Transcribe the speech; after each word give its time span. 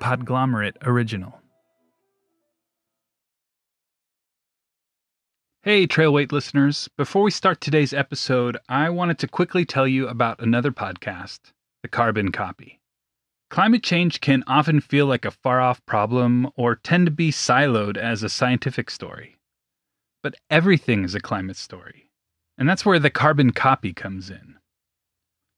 Podglomerate 0.00 0.76
original. 0.82 1.40
Hey, 5.62 5.86
Trailweight 5.86 6.32
listeners. 6.32 6.88
Before 6.96 7.22
we 7.22 7.30
start 7.30 7.60
today's 7.60 7.92
episode, 7.92 8.56
I 8.66 8.88
wanted 8.88 9.18
to 9.18 9.28
quickly 9.28 9.66
tell 9.66 9.86
you 9.86 10.08
about 10.08 10.40
another 10.40 10.72
podcast, 10.72 11.52
The 11.82 11.88
Carbon 11.88 12.32
Copy. 12.32 12.80
Climate 13.50 13.82
change 13.82 14.22
can 14.22 14.42
often 14.46 14.80
feel 14.80 15.04
like 15.04 15.26
a 15.26 15.30
far 15.30 15.60
off 15.60 15.84
problem 15.84 16.48
or 16.56 16.76
tend 16.76 17.06
to 17.06 17.12
be 17.12 17.30
siloed 17.30 17.98
as 17.98 18.22
a 18.22 18.30
scientific 18.30 18.88
story. 18.88 19.36
But 20.22 20.36
everything 20.48 21.04
is 21.04 21.14
a 21.14 21.20
climate 21.20 21.58
story, 21.58 22.08
and 22.56 22.66
that's 22.66 22.86
where 22.86 22.98
The 22.98 23.10
Carbon 23.10 23.50
Copy 23.50 23.92
comes 23.92 24.30
in. 24.30 24.56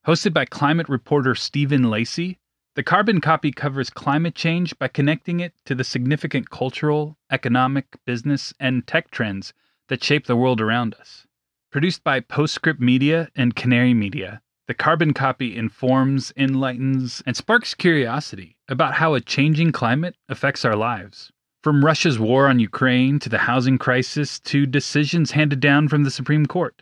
Hosted 0.05 0.33
by 0.33 0.43
climate 0.43 0.89
reporter 0.89 1.33
Stephen 1.33 1.89
Lacey, 1.89 2.39
the 2.75 2.81
Carbon 2.81 3.21
Copy 3.21 3.51
covers 3.51 3.91
climate 3.91 4.33
change 4.33 4.77
by 4.79 4.87
connecting 4.87 5.39
it 5.39 5.53
to 5.65 5.75
the 5.75 5.83
significant 5.83 6.49
cultural, 6.49 7.17
economic, 7.29 7.97
business, 8.03 8.51
and 8.59 8.87
tech 8.87 9.11
trends 9.11 9.53
that 9.89 10.03
shape 10.03 10.25
the 10.25 10.35
world 10.35 10.59
around 10.59 10.95
us. 10.95 11.27
Produced 11.71 12.03
by 12.03 12.19
Postscript 12.19 12.79
Media 12.79 13.29
and 13.35 13.55
Canary 13.55 13.93
Media, 13.93 14.41
the 14.67 14.73
Carbon 14.73 15.13
Copy 15.13 15.55
informs, 15.55 16.33
enlightens, 16.35 17.21
and 17.27 17.37
sparks 17.37 17.75
curiosity 17.75 18.57
about 18.67 18.95
how 18.95 19.13
a 19.13 19.21
changing 19.21 19.71
climate 19.71 20.15
affects 20.27 20.65
our 20.65 20.75
lives. 20.75 21.31
From 21.61 21.85
Russia's 21.85 22.17
war 22.17 22.47
on 22.47 22.59
Ukraine 22.59 23.19
to 23.19 23.29
the 23.29 23.37
housing 23.37 23.77
crisis 23.77 24.39
to 24.39 24.65
decisions 24.65 25.31
handed 25.31 25.59
down 25.59 25.89
from 25.89 26.03
the 26.03 26.11
Supreme 26.11 26.47
Court. 26.47 26.81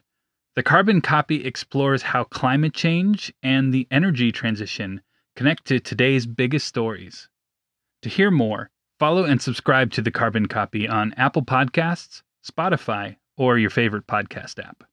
The 0.56 0.64
Carbon 0.64 1.02
Copy 1.02 1.44
explores 1.46 2.02
how 2.02 2.24
climate 2.24 2.74
change 2.74 3.34
and 3.44 3.74
the 3.74 3.88
energy 3.92 4.32
transition 4.32 5.02
connect 5.42 5.66
to 5.66 5.80
today's 5.80 6.28
biggest 6.28 6.68
stories. 6.68 7.28
To 8.04 8.10
hear 8.10 8.30
more, 8.30 8.70
follow 9.00 9.24
and 9.24 9.42
subscribe 9.42 9.92
to 9.94 10.02
The 10.04 10.12
Carbon 10.12 10.46
Copy 10.46 10.88
on 10.88 11.16
Apple 11.18 11.42
Podcasts, 11.42 12.22
Spotify, 12.48 13.16
or 13.38 13.58
your 13.58 13.72
favorite 13.72 14.06
podcast 14.06 14.64
app. 14.64 14.84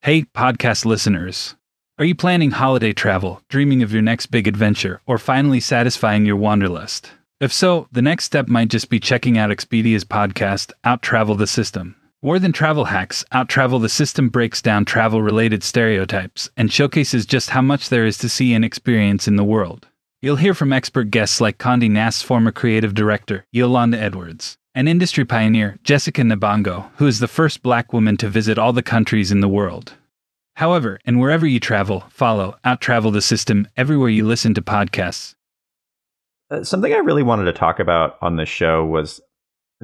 Hey, 0.00 0.22
podcast 0.22 0.86
listeners. 0.86 1.56
Are 1.98 2.06
you 2.06 2.14
planning 2.14 2.52
holiday 2.52 2.94
travel, 2.94 3.42
dreaming 3.50 3.82
of 3.82 3.92
your 3.92 4.00
next 4.00 4.28
big 4.28 4.48
adventure, 4.48 5.02
or 5.04 5.18
finally 5.18 5.60
satisfying 5.60 6.24
your 6.24 6.36
wanderlust? 6.36 7.12
If 7.38 7.52
so, 7.52 7.86
the 7.92 8.00
next 8.00 8.24
step 8.24 8.48
might 8.48 8.68
just 8.68 8.88
be 8.88 8.98
checking 8.98 9.36
out 9.36 9.50
Expedia's 9.50 10.06
podcast, 10.06 10.72
Out 10.84 11.02
Travel 11.02 11.34
the 11.34 11.46
System. 11.46 11.96
More 12.24 12.38
than 12.38 12.52
travel 12.52 12.86
hacks, 12.86 13.22
Out 13.32 13.50
Travel 13.50 13.78
the 13.80 13.90
System 13.90 14.30
breaks 14.30 14.62
down 14.62 14.86
travel 14.86 15.20
related 15.20 15.62
stereotypes 15.62 16.48
and 16.56 16.72
showcases 16.72 17.26
just 17.26 17.50
how 17.50 17.60
much 17.60 17.90
there 17.90 18.06
is 18.06 18.16
to 18.16 18.30
see 18.30 18.54
and 18.54 18.64
experience 18.64 19.28
in 19.28 19.36
the 19.36 19.44
world. 19.44 19.88
You'll 20.22 20.36
hear 20.36 20.54
from 20.54 20.72
expert 20.72 21.10
guests 21.10 21.38
like 21.38 21.58
Condé 21.58 21.90
Nast's 21.90 22.22
former 22.22 22.50
creative 22.50 22.94
director, 22.94 23.44
Yolanda 23.52 24.00
Edwards, 24.00 24.56
and 24.74 24.88
industry 24.88 25.26
pioneer 25.26 25.78
Jessica 25.84 26.22
Nabongo, 26.22 26.88
who 26.96 27.06
is 27.06 27.18
the 27.18 27.28
first 27.28 27.62
black 27.62 27.92
woman 27.92 28.16
to 28.16 28.30
visit 28.30 28.58
all 28.58 28.72
the 28.72 28.82
countries 28.82 29.30
in 29.30 29.40
the 29.40 29.46
world. 29.46 29.92
However, 30.56 30.98
and 31.04 31.20
wherever 31.20 31.46
you 31.46 31.60
travel, 31.60 32.04
follow 32.08 32.56
Out 32.64 32.80
Travel 32.80 33.10
the 33.10 33.20
System 33.20 33.68
everywhere 33.76 34.08
you 34.08 34.24
listen 34.24 34.54
to 34.54 34.62
podcasts. 34.62 35.34
Uh, 36.50 36.64
something 36.64 36.94
I 36.94 36.98
really 36.98 37.22
wanted 37.22 37.44
to 37.44 37.52
talk 37.52 37.80
about 37.80 38.16
on 38.22 38.36
this 38.36 38.48
show 38.48 38.82
was 38.82 39.20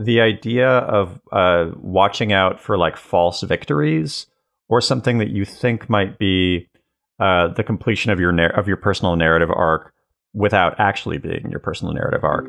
the 0.00 0.20
idea 0.20 0.68
of 0.68 1.20
uh, 1.30 1.66
watching 1.76 2.32
out 2.32 2.58
for 2.58 2.78
like 2.78 2.96
false 2.96 3.42
victories 3.42 4.26
or 4.68 4.80
something 4.80 5.18
that 5.18 5.28
you 5.28 5.44
think 5.44 5.90
might 5.90 6.18
be 6.18 6.68
uh, 7.18 7.48
the 7.48 7.62
completion 7.62 8.10
of 8.10 8.18
your 8.18 8.32
nar- 8.32 8.58
of 8.58 8.66
your 8.66 8.78
personal 8.78 9.14
narrative 9.14 9.50
arc 9.54 9.92
without 10.32 10.78
actually 10.78 11.18
being 11.18 11.50
your 11.50 11.60
personal 11.60 11.92
narrative 11.92 12.24
arc. 12.24 12.46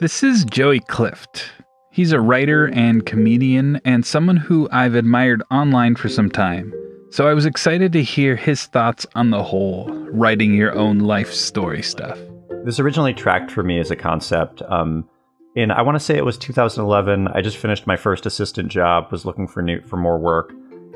This 0.00 0.22
is 0.22 0.44
Joey 0.46 0.80
Clift. 0.80 1.50
He's 1.92 2.12
a 2.12 2.20
writer 2.20 2.66
and 2.72 3.04
comedian 3.04 3.80
and 3.84 4.06
someone 4.06 4.38
who 4.38 4.66
I've 4.72 4.94
admired 4.94 5.42
online 5.50 5.96
for 5.96 6.08
some 6.08 6.30
time. 6.30 6.72
So 7.10 7.28
I 7.28 7.34
was 7.34 7.46
excited 7.46 7.92
to 7.92 8.02
hear 8.02 8.36
his 8.36 8.64
thoughts 8.64 9.06
on 9.14 9.30
the 9.30 9.42
whole 9.42 9.86
writing 10.10 10.54
your 10.54 10.74
own 10.74 11.00
life 11.00 11.32
story 11.32 11.82
stuff. 11.82 12.18
This 12.64 12.80
originally 12.80 13.12
tracked 13.12 13.50
for 13.50 13.62
me 13.62 13.78
as 13.78 13.90
a 13.90 13.96
concept. 13.96 14.62
Um, 14.62 15.08
in 15.54 15.70
I 15.70 15.82
want 15.82 15.96
to 15.96 16.00
say 16.00 16.16
it 16.16 16.24
was 16.24 16.36
2011. 16.38 17.28
I 17.28 17.40
just 17.40 17.56
finished 17.56 17.86
my 17.86 17.96
first 17.96 18.26
assistant 18.26 18.70
job, 18.70 19.10
was 19.10 19.24
looking 19.24 19.46
for 19.46 19.62
new 19.62 19.80
for 19.82 19.96
more 19.96 20.18
work. 20.18 20.52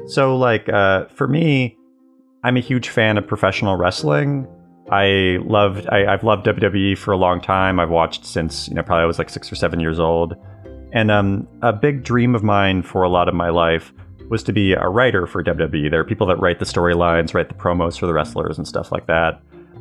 So 0.07 0.37
like 0.37 0.69
uh, 0.69 1.07
for 1.07 1.29
me, 1.29 1.77
I'm 2.45 2.57
a 2.57 2.61
huge 2.61 2.89
fan 2.89 3.19
of 3.19 3.27
professional 3.27 3.77
wrestling. 3.77 4.47
I 4.91 5.39
loved 5.43 5.87
I, 5.89 6.11
have 6.11 6.25
loved 6.25 6.47
WWE 6.47 6.97
for 6.97 7.13
a 7.13 7.17
long 7.17 7.41
time. 7.41 7.79
I've 7.79 7.91
watched 7.91 8.25
since 8.25 8.69
you 8.69 8.75
know 8.75 8.83
probably 8.83 9.03
I 9.03 9.07
was 9.07 9.19
like 9.19 9.31
six 9.31 9.51
or 9.53 9.55
seven 9.55 9.81
years 9.81 10.01
old, 10.01 10.35
and 10.93 11.11
um, 11.11 11.47
a 11.63 11.73
big 11.73 12.03
dream 12.03 12.35
of 12.35 12.43
mine 12.43 12.83
for 12.83 13.03
a 13.03 13.09
lot 13.09 13.29
of 13.29 13.35
my 13.35 13.51
life 13.51 13.93
was 14.31 14.43
to 14.45 14.53
be 14.53 14.73
a 14.73 14.89
writer 14.89 15.27
for 15.27 15.43
WWE. 15.43 15.91
There 15.91 16.01
are 16.01 16.05
people 16.05 16.27
that 16.27 16.39
write 16.39 16.59
the 16.59 16.65
storylines, 16.65 17.33
write 17.33 17.49
the 17.49 17.55
promos 17.55 17.99
for 17.99 18.07
the 18.07 18.13
wrestlers 18.13 18.59
and 18.59 18.67
stuff 18.67 18.93
like 18.93 19.07
that. 19.07 19.41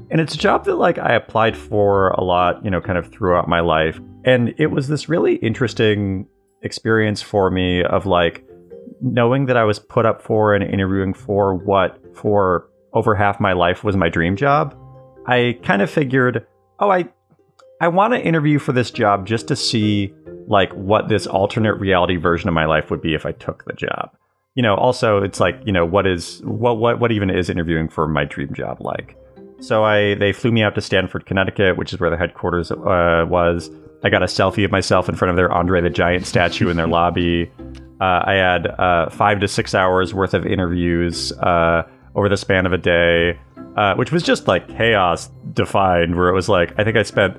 And 0.10 0.22
it's 0.22 0.36
a 0.36 0.38
job 0.38 0.66
that 0.66 0.76
like 0.76 0.98
I 0.98 1.14
applied 1.14 1.58
for 1.58 2.10
a 2.10 2.24
lot, 2.24 2.64
you 2.64 2.72
know, 2.72 2.82
kind 2.82 2.98
of 2.98 3.12
throughout 3.12 3.48
my 3.48 3.60
life. 3.60 4.00
And 4.26 4.54
it 4.58 4.68
was 4.68 4.88
this 4.88 5.10
really 5.10 5.36
interesting 5.36 6.28
experience 6.64 7.22
for 7.22 7.52
me 7.52 7.84
of 7.84 8.06
like 8.06 8.46
knowing 9.02 9.46
that 9.46 9.58
I 9.58 9.64
was 9.64 9.80
put 9.80 10.06
up 10.06 10.22
for 10.22 10.54
and 10.54 10.64
interviewing 10.64 11.14
for 11.14 11.56
what 11.56 12.00
for 12.16 12.68
over 12.94 13.16
half 13.16 13.40
my 13.40 13.54
life 13.54 13.84
was 13.84 13.96
my 13.96 14.10
dream 14.10 14.36
job. 14.36 14.76
I 15.28 15.60
kind 15.64 15.82
of 15.82 15.90
figured, 15.90 16.46
oh, 16.80 16.90
I 16.90 17.10
I 17.80 17.90
want 17.90 18.14
to 18.14 18.20
interview 18.20 18.60
for 18.60 18.72
this 18.72 18.90
job 18.90 19.28
just 19.28 19.48
to 19.50 19.56
see 19.56 20.14
like 20.48 20.72
what 20.74 21.10
this 21.10 21.28
alternate 21.28 21.76
reality 21.76 22.16
version 22.16 22.48
of 22.48 22.56
my 22.56 22.66
life 22.66 22.90
would 22.90 23.02
be 23.02 23.14
if 23.14 23.26
I 23.26 23.34
took 23.34 23.66
the 23.66 23.74
job. 23.74 24.12
You 24.56 24.64
know, 24.64 24.76
also 24.76 25.22
it's 25.22 25.40
like, 25.40 25.60
you 25.66 25.72
know, 25.72 25.86
what 25.86 26.08
is 26.08 26.42
what 26.44 26.78
what 26.78 27.00
what 27.00 27.12
even 27.12 27.30
is 27.30 27.50
interviewing 27.50 27.90
for 27.90 28.08
my 28.08 28.24
dream 28.24 28.54
job 28.54 28.78
like? 28.80 29.16
So 29.60 29.84
I 29.84 30.16
they 30.16 30.34
flew 30.34 30.52
me 30.52 30.64
out 30.64 30.76
to 30.76 30.82
Stamford, 30.82 31.26
Connecticut, 31.26 31.78
which 31.78 31.94
is 31.94 32.00
where 32.00 32.10
the 32.10 32.18
headquarters 32.18 32.72
uh, 32.72 33.26
was. 33.28 33.70
I 34.04 34.10
got 34.10 34.22
a 34.22 34.28
selfie 34.28 34.64
of 34.64 34.72
myself 34.72 35.10
in 35.10 35.16
front 35.16 35.32
of 35.32 35.36
their 35.36 35.52
Andre 35.52 35.82
the 35.82 35.90
Giant 35.90 36.26
statue 36.26 36.70
in 36.70 36.78
their 36.78 36.88
lobby. 36.98 37.52
Uh, 38.00 38.22
I 38.26 38.34
had 38.34 38.68
uh, 38.68 39.10
five 39.10 39.40
to 39.40 39.48
six 39.48 39.74
hours 39.74 40.14
worth 40.14 40.36
of 40.36 40.46
interviews 40.46 41.32
uh, 41.32 41.84
over 42.14 42.30
the 42.30 42.38
span 42.38 42.68
of 42.68 42.74
a 42.74 42.78
day, 42.78 43.40
uh, 43.76 43.96
which 43.96 44.12
was 44.12 44.22
just 44.22 44.48
like 44.48 44.68
chaos 44.68 45.30
defined. 45.54 46.16
Where 46.16 46.30
it 46.30 46.34
was 46.34 46.48
like 46.48 46.74
I 46.78 46.84
think 46.84 46.96
I 46.96 47.04
spent 47.04 47.38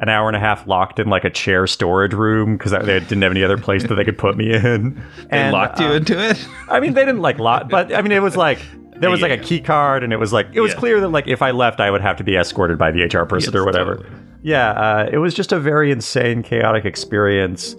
an 0.00 0.08
hour 0.08 0.28
and 0.28 0.36
a 0.36 0.40
half 0.40 0.66
locked 0.66 0.98
in 0.98 1.08
like 1.08 1.24
a 1.24 1.30
chair 1.30 1.68
storage 1.68 2.12
room 2.12 2.56
because 2.56 2.72
they 2.72 2.98
didn't 2.98 3.22
have 3.22 3.30
any 3.30 3.44
other 3.44 3.56
place 3.56 3.84
that 3.84 3.94
they 3.94 4.04
could 4.04 4.18
put 4.18 4.36
me 4.36 4.52
in. 4.52 4.94
They 5.30 5.38
and, 5.38 5.52
locked 5.52 5.78
you 5.78 5.86
uh, 5.86 5.92
into 5.92 6.18
it. 6.18 6.44
I 6.68 6.80
mean, 6.80 6.94
they 6.94 7.04
didn't 7.04 7.22
like 7.22 7.38
lock, 7.38 7.68
but 7.68 7.94
I 7.94 8.02
mean, 8.02 8.10
it 8.10 8.20
was 8.20 8.36
like 8.36 8.58
there 9.02 9.10
was 9.10 9.20
like 9.20 9.32
a 9.32 9.42
key 9.42 9.60
card, 9.60 10.04
and 10.04 10.12
it 10.12 10.16
was 10.16 10.32
like 10.32 10.48
it 10.52 10.60
was 10.60 10.72
yeah. 10.72 10.78
clear 10.78 11.00
that 11.00 11.08
like 11.08 11.26
if 11.26 11.42
I 11.42 11.50
left, 11.50 11.80
I 11.80 11.90
would 11.90 12.00
have 12.00 12.16
to 12.18 12.24
be 12.24 12.36
escorted 12.36 12.78
by 12.78 12.92
the 12.92 13.02
HR 13.02 13.26
person 13.26 13.52
yes, 13.52 13.60
or 13.60 13.64
whatever. 13.64 13.96
Totally. 13.96 14.16
Yeah, 14.42 14.70
uh, 14.70 15.10
it 15.12 15.18
was 15.18 15.34
just 15.34 15.52
a 15.52 15.58
very 15.58 15.90
insane, 15.90 16.42
chaotic 16.42 16.84
experience. 16.84 17.76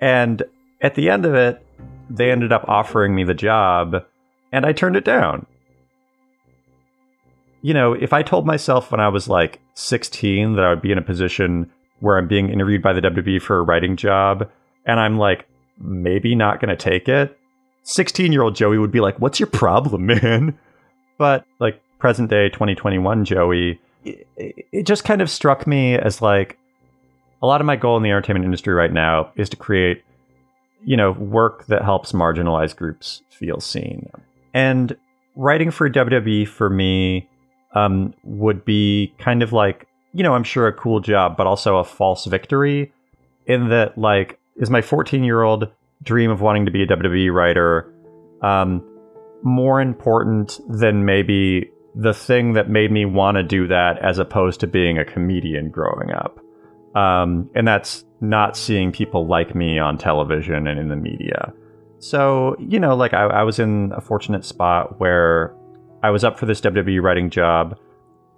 And 0.00 0.42
at 0.80 0.94
the 0.94 1.10
end 1.10 1.24
of 1.24 1.34
it, 1.34 1.64
they 2.10 2.30
ended 2.30 2.52
up 2.52 2.64
offering 2.68 3.14
me 3.14 3.24
the 3.24 3.34
job, 3.34 4.04
and 4.50 4.64
I 4.66 4.72
turned 4.72 4.96
it 4.96 5.04
down. 5.04 5.46
You 7.60 7.74
know, 7.74 7.92
if 7.92 8.12
I 8.12 8.22
told 8.22 8.46
myself 8.46 8.90
when 8.90 9.00
I 9.00 9.08
was 9.08 9.28
like 9.28 9.60
16 9.74 10.56
that 10.56 10.64
I 10.64 10.70
would 10.70 10.82
be 10.82 10.90
in 10.90 10.98
a 10.98 11.02
position 11.02 11.70
where 12.00 12.18
I'm 12.18 12.26
being 12.26 12.48
interviewed 12.50 12.82
by 12.82 12.92
the 12.92 13.00
WWE 13.00 13.40
for 13.40 13.58
a 13.58 13.62
writing 13.62 13.96
job, 13.96 14.50
and 14.84 14.98
I'm 14.98 15.18
like, 15.18 15.46
maybe 15.78 16.34
not 16.34 16.60
going 16.60 16.70
to 16.70 16.76
take 16.76 17.08
it, 17.08 17.38
16 17.84 18.32
year 18.32 18.42
old 18.42 18.54
Joey 18.54 18.78
would 18.78 18.92
be 18.92 19.00
like, 19.00 19.18
What's 19.18 19.40
your 19.40 19.48
problem, 19.48 20.06
man? 20.06 20.58
But 21.18 21.44
like 21.58 21.80
present 21.98 22.30
day 22.30 22.48
2021 22.48 23.24
Joey, 23.24 23.80
it, 24.04 24.26
it 24.36 24.86
just 24.86 25.04
kind 25.04 25.20
of 25.20 25.30
struck 25.30 25.66
me 25.66 25.94
as 25.94 26.20
like 26.20 26.58
a 27.42 27.46
lot 27.46 27.60
of 27.60 27.66
my 27.66 27.76
goal 27.76 27.96
in 27.96 28.02
the 28.02 28.10
entertainment 28.10 28.44
industry 28.44 28.72
right 28.72 28.92
now 28.92 29.32
is 29.36 29.48
to 29.50 29.56
create, 29.56 30.04
you 30.84 30.96
know, 30.96 31.12
work 31.12 31.66
that 31.66 31.82
helps 31.82 32.12
marginalized 32.12 32.76
groups 32.76 33.22
feel 33.30 33.60
seen. 33.60 34.08
And 34.54 34.96
writing 35.34 35.70
for 35.70 35.90
WWE 35.90 36.46
for 36.46 36.70
me 36.70 37.28
um, 37.74 38.14
would 38.22 38.64
be 38.64 39.12
kind 39.18 39.42
of 39.42 39.52
like, 39.52 39.86
you 40.12 40.22
know, 40.22 40.34
I'm 40.34 40.44
sure 40.44 40.68
a 40.68 40.72
cool 40.72 41.00
job, 41.00 41.36
but 41.36 41.46
also 41.46 41.78
a 41.78 41.84
false 41.84 42.26
victory 42.26 42.92
in 43.46 43.70
that, 43.70 43.98
like, 43.98 44.38
is 44.56 44.70
my 44.70 44.82
14 44.82 45.24
year 45.24 45.42
old 45.42 45.68
dream 46.02 46.30
of 46.30 46.40
wanting 46.40 46.66
to 46.66 46.70
be 46.72 46.82
a 46.82 46.86
WWE 46.86 47.32
writer 47.32 47.94
um, 48.42 48.82
more 49.42 49.80
important 49.80 50.60
than 50.68 51.04
maybe 51.04 51.70
the 51.94 52.14
thing 52.14 52.54
that 52.54 52.68
made 52.68 52.90
me 52.90 53.04
want 53.04 53.36
to 53.36 53.42
do 53.42 53.66
that 53.68 53.98
as 54.02 54.18
opposed 54.18 54.60
to 54.60 54.66
being 54.66 54.98
a 54.98 55.04
comedian 55.04 55.70
growing 55.70 56.10
up. 56.12 56.38
Um, 56.96 57.50
and 57.54 57.66
that's 57.66 58.04
not 58.20 58.56
seeing 58.56 58.92
people 58.92 59.26
like 59.26 59.54
me 59.54 59.78
on 59.78 59.98
television 59.98 60.66
and 60.66 60.78
in 60.78 60.88
the 60.88 60.96
media. 60.96 61.52
So, 61.98 62.56
you 62.58 62.80
know, 62.80 62.96
like 62.96 63.14
I, 63.14 63.24
I 63.24 63.42
was 63.42 63.58
in 63.58 63.92
a 63.94 64.00
fortunate 64.00 64.44
spot 64.44 64.98
where 65.00 65.54
I 66.02 66.10
was 66.10 66.24
up 66.24 66.38
for 66.38 66.46
this 66.46 66.60
WWE 66.60 67.00
writing 67.02 67.30
job. 67.30 67.78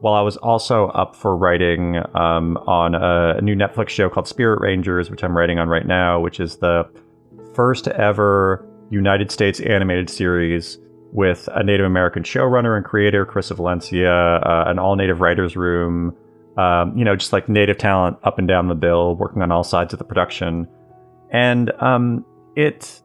while 0.00 0.14
I 0.14 0.20
was 0.20 0.36
also 0.36 0.88
up 0.88 1.16
for 1.16 1.36
writing 1.36 1.96
um, 2.14 2.56
on 2.66 2.94
a, 2.94 3.38
a 3.38 3.40
new 3.40 3.54
Netflix 3.56 3.88
show 3.88 4.10
called 4.10 4.28
Spirit 4.28 4.60
Rangers, 4.60 5.10
which 5.10 5.24
I'm 5.24 5.36
writing 5.36 5.58
on 5.58 5.68
right 5.68 5.86
now, 5.86 6.20
which 6.20 6.40
is 6.40 6.56
the 6.56 6.84
first 7.54 7.88
ever 7.88 8.66
United 8.90 9.30
States 9.30 9.60
animated 9.60 10.10
series 10.10 10.78
with 11.12 11.48
a 11.52 11.62
Native 11.62 11.86
American 11.86 12.22
showrunner 12.22 12.76
and 12.76 12.84
creator, 12.84 13.24
Karissa 13.24 13.54
Valencia, 13.56 14.12
uh, 14.12 14.64
an 14.66 14.78
all 14.78 14.96
native 14.96 15.20
writers' 15.20 15.56
room, 15.56 16.14
um, 16.56 16.96
you 16.96 17.04
know, 17.04 17.16
just 17.16 17.32
like 17.32 17.48
native 17.48 17.78
talent 17.78 18.16
up 18.24 18.38
and 18.38 18.48
down 18.48 18.68
the 18.68 18.74
bill, 18.74 19.14
working 19.16 19.42
on 19.42 19.52
all 19.52 19.64
sides 19.64 19.92
of 19.92 19.98
the 19.98 20.04
production. 20.04 20.68
And 21.30 21.70
um, 21.80 22.24
it 22.56 23.00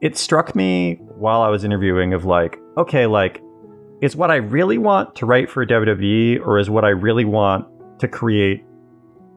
it 0.00 0.18
struck 0.18 0.54
me 0.54 0.96
while 1.16 1.40
I 1.40 1.48
was 1.48 1.64
interviewing 1.64 2.12
of 2.12 2.26
like, 2.26 2.58
okay, 2.76 3.06
like, 3.06 3.42
is 4.02 4.14
what 4.14 4.30
I 4.30 4.36
really 4.36 4.76
want 4.76 5.14
to 5.16 5.26
write 5.26 5.50
for 5.50 5.64
WWE, 5.64 6.46
or 6.46 6.58
is 6.58 6.68
what 6.68 6.84
I 6.84 6.90
really 6.90 7.24
want 7.24 7.66
to 8.00 8.08
create 8.08 8.64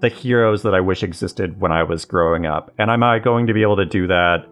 the 0.01 0.09
heroes 0.09 0.63
that 0.63 0.73
I 0.73 0.79
wish 0.79 1.03
existed 1.03 1.59
when 1.59 1.71
I 1.71 1.83
was 1.83 2.05
growing 2.05 2.45
up? 2.45 2.73
And 2.77 2.91
am 2.91 3.03
I 3.03 3.19
going 3.19 3.47
to 3.47 3.53
be 3.53 3.61
able 3.61 3.77
to 3.77 3.85
do 3.85 4.07
that 4.07 4.45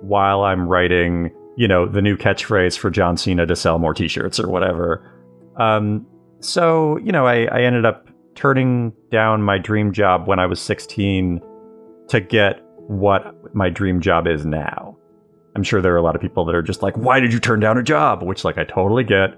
while 0.00 0.42
I'm 0.42 0.68
writing, 0.68 1.30
you 1.56 1.68
know, 1.68 1.86
the 1.86 2.02
new 2.02 2.16
catchphrase 2.16 2.78
for 2.78 2.90
John 2.90 3.16
Cena 3.16 3.46
to 3.46 3.56
sell 3.56 3.78
more 3.78 3.94
T-shirts 3.94 4.40
or 4.40 4.48
whatever? 4.48 5.12
Um, 5.56 6.06
so 6.40 6.98
you 6.98 7.12
know, 7.12 7.26
I, 7.26 7.44
I 7.44 7.62
ended 7.62 7.84
up 7.84 8.08
turning 8.34 8.92
down 9.10 9.42
my 9.42 9.58
dream 9.58 9.92
job 9.92 10.28
when 10.28 10.38
I 10.38 10.46
was 10.46 10.60
16 10.60 11.40
to 12.08 12.20
get 12.20 12.62
what 12.76 13.54
my 13.54 13.68
dream 13.68 14.00
job 14.00 14.26
is 14.26 14.46
now. 14.46 14.96
I'm 15.56 15.64
sure 15.64 15.82
there 15.82 15.92
are 15.92 15.98
a 15.98 16.02
lot 16.02 16.14
of 16.14 16.22
people 16.22 16.44
that 16.44 16.54
are 16.54 16.62
just 16.62 16.82
like, 16.82 16.96
why 16.96 17.20
did 17.20 17.32
you 17.32 17.40
turn 17.40 17.60
down 17.60 17.78
a 17.78 17.82
job? 17.82 18.22
Which, 18.22 18.44
like, 18.44 18.58
I 18.58 18.64
totally 18.64 19.02
get. 19.02 19.30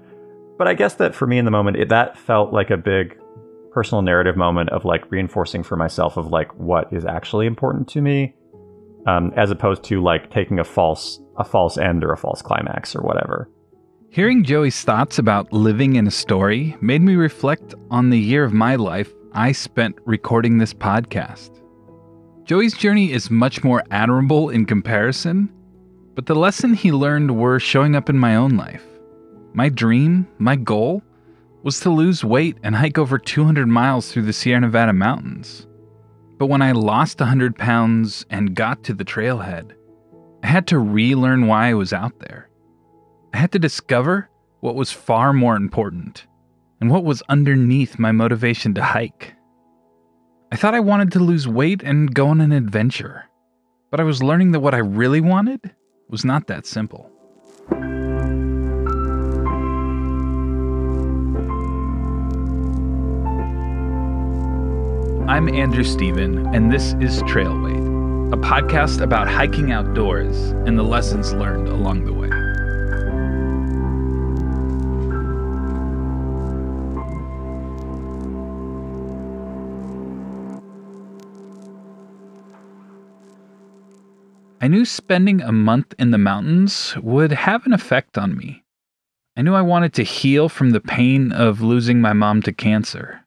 But 0.57 0.67
I 0.67 0.75
guess 0.75 0.93
that 0.95 1.15
for 1.15 1.25
me 1.25 1.39
in 1.39 1.45
the 1.45 1.51
moment, 1.51 1.77
it, 1.77 1.89
that 1.89 2.17
felt 2.17 2.53
like 2.53 2.69
a 2.69 2.77
big 2.77 3.17
personal 3.71 4.01
narrative 4.01 4.35
moment 4.35 4.69
of 4.69 4.85
like 4.85 5.09
reinforcing 5.11 5.63
for 5.63 5.75
myself 5.75 6.17
of 6.17 6.27
like 6.27 6.53
what 6.59 6.91
is 6.91 7.05
actually 7.05 7.47
important 7.47 7.87
to 7.89 8.01
me, 8.01 8.35
um, 9.07 9.31
as 9.35 9.49
opposed 9.49 9.83
to 9.85 10.01
like 10.01 10.31
taking 10.31 10.59
a 10.59 10.63
false 10.63 11.19
a 11.37 11.43
false 11.43 11.77
end 11.77 12.03
or 12.03 12.11
a 12.11 12.17
false 12.17 12.41
climax 12.41 12.95
or 12.95 13.01
whatever. 13.01 13.49
Hearing 14.09 14.43
Joey's 14.43 14.81
thoughts 14.81 15.17
about 15.17 15.53
living 15.53 15.95
in 15.95 16.05
a 16.05 16.11
story 16.11 16.75
made 16.81 17.01
me 17.01 17.15
reflect 17.15 17.73
on 17.89 18.09
the 18.09 18.19
year 18.19 18.43
of 18.43 18.51
my 18.51 18.75
life 18.75 19.11
I 19.33 19.53
spent 19.53 19.95
recording 20.05 20.57
this 20.57 20.73
podcast. 20.73 21.61
Joey's 22.43 22.75
journey 22.75 23.13
is 23.13 23.31
much 23.31 23.63
more 23.63 23.81
admirable 23.89 24.49
in 24.49 24.65
comparison, 24.65 25.49
but 26.15 26.25
the 26.25 26.35
lesson 26.35 26.73
he 26.73 26.91
learned 26.91 27.39
were 27.39 27.61
showing 27.61 27.95
up 27.95 28.09
in 28.09 28.17
my 28.17 28.35
own 28.35 28.57
life. 28.57 28.83
My 29.53 29.69
dream, 29.69 30.27
my 30.37 30.57
goal, 30.57 31.01
was 31.63 31.79
to 31.81 31.89
lose 31.89 32.23
weight 32.23 32.57
and 32.63 32.75
hike 32.75 32.97
over 32.97 33.17
200 33.17 33.67
miles 33.67 34.11
through 34.11 34.23
the 34.23 34.33
Sierra 34.33 34.61
Nevada 34.61 34.93
mountains. 34.93 35.67
But 36.37 36.47
when 36.47 36.61
I 36.61 36.71
lost 36.71 37.19
100 37.19 37.57
pounds 37.57 38.25
and 38.29 38.55
got 38.55 38.83
to 38.85 38.93
the 38.93 39.05
trailhead, 39.05 39.73
I 40.43 40.47
had 40.47 40.65
to 40.67 40.79
relearn 40.79 41.45
why 41.45 41.69
I 41.69 41.75
was 41.75 41.93
out 41.93 42.19
there. 42.19 42.49
I 43.33 43.37
had 43.37 43.51
to 43.51 43.59
discover 43.59 44.29
what 44.59 44.75
was 44.75 44.91
far 44.91 45.33
more 45.33 45.55
important 45.55 46.25
and 46.79 46.89
what 46.89 47.03
was 47.03 47.21
underneath 47.29 47.99
my 47.99 48.11
motivation 48.11 48.73
to 48.73 48.83
hike. 48.83 49.35
I 50.51 50.55
thought 50.55 50.73
I 50.73 50.79
wanted 50.79 51.11
to 51.13 51.19
lose 51.19 51.47
weight 51.47 51.83
and 51.83 52.13
go 52.13 52.27
on 52.27 52.41
an 52.41 52.51
adventure, 52.51 53.25
but 53.91 53.99
I 53.99 54.03
was 54.03 54.23
learning 54.23 54.51
that 54.51 54.59
what 54.59 54.73
I 54.73 54.79
really 54.79 55.21
wanted 55.21 55.75
was 56.09 56.25
not 56.25 56.47
that 56.47 56.65
simple. 56.65 57.09
I'm 65.31 65.47
Andrew 65.47 65.85
Steven, 65.85 66.53
and 66.53 66.69
this 66.69 66.93
is 66.99 67.21
Trail 67.21 67.57
Weight, 67.61 67.77
a 68.33 68.37
podcast 68.37 68.99
about 68.99 69.29
hiking 69.29 69.71
outdoors 69.71 70.35
and 70.67 70.77
the 70.77 70.83
lessons 70.83 71.31
learned 71.31 71.69
along 71.69 72.03
the 72.03 72.11
way. 72.11 72.27
I 84.59 84.67
knew 84.67 84.83
spending 84.83 85.41
a 85.41 85.53
month 85.53 85.93
in 85.97 86.11
the 86.11 86.17
mountains 86.17 86.97
would 87.01 87.31
have 87.31 87.65
an 87.65 87.71
effect 87.71 88.17
on 88.17 88.35
me. 88.35 88.65
I 89.37 89.43
knew 89.43 89.53
I 89.53 89.61
wanted 89.61 89.93
to 89.93 90.03
heal 90.03 90.49
from 90.49 90.71
the 90.71 90.81
pain 90.81 91.31
of 91.31 91.61
losing 91.61 92.01
my 92.01 92.11
mom 92.11 92.41
to 92.41 92.51
cancer, 92.51 93.25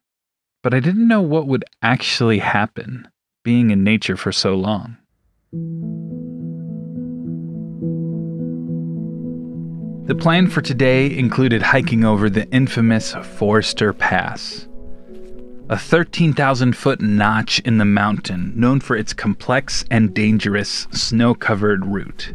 but 0.65 0.73
I 0.73 0.79
didn't 0.79 1.07
know 1.07 1.21
what 1.21 1.45
would 1.45 1.63
actually 1.83 2.39
happen 2.39 3.07
being 3.43 3.69
in 3.69 3.83
nature 3.83 4.17
for 4.17 4.31
so 4.31 4.55
long. 4.55 4.97
The 10.07 10.15
plan 10.15 10.47
for 10.47 10.63
today 10.63 11.15
included 11.15 11.61
hiking 11.61 12.03
over 12.03 12.31
the 12.31 12.49
infamous 12.49 13.13
Forester 13.13 13.93
Pass, 13.93 14.67
a 15.69 15.77
13,000 15.77 16.75
foot 16.75 16.99
notch 16.99 17.59
in 17.59 17.77
the 17.77 17.85
mountain 17.85 18.51
known 18.55 18.79
for 18.79 18.97
its 18.97 19.13
complex 19.13 19.85
and 19.91 20.15
dangerous 20.15 20.87
snow 20.91 21.35
covered 21.35 21.85
route. 21.85 22.33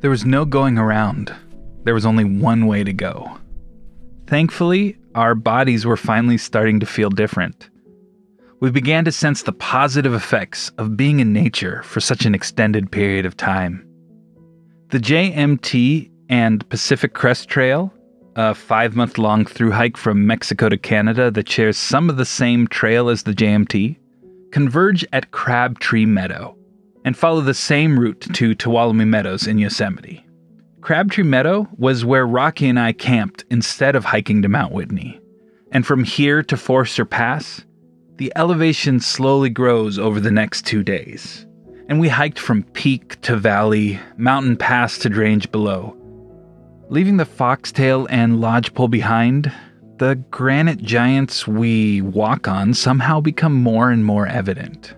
There 0.00 0.10
was 0.10 0.24
no 0.24 0.46
going 0.46 0.78
around, 0.78 1.32
there 1.84 1.94
was 1.94 2.06
only 2.06 2.24
one 2.24 2.66
way 2.66 2.82
to 2.82 2.92
go. 2.92 3.38
Thankfully, 4.26 4.96
our 5.16 5.34
bodies 5.34 5.84
were 5.84 5.96
finally 5.96 6.38
starting 6.38 6.78
to 6.80 6.86
feel 6.86 7.10
different. 7.10 7.68
We 8.60 8.70
began 8.70 9.04
to 9.04 9.12
sense 9.12 9.42
the 9.42 9.52
positive 9.52 10.14
effects 10.14 10.70
of 10.78 10.96
being 10.96 11.20
in 11.20 11.32
nature 11.32 11.82
for 11.82 12.00
such 12.00 12.24
an 12.24 12.34
extended 12.34 12.92
period 12.92 13.26
of 13.26 13.36
time. 13.36 13.86
The 14.90 14.98
JMT 14.98 16.10
and 16.28 16.68
Pacific 16.68 17.12
Crest 17.12 17.48
Trail 17.48 17.92
a 18.36 18.54
five 18.54 18.94
month 18.94 19.16
long 19.18 19.46
through 19.46 19.72
hike 19.72 19.96
from 19.96 20.26
Mexico 20.26 20.68
to 20.68 20.76
Canada 20.76 21.30
that 21.30 21.48
shares 21.48 21.78
some 21.78 22.10
of 22.10 22.18
the 22.18 22.26
same 22.26 22.68
trail 22.68 23.08
as 23.08 23.22
the 23.22 23.32
JMT, 23.32 23.96
converge 24.52 25.04
at 25.12 25.30
Crabtree 25.30 26.04
Meadow 26.04 26.54
and 27.04 27.16
follow 27.16 27.40
the 27.40 27.54
same 27.54 27.98
route 27.98 28.20
to 28.34 28.54
Tuolumne 28.54 29.06
Meadows 29.06 29.46
in 29.46 29.58
Yosemite. 29.58 30.25
Crabtree 30.80 31.24
Meadow 31.24 31.68
was 31.76 32.04
where 32.04 32.26
Rocky 32.26 32.68
and 32.68 32.78
I 32.78 32.92
camped 32.92 33.44
instead 33.50 33.96
of 33.96 34.04
hiking 34.04 34.42
to 34.42 34.48
Mount 34.48 34.72
Whitney. 34.72 35.20
And 35.72 35.86
from 35.86 36.04
here 36.04 36.42
to 36.44 36.56
Forester 36.56 37.04
Pass, 37.04 37.64
the 38.16 38.32
elevation 38.36 39.00
slowly 39.00 39.50
grows 39.50 39.98
over 39.98 40.20
the 40.20 40.30
next 40.30 40.64
two 40.64 40.82
days. 40.82 41.46
And 41.88 42.00
we 42.00 42.08
hiked 42.08 42.38
from 42.38 42.62
peak 42.62 43.20
to 43.22 43.36
valley, 43.36 43.98
mountain 44.16 44.56
pass 44.56 44.98
to 44.98 45.08
drainage 45.08 45.50
below, 45.50 45.96
Leaving 46.88 47.16
the 47.16 47.24
foxtail 47.24 48.06
and 48.10 48.40
lodgepole 48.40 48.86
behind, 48.86 49.52
the 49.98 50.14
granite 50.30 50.80
giants 50.80 51.46
we 51.46 52.00
walk 52.00 52.46
on 52.46 52.72
somehow 52.74 53.20
become 53.20 53.54
more 53.54 53.90
and 53.90 54.04
more 54.04 54.28
evident. 54.28 54.94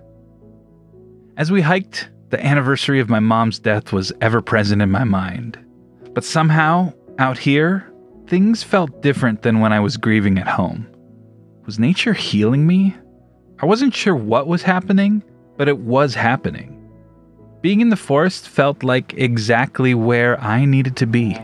As 1.39 1.51
we 1.51 1.63
hiked, 1.63 2.11
the 2.29 2.45
anniversary 2.45 3.01
of 3.01 3.09
my 3.09 3.21
mom's 3.21 3.59
death 3.59 3.91
was 3.91 4.13
ever 4.21 4.43
present 4.43 4.83
in 4.83 4.91
my 4.91 5.05
mind. 5.05 5.59
But 6.19 6.25
somehow, 6.25 6.95
out 7.21 7.39
here, 7.39 7.93
things 8.27 8.65
felt 8.65 9.03
different 9.03 9.43
than 9.43 9.61
when 9.61 9.73
I 9.73 9.79
was 9.79 9.97
grieving 9.97 10.37
at 10.37 10.49
home. 10.49 10.89
Was 11.65 11.79
nature 11.79 12.13
healing 12.13 12.67
me? 12.67 12.97
I 13.61 13.67
wasn't 13.67 13.95
sure 13.95 14.17
what 14.17 14.49
was 14.49 14.63
happening, 14.63 15.23
but 15.57 15.69
it 15.69 15.79
was 15.79 16.17
happening. 16.17 16.91
Being 17.61 17.81
in 17.81 17.91
the 17.91 17.97
forest 17.97 18.49
felt 18.49 18.83
like 18.83 19.15
exactly 19.15 19.95
where 19.95 20.41
I 20.41 20.65
needed 20.65 20.97
to 20.97 21.07
be. 21.07 21.39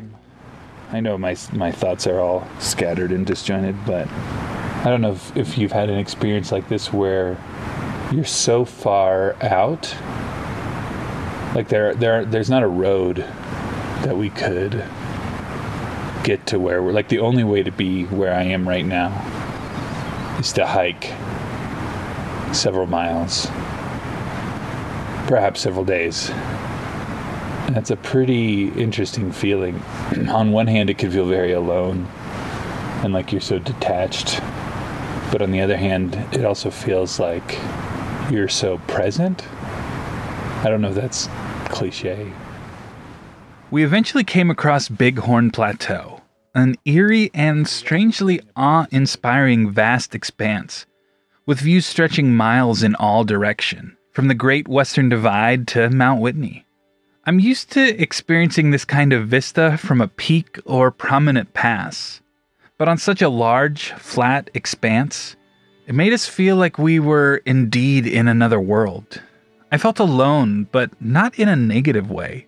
I 0.90 0.98
know 0.98 1.16
my 1.16 1.36
my 1.52 1.70
thoughts 1.70 2.08
are 2.08 2.18
all 2.18 2.44
scattered 2.58 3.12
and 3.12 3.24
disjointed, 3.24 3.76
but 3.86 4.08
I 4.08 4.86
don't 4.86 5.02
know 5.02 5.12
if, 5.12 5.36
if 5.36 5.56
you've 5.56 5.70
had 5.70 5.88
an 5.88 6.00
experience 6.00 6.50
like 6.50 6.68
this 6.68 6.92
where 6.92 7.38
you're 8.10 8.24
so 8.24 8.64
far 8.64 9.36
out, 9.40 9.94
like 11.54 11.68
there 11.68 11.94
there 11.94 12.24
there's 12.24 12.50
not 12.50 12.64
a 12.64 12.68
road 12.68 13.24
that 14.04 14.16
we 14.16 14.30
could 14.30 14.84
get 16.22 16.46
to 16.46 16.58
where 16.58 16.82
we're 16.82 16.92
like 16.92 17.08
the 17.08 17.18
only 17.18 17.44
way 17.44 17.62
to 17.62 17.72
be 17.72 18.04
where 18.04 18.32
I 18.32 18.44
am 18.44 18.68
right 18.68 18.86
now 18.86 19.10
is 20.38 20.52
to 20.54 20.66
hike 20.66 21.12
several 22.54 22.86
miles, 22.86 23.46
perhaps 25.26 25.60
several 25.60 25.84
days 25.84 26.30
that's 27.68 27.90
a 27.90 27.96
pretty 27.96 28.68
interesting 28.68 29.32
feeling. 29.32 29.76
on 30.28 30.52
one 30.52 30.66
hand, 30.66 30.90
it 30.90 30.98
could 30.98 31.12
feel 31.12 31.26
very 31.26 31.52
alone 31.52 32.06
and 33.02 33.12
like 33.12 33.32
you're 33.32 33.40
so 33.40 33.58
detached. 33.58 34.40
But 35.32 35.42
on 35.42 35.50
the 35.50 35.60
other 35.60 35.76
hand, 35.76 36.14
it 36.32 36.44
also 36.44 36.70
feels 36.70 37.18
like 37.18 37.58
you're 38.30 38.48
so 38.48 38.78
present. 38.86 39.46
I 40.62 40.66
don't 40.68 40.80
know 40.80 40.90
if 40.90 40.94
that's 40.94 41.28
cliche. 41.70 42.32
We 43.74 43.82
eventually 43.82 44.22
came 44.22 44.50
across 44.50 44.88
Bighorn 44.88 45.50
Plateau, 45.50 46.20
an 46.54 46.76
eerie 46.84 47.32
and 47.34 47.66
strangely 47.66 48.40
awe 48.54 48.86
inspiring 48.92 49.72
vast 49.72 50.14
expanse, 50.14 50.86
with 51.44 51.58
views 51.58 51.84
stretching 51.84 52.36
miles 52.36 52.84
in 52.84 52.94
all 52.94 53.24
direction, 53.24 53.96
from 54.12 54.28
the 54.28 54.34
Great 54.34 54.68
Western 54.68 55.08
Divide 55.08 55.66
to 55.66 55.90
Mount 55.90 56.20
Whitney. 56.20 56.64
I'm 57.24 57.40
used 57.40 57.72
to 57.72 58.00
experiencing 58.00 58.70
this 58.70 58.84
kind 58.84 59.12
of 59.12 59.26
vista 59.26 59.76
from 59.76 60.00
a 60.00 60.06
peak 60.06 60.60
or 60.64 60.92
prominent 60.92 61.52
pass, 61.52 62.20
but 62.78 62.88
on 62.88 62.96
such 62.96 63.22
a 63.22 63.28
large, 63.28 63.90
flat 63.94 64.50
expanse, 64.54 65.34
it 65.88 65.96
made 65.96 66.12
us 66.12 66.28
feel 66.28 66.54
like 66.54 66.78
we 66.78 67.00
were 67.00 67.42
indeed 67.44 68.06
in 68.06 68.28
another 68.28 68.60
world. 68.60 69.20
I 69.72 69.78
felt 69.78 69.98
alone, 69.98 70.68
but 70.70 70.92
not 71.02 71.36
in 71.40 71.48
a 71.48 71.56
negative 71.56 72.08
way. 72.08 72.46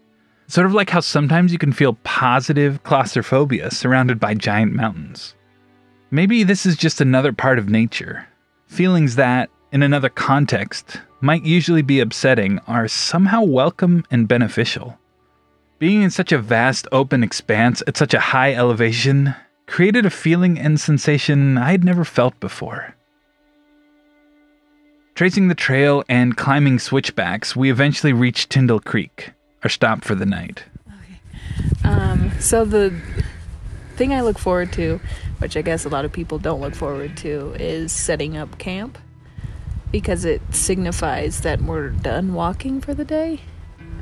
Sort 0.49 0.67
of 0.67 0.75
like 0.75 0.91
how 0.91 1.01
sometimes 1.01 1.53
you 1.53 1.59
can 1.59 1.73
feel 1.73 1.95
positive 2.05 2.83
claustrophobia 2.85 3.71
surrounded 3.71 4.21
by 4.21 4.35
giant 4.35 4.73
mountains. 4.73 5.35
Maybe 6.11 6.45
this 6.45 6.65
is 6.65 6.77
just 6.77 7.01
another 7.01 7.33
part 7.33 7.59
of 7.59 7.69
nature. 7.69 8.27
Feelings 8.69 9.17
that, 9.17 9.51
in 9.73 9.83
another 9.83 10.09
context, 10.09 11.01
might 11.21 11.45
usually 11.45 11.83
be 11.83 11.99
upsetting 11.99 12.61
are 12.69 12.87
somehow 12.87 13.43
welcome 13.43 14.05
and 14.11 14.29
beneficial. 14.29 14.99
Being 15.79 16.03
in 16.03 16.11
such 16.11 16.31
a 16.31 16.39
vast 16.39 16.87
open 16.93 17.25
expanse 17.25 17.83
at 17.87 17.97
such 17.97 18.15
a 18.15 18.21
high 18.21 18.55
elevation 18.55 19.35
created 19.67 20.07
a 20.07 20.11
feeling 20.11 20.59
and 20.59 20.81
sensation 20.81 21.59
I'd 21.59 21.85
never 21.85 22.05
felt 22.05 22.39
before. 22.39 22.95
Tracing 25.17 25.49
the 25.49 25.55
trail 25.55 26.05
and 26.09 26.37
climbing 26.37 26.79
switchbacks, 26.79 27.57
we 27.57 27.71
eventually 27.71 28.13
reached 28.13 28.51
Tyndall 28.51 28.81
Creek, 28.81 29.33
our 29.67 29.71
stop 29.71 30.05
for 30.05 30.15
the 30.15 30.25
night. 30.25 30.63
Okay. 30.87 31.89
Um, 31.89 32.31
so 32.39 32.65
the 32.65 32.95
thing 33.97 34.15
I 34.15 34.21
look 34.21 34.39
forward 34.39 34.73
to, 34.75 35.01
which 35.39 35.57
I 35.57 35.63
guess 35.63 35.85
a 35.85 35.89
lot 35.89 36.05
of 36.05 36.13
people 36.13 36.39
don't 36.39 36.61
look 36.61 36.77
forward 36.77 37.17
to, 37.19 37.53
is 37.59 37.91
setting 37.91 38.37
up 38.37 38.59
camp 38.59 38.97
because 39.91 40.25
it 40.25 40.41
signifies 40.53 41.41
that 41.41 41.61
we're 41.63 41.89
done 41.89 42.33
walking 42.33 42.81
for 42.81 42.95
the 42.95 43.05
day. 43.05 43.41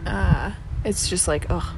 Uh, 0.05 0.53
it's 0.85 1.09
just 1.09 1.27
like, 1.29 1.47
oh, 1.49 1.75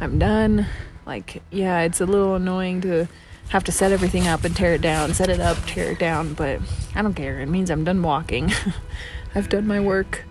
I'm 0.00 0.18
done. 0.18 0.66
Like, 1.06 1.44
yeah, 1.52 1.82
it's 1.82 2.00
a 2.00 2.06
little 2.06 2.34
annoying 2.34 2.80
to 2.80 3.06
have 3.50 3.62
to 3.64 3.70
set 3.70 3.92
everything 3.92 4.26
up 4.26 4.42
and 4.42 4.56
tear 4.56 4.74
it 4.74 4.80
down, 4.80 5.14
set 5.14 5.28
it 5.28 5.38
up, 5.38 5.58
tear 5.66 5.92
it 5.92 6.00
down, 6.00 6.34
but 6.34 6.60
I 6.96 7.02
don't 7.02 7.14
care. 7.14 7.38
It 7.38 7.46
means 7.46 7.70
I'm 7.70 7.84
done 7.84 8.02
walking. 8.02 8.52
I've 9.36 9.48
done 9.48 9.68
my 9.68 9.78
work. 9.78 10.24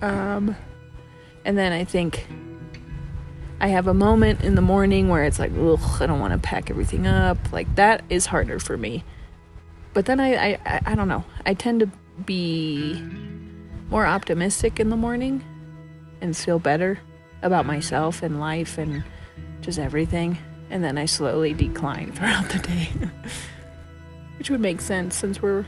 Um, 0.00 0.54
and 1.44 1.56
then 1.56 1.72
I 1.72 1.84
think 1.84 2.26
I 3.60 3.68
have 3.68 3.86
a 3.86 3.94
moment 3.94 4.42
in 4.42 4.54
the 4.54 4.62
morning 4.62 5.08
where 5.08 5.24
it's 5.24 5.38
like, 5.38 5.52
ugh, 5.58 6.02
I 6.02 6.06
don't 6.06 6.20
want 6.20 6.32
to 6.32 6.38
pack 6.38 6.70
everything 6.70 7.06
up. 7.06 7.52
Like 7.52 7.74
that 7.76 8.04
is 8.10 8.26
harder 8.26 8.58
for 8.58 8.76
me. 8.76 9.04
But 9.94 10.06
then 10.06 10.20
I, 10.20 10.54
I, 10.54 10.80
I 10.86 10.94
don't 10.94 11.08
know. 11.08 11.24
I 11.44 11.54
tend 11.54 11.80
to 11.80 11.90
be 12.24 13.00
more 13.90 14.06
optimistic 14.06 14.80
in 14.80 14.88
the 14.88 14.96
morning 14.96 15.44
and 16.20 16.36
feel 16.36 16.58
better 16.58 16.98
about 17.42 17.66
myself 17.66 18.22
and 18.22 18.40
life 18.40 18.78
and 18.78 19.04
just 19.60 19.78
everything 19.78 20.38
and 20.72 20.82
then 20.82 20.96
I 20.96 21.04
slowly 21.04 21.52
decline 21.52 22.10
throughout 22.16 22.48
the 22.48 22.58
day. 22.58 22.88
Which 24.38 24.50
would 24.50 24.60
make 24.60 24.80
sense 24.80 25.14
since 25.14 25.40
we're 25.40 25.64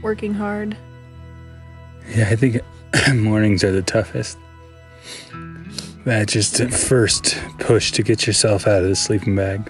working 0.00 0.32
hard. 0.32 0.76
Yeah, 2.14 2.28
I 2.30 2.36
think 2.36 2.60
mornings 3.14 3.64
are 3.64 3.72
the 3.72 3.82
toughest. 3.82 4.38
That 6.06 6.28
just 6.28 6.62
first 6.70 7.36
push 7.58 7.90
to 7.90 8.02
get 8.04 8.28
yourself 8.28 8.68
out 8.68 8.84
of 8.84 8.88
the 8.88 8.94
sleeping 8.94 9.34
bag. 9.34 9.68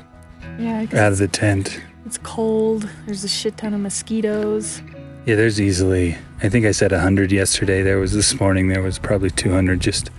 Yeah, 0.58 0.82
out 0.92 1.12
of 1.12 1.16
the 1.16 1.28
tent. 1.28 1.80
It's 2.04 2.18
cold. 2.18 2.86
There's 3.06 3.24
a 3.24 3.28
shit 3.28 3.56
ton 3.56 3.72
of 3.72 3.80
mosquitoes. 3.80 4.82
Yeah, 5.24 5.36
there's 5.36 5.58
easily. 5.58 6.18
I 6.42 6.50
think 6.50 6.66
I 6.66 6.72
said 6.72 6.92
100 6.92 7.32
yesterday. 7.32 7.80
There 7.82 7.98
was 7.98 8.12
this 8.12 8.38
morning. 8.38 8.68
There 8.68 8.82
was 8.82 8.98
probably 8.98 9.30
200 9.30 9.80
just 9.80 10.10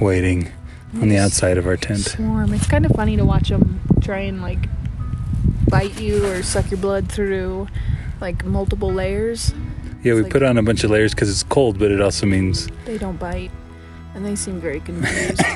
waiting 0.00 0.50
on 1.00 1.08
the 1.08 1.18
outside 1.18 1.56
of 1.56 1.68
our 1.68 1.76
tent. 1.76 2.00
Swarm. 2.00 2.52
It's 2.54 2.66
kind 2.66 2.84
of 2.84 2.90
funny 2.92 3.16
to 3.16 3.24
watch 3.24 3.48
them 3.48 3.80
try 4.00 4.18
and 4.18 4.42
like 4.42 4.68
bite 5.68 6.00
you 6.00 6.26
or 6.26 6.42
suck 6.42 6.72
your 6.72 6.80
blood 6.80 7.08
through 7.08 7.68
like 8.20 8.44
multiple 8.44 8.92
layers. 8.92 9.54
Yeah, 10.02 10.14
it's 10.14 10.16
we 10.16 10.22
like, 10.22 10.32
put 10.32 10.42
on 10.42 10.58
a 10.58 10.62
bunch 10.64 10.82
of 10.82 10.90
layers 10.90 11.14
because 11.14 11.30
it's 11.30 11.44
cold, 11.44 11.78
but 11.78 11.92
it 11.92 12.00
also 12.00 12.26
means 12.26 12.68
they 12.84 12.98
don't 12.98 13.16
bite, 13.16 13.52
and 14.14 14.24
they 14.24 14.36
seem 14.36 14.60
very 14.60 14.80
confused. 14.80 15.42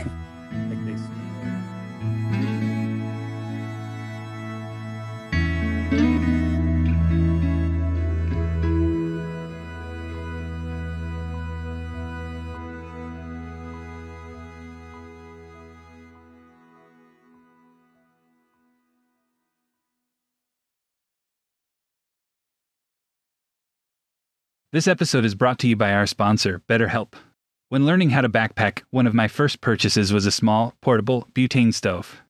This 24.77 24.87
episode 24.87 25.25
is 25.25 25.35
brought 25.35 25.59
to 25.61 25.69
you 25.69 25.75
by 25.75 25.95
our 25.95 26.07
sponsor, 26.07 26.61
BetterHelp. 26.69 27.15
When 27.69 27.85
learning 27.85 28.11
how 28.11 28.21
to 28.21 28.29
backpack, 28.29 28.83
one 28.91 29.09
of 29.09 29.15
my 29.15 29.27
first 29.27 29.61
purchases 29.61 30.13
was 30.13 30.25
a 30.25 30.31
small, 30.31 30.75
portable 30.81 31.27
butane 31.35 31.75
stove. 31.75 32.23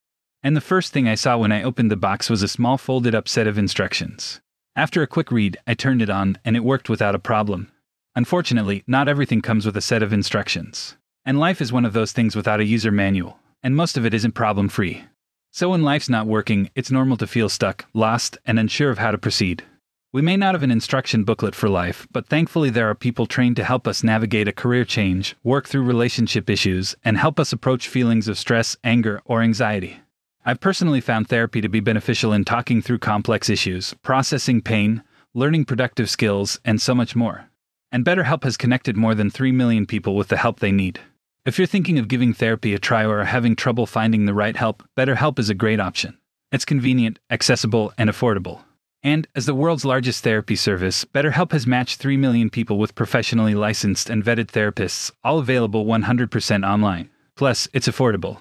And 0.43 0.57
the 0.57 0.63
first 0.63 0.95
thing 0.95 1.07
I 1.07 1.15
saw 1.15 1.37
when 1.37 1.53
I 1.53 1.63
opened 1.63 1.91
the 1.91 1.97
box 1.97 2.31
was 2.31 2.43
a 2.43 2.49
small 2.49 2.79
folded 2.79 3.15
up 3.15 3.29
set 3.29 3.47
of 3.47 3.59
instructions. 3.59 4.41
After 4.75 5.03
a 5.03 5.07
quick 5.07 5.31
read, 5.31 5.59
I 5.67 5.75
turned 5.75 6.01
it 6.01 6.09
on 6.09 6.39
and 6.43 6.57
it 6.57 6.65
worked 6.65 6.89
without 6.89 7.15
a 7.15 7.19
problem. 7.19 7.71
Unfortunately, 8.15 8.83
not 8.87 9.09
everything 9.09 9.43
comes 9.43 9.67
with 9.67 9.77
a 9.77 9.83
set 9.83 10.03
of 10.03 10.11
instructions. 10.11 10.97
And 11.27 11.39
life 11.39 11.61
is 11.61 11.71
one 11.71 11.85
of 11.85 11.93
those 11.93 12.13
things 12.13 12.35
without 12.35 12.61
a 12.61 12.65
user 12.65 12.91
manual, 12.91 13.39
and 13.63 13.77
most 13.77 13.99
of 13.99 14.07
it 14.07 14.15
isn't 14.15 14.33
problem 14.33 14.71
free. 14.71 15.05
So 15.53 15.69
when 15.69 15.83
life's 15.83 16.09
not 16.09 16.27
working, 16.27 16.71
it's 16.75 16.91
normal 16.91 17.19
to 17.19 17.27
feel 17.27 17.51
stuck, 17.51 17.85
lost, 17.93 18.39
and 18.47 18.59
unsure 18.59 18.91
of 18.91 18.97
how 18.97 19.11
to 19.11 19.19
proceed. 19.19 19.65
We 20.13 20.23
may 20.23 20.37
not 20.37 20.55
have 20.55 20.63
an 20.63 20.71
instruction 20.71 21.25
booklet 21.25 21.55
for 21.55 21.69
life, 21.69 22.07
but 22.11 22.29
thankfully 22.29 22.71
there 22.71 22.89
are 22.89 22.95
people 22.95 23.27
trained 23.27 23.57
to 23.57 23.65
help 23.65 23.89
us 23.89 24.05
navigate 24.05 24.49
a 24.49 24.53
career 24.53 24.85
change, 24.85 25.37
work 25.43 25.67
through 25.67 25.83
relationship 25.83 26.49
issues, 26.49 26.95
and 27.05 27.19
help 27.19 27.41
us 27.41 27.53
approach 27.53 27.89
feelings 27.89 28.29
of 28.29 28.39
stress, 28.39 28.77
anger, 28.85 29.21
or 29.25 29.43
anxiety. 29.43 30.01
I've 30.45 30.61
personally 30.61 31.01
found 31.01 31.29
therapy 31.29 31.61
to 31.61 31.69
be 31.69 31.81
beneficial 31.81 32.33
in 32.33 32.45
talking 32.45 32.81
through 32.81 33.01
complex 33.01 33.51
issues, 33.51 33.95
processing 34.03 34.63
pain, 34.63 35.03
learning 35.35 35.65
productive 35.65 36.09
skills, 36.09 36.61
and 36.65 36.81
so 36.81 36.95
much 36.95 37.17
more. 37.17 37.51
And 37.91 38.05
BetterHelp 38.05 38.45
has 38.45 38.57
connected 38.57 38.97
more 38.97 39.15
than 39.15 39.29
3 39.29 39.51
million 39.51 39.87
people 39.87 40.15
with 40.15 40.29
the 40.29 40.37
help 40.37 40.61
they 40.61 40.73
need. 40.73 41.01
If 41.45 41.59
you're 41.59 41.67
thinking 41.67 41.99
of 41.99 42.09
giving 42.09 42.33
therapy 42.33 42.75
a 42.75 42.79
try 42.79 43.05
or 43.05 43.21
are 43.21 43.25
having 43.25 43.57
trouble 43.57 43.87
finding 43.87 44.25
the 44.25 44.35
right 44.35 44.57
help, 44.57 44.83
BetterHelp 44.97 45.41
is 45.41 45.51
a 45.51 45.55
great 45.55 45.81
option. 45.81 46.17
It's 46.53 46.65
convenient, 46.65 47.19
accessible, 47.29 47.93
and 47.99 48.09
affordable. 48.09 48.63
And 49.07 49.29
as 49.37 49.47
the 49.47 49.55
world's 49.55 49.85
largest 49.85 50.25
therapy 50.25 50.57
service, 50.57 51.05
BetterHelp 51.05 51.53
has 51.53 51.65
matched 51.65 52.01
3 52.01 52.17
million 52.17 52.51
people 52.51 52.77
with 52.77 52.97
professionally 52.97 53.55
licensed 53.55 54.11
and 54.11 54.25
vetted 54.25 54.47
therapists, 54.47 55.13
all 55.23 55.39
available 55.39 55.87
100% 55.87 56.69
online. 56.69 57.09
Plus, 57.37 57.69
it's 57.73 57.87
affordable. 57.87 58.39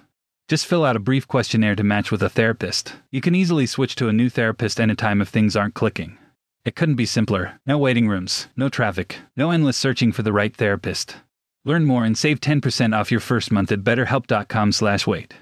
Just 0.47 0.65
fill 0.65 0.83
out 0.83 0.95
a 0.95 0.99
brief 1.07 1.27
questionnaire 1.27 1.75
to 1.75 1.83
match 1.83 2.09
with 2.09 2.23
a 2.23 2.29
therapist. 2.29 2.95
You 3.11 3.21
can 3.21 3.35
easily 3.35 3.67
switch 3.67 3.95
to 3.97 4.07
a 4.07 4.13
new 4.13 4.27
therapist 4.27 4.79
anytime 4.79 5.21
if 5.21 5.29
things 5.29 5.55
aren't 5.55 5.75
clicking. 5.75 6.17
It 6.65 6.75
couldn't 6.75 6.95
be 6.95 7.05
simpler. 7.05 7.59
No 7.67 7.77
waiting 7.77 8.07
rooms, 8.07 8.47
no 8.57 8.67
traffic, 8.67 9.19
no 9.37 9.51
endless 9.51 9.77
searching 9.77 10.11
for 10.11 10.23
the 10.23 10.33
right 10.33 10.55
therapist. 10.55 11.17
Learn 11.63 11.85
more 11.85 12.05
and 12.05 12.17
save 12.17 12.41
10% 12.41 12.99
off 12.99 13.11
your 13.11 13.19
first 13.19 13.51
month 13.51 13.71
at 13.71 13.83
betterhelp.com/weight. 13.83 15.33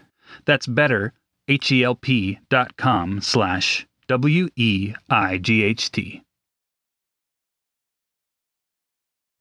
That's 0.44 0.68
better 0.68 1.14
h 1.48 1.72
e 1.72 1.82
l 1.82 1.96
p.com 1.96 3.22
slash 3.22 3.88
W 4.08 4.50
E 4.56 4.94
I 5.10 5.38
G 5.38 5.64
H 5.64 5.92
T. 5.92 6.24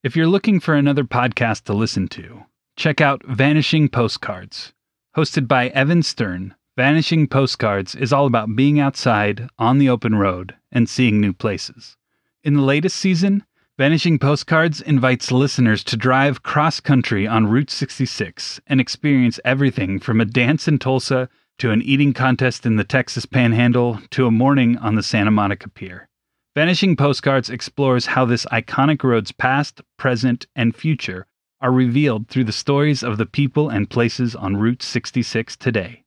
If 0.03 0.15
you're 0.15 0.27
looking 0.27 0.59
for 0.59 0.73
another 0.73 1.03
podcast 1.03 1.63
to 1.63 1.73
listen 1.73 2.07
to, 2.09 2.43
check 2.77 3.01
out 3.01 3.25
Vanishing 3.25 3.89
Postcards. 3.89 4.73
Hosted 5.17 5.47
by 5.47 5.67
Evan 5.69 6.01
Stern, 6.01 6.55
Vanishing 6.77 7.27
Postcards 7.27 7.93
is 7.93 8.13
all 8.13 8.25
about 8.25 8.55
being 8.55 8.79
outside, 8.79 9.49
on 9.59 9.79
the 9.79 9.89
open 9.89 10.15
road, 10.15 10.55
and 10.71 10.89
seeing 10.89 11.19
new 11.19 11.33
places. 11.33 11.97
In 12.43 12.53
the 12.53 12.61
latest 12.61 12.95
season, 12.95 13.43
Vanishing 13.77 14.17
Postcards 14.17 14.81
invites 14.81 15.31
listeners 15.31 15.83
to 15.83 15.97
drive 15.97 16.43
cross 16.43 16.79
country 16.79 17.27
on 17.27 17.47
Route 17.47 17.69
66 17.69 18.61
and 18.67 18.79
experience 18.79 19.39
everything 19.43 19.99
from 19.99 20.21
a 20.21 20.25
dance 20.25 20.67
in 20.67 20.79
Tulsa 20.79 21.27
to 21.59 21.71
an 21.71 21.81
eating 21.81 22.13
contest 22.13 22.65
in 22.65 22.75
the 22.75 22.83
Texas 22.83 23.25
Panhandle, 23.25 23.99
to 24.11 24.27
a 24.27 24.31
morning 24.31 24.77
on 24.77 24.95
the 24.95 25.03
Santa 25.03 25.31
Monica 25.31 25.69
Pier. 25.69 26.07
Vanishing 26.55 26.95
Postcards 26.95 27.49
explores 27.49 28.07
how 28.07 28.25
this 28.25 28.45
iconic 28.47 29.03
road's 29.03 29.31
past, 29.31 29.81
present, 29.97 30.45
and 30.55 30.75
future 30.75 31.25
are 31.61 31.71
revealed 31.71 32.27
through 32.27 32.43
the 32.43 32.51
stories 32.51 33.03
of 33.03 33.17
the 33.17 33.25
people 33.25 33.69
and 33.69 33.89
places 33.89 34.35
on 34.35 34.57
Route 34.57 34.83
66 34.83 35.55
today. 35.57 36.03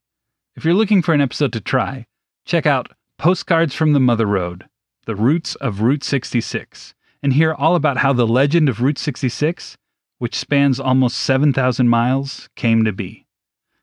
If 0.54 0.64
you're 0.64 0.74
looking 0.74 1.02
for 1.02 1.14
an 1.14 1.20
episode 1.20 1.52
to 1.54 1.60
try, 1.60 2.06
Check 2.46 2.64
out 2.64 2.92
Postcards 3.18 3.74
from 3.74 3.92
the 3.92 3.98
Mother 3.98 4.24
Road 4.24 4.66
The 5.06 5.16
Roots 5.16 5.56
of 5.56 5.80
Route 5.80 6.04
66 6.04 6.94
and 7.20 7.32
hear 7.32 7.52
all 7.52 7.74
about 7.74 7.96
how 7.96 8.12
the 8.12 8.24
legend 8.24 8.68
of 8.68 8.80
Route 8.80 8.98
66, 8.98 9.76
which 10.18 10.36
spans 10.36 10.78
almost 10.78 11.16
7,000 11.16 11.88
miles, 11.88 12.48
came 12.54 12.84
to 12.84 12.92
be. 12.92 13.25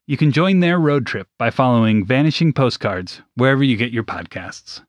You 0.06 0.18
can 0.18 0.34
join 0.34 0.60
their 0.60 0.80
road 0.80 1.06
trip 1.06 1.30
by 1.40 1.50
following 1.50 2.06
Vanishing 2.06 2.52
Postcards 2.52 3.22
wherever 3.36 3.64
you 3.64 3.78
get 3.78 3.94
your 3.94 4.04
podcasts. 4.04 4.82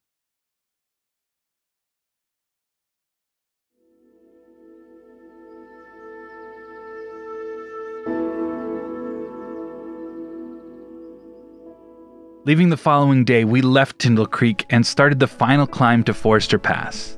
Leaving 12.44 12.70
the 12.70 12.76
following 12.76 13.24
day, 13.24 13.44
we 13.44 13.62
left 13.62 14.00
Tyndall 14.00 14.26
Creek 14.26 14.66
and 14.68 14.84
started 14.84 15.20
the 15.20 15.28
final 15.28 15.68
climb 15.68 16.02
to 16.02 16.12
Forester 16.12 16.58
Pass. 16.58 17.16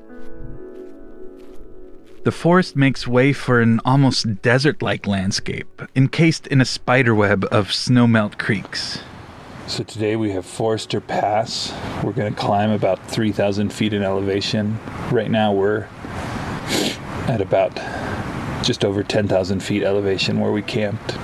The 2.27 2.33
forest 2.33 2.75
makes 2.75 3.07
way 3.07 3.33
for 3.33 3.61
an 3.61 3.81
almost 3.85 4.43
desert 4.43 4.83
like 4.83 5.07
landscape, 5.07 5.81
encased 5.95 6.49
in 6.49 6.61
a 6.61 6.65
spiderweb 6.65 7.45
of 7.53 7.69
snowmelt 7.69 8.37
creeks. 8.37 8.99
So 9.69 9.85
today 9.85 10.17
we 10.17 10.33
have 10.33 10.45
Forester 10.45 11.01
Pass. 11.01 11.73
We're 12.03 12.11
going 12.11 12.35
to 12.35 12.41
climb 12.41 12.73
about 12.73 13.09
3,000 13.09 13.73
feet 13.73 13.93
in 13.93 14.03
elevation. 14.03 14.77
Right 15.13 15.31
now 15.31 15.53
we're 15.53 15.87
at 17.29 17.41
about 17.41 17.77
just 18.65 18.85
over 18.85 19.05
10,000 19.05 19.61
feet 19.61 19.85
elevation 19.85 20.41
where 20.41 20.51
we 20.51 20.63
camped. 20.63 21.17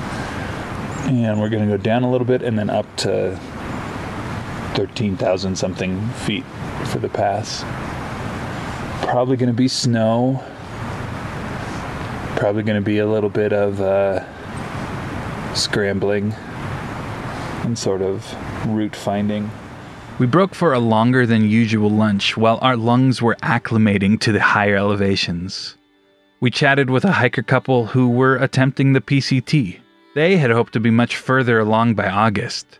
And 1.08 1.40
we're 1.40 1.50
going 1.50 1.68
to 1.68 1.76
go 1.76 1.82
down 1.82 2.04
a 2.04 2.10
little 2.12 2.28
bit 2.28 2.42
and 2.42 2.56
then 2.56 2.70
up 2.70 2.86
to 2.98 3.36
13,000 4.74 5.56
something 5.56 6.08
feet 6.10 6.44
for 6.92 7.00
the 7.00 7.08
pass. 7.08 7.64
Probably 9.04 9.36
going 9.36 9.50
to 9.50 9.52
be 9.52 9.66
snow. 9.66 10.44
Probably 12.36 12.62
going 12.62 12.80
to 12.80 12.84
be 12.84 12.98
a 12.98 13.06
little 13.06 13.30
bit 13.30 13.52
of 13.52 13.80
uh, 13.80 14.24
scrambling 15.54 16.34
and 17.62 17.78
sort 17.78 18.02
of 18.02 18.34
route 18.66 18.96
finding. 18.96 19.50
We 20.18 20.26
broke 20.26 20.54
for 20.54 20.72
a 20.72 20.78
longer 20.78 21.26
than 21.26 21.48
usual 21.48 21.90
lunch 21.90 22.36
while 22.36 22.58
our 22.62 22.76
lungs 22.76 23.22
were 23.22 23.36
acclimating 23.42 24.20
to 24.20 24.32
the 24.32 24.40
higher 24.40 24.76
elevations. 24.76 25.76
We 26.40 26.50
chatted 26.50 26.90
with 26.90 27.04
a 27.04 27.12
hiker 27.12 27.42
couple 27.42 27.86
who 27.86 28.08
were 28.08 28.36
attempting 28.36 28.92
the 28.92 29.00
PCT. 29.00 29.78
They 30.14 30.36
had 30.36 30.50
hoped 30.50 30.72
to 30.74 30.80
be 30.80 30.90
much 30.90 31.16
further 31.16 31.58
along 31.58 31.94
by 31.94 32.08
August, 32.08 32.78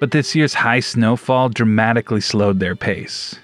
but 0.00 0.10
this 0.10 0.34
year's 0.34 0.54
high 0.54 0.80
snowfall 0.80 1.50
dramatically 1.50 2.20
slowed 2.20 2.58
their 2.58 2.74
pace. 2.74 3.36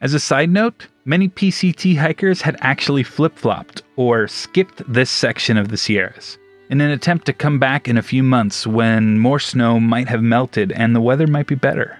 As 0.00 0.14
a 0.14 0.20
side 0.20 0.50
note, 0.50 0.86
many 1.04 1.28
PCT 1.28 1.96
hikers 1.96 2.42
had 2.42 2.56
actually 2.60 3.02
flip 3.02 3.36
flopped 3.36 3.82
or 4.00 4.26
skipped 4.26 4.82
this 4.90 5.10
section 5.10 5.58
of 5.58 5.68
the 5.68 5.76
Sierras 5.76 6.38
in 6.70 6.80
an 6.80 6.90
attempt 6.90 7.26
to 7.26 7.34
come 7.34 7.58
back 7.58 7.86
in 7.86 7.98
a 7.98 8.02
few 8.02 8.22
months 8.22 8.66
when 8.66 9.18
more 9.18 9.38
snow 9.38 9.78
might 9.78 10.08
have 10.08 10.22
melted 10.22 10.72
and 10.72 10.96
the 10.96 11.02
weather 11.02 11.26
might 11.26 11.46
be 11.46 11.54
better. 11.54 11.98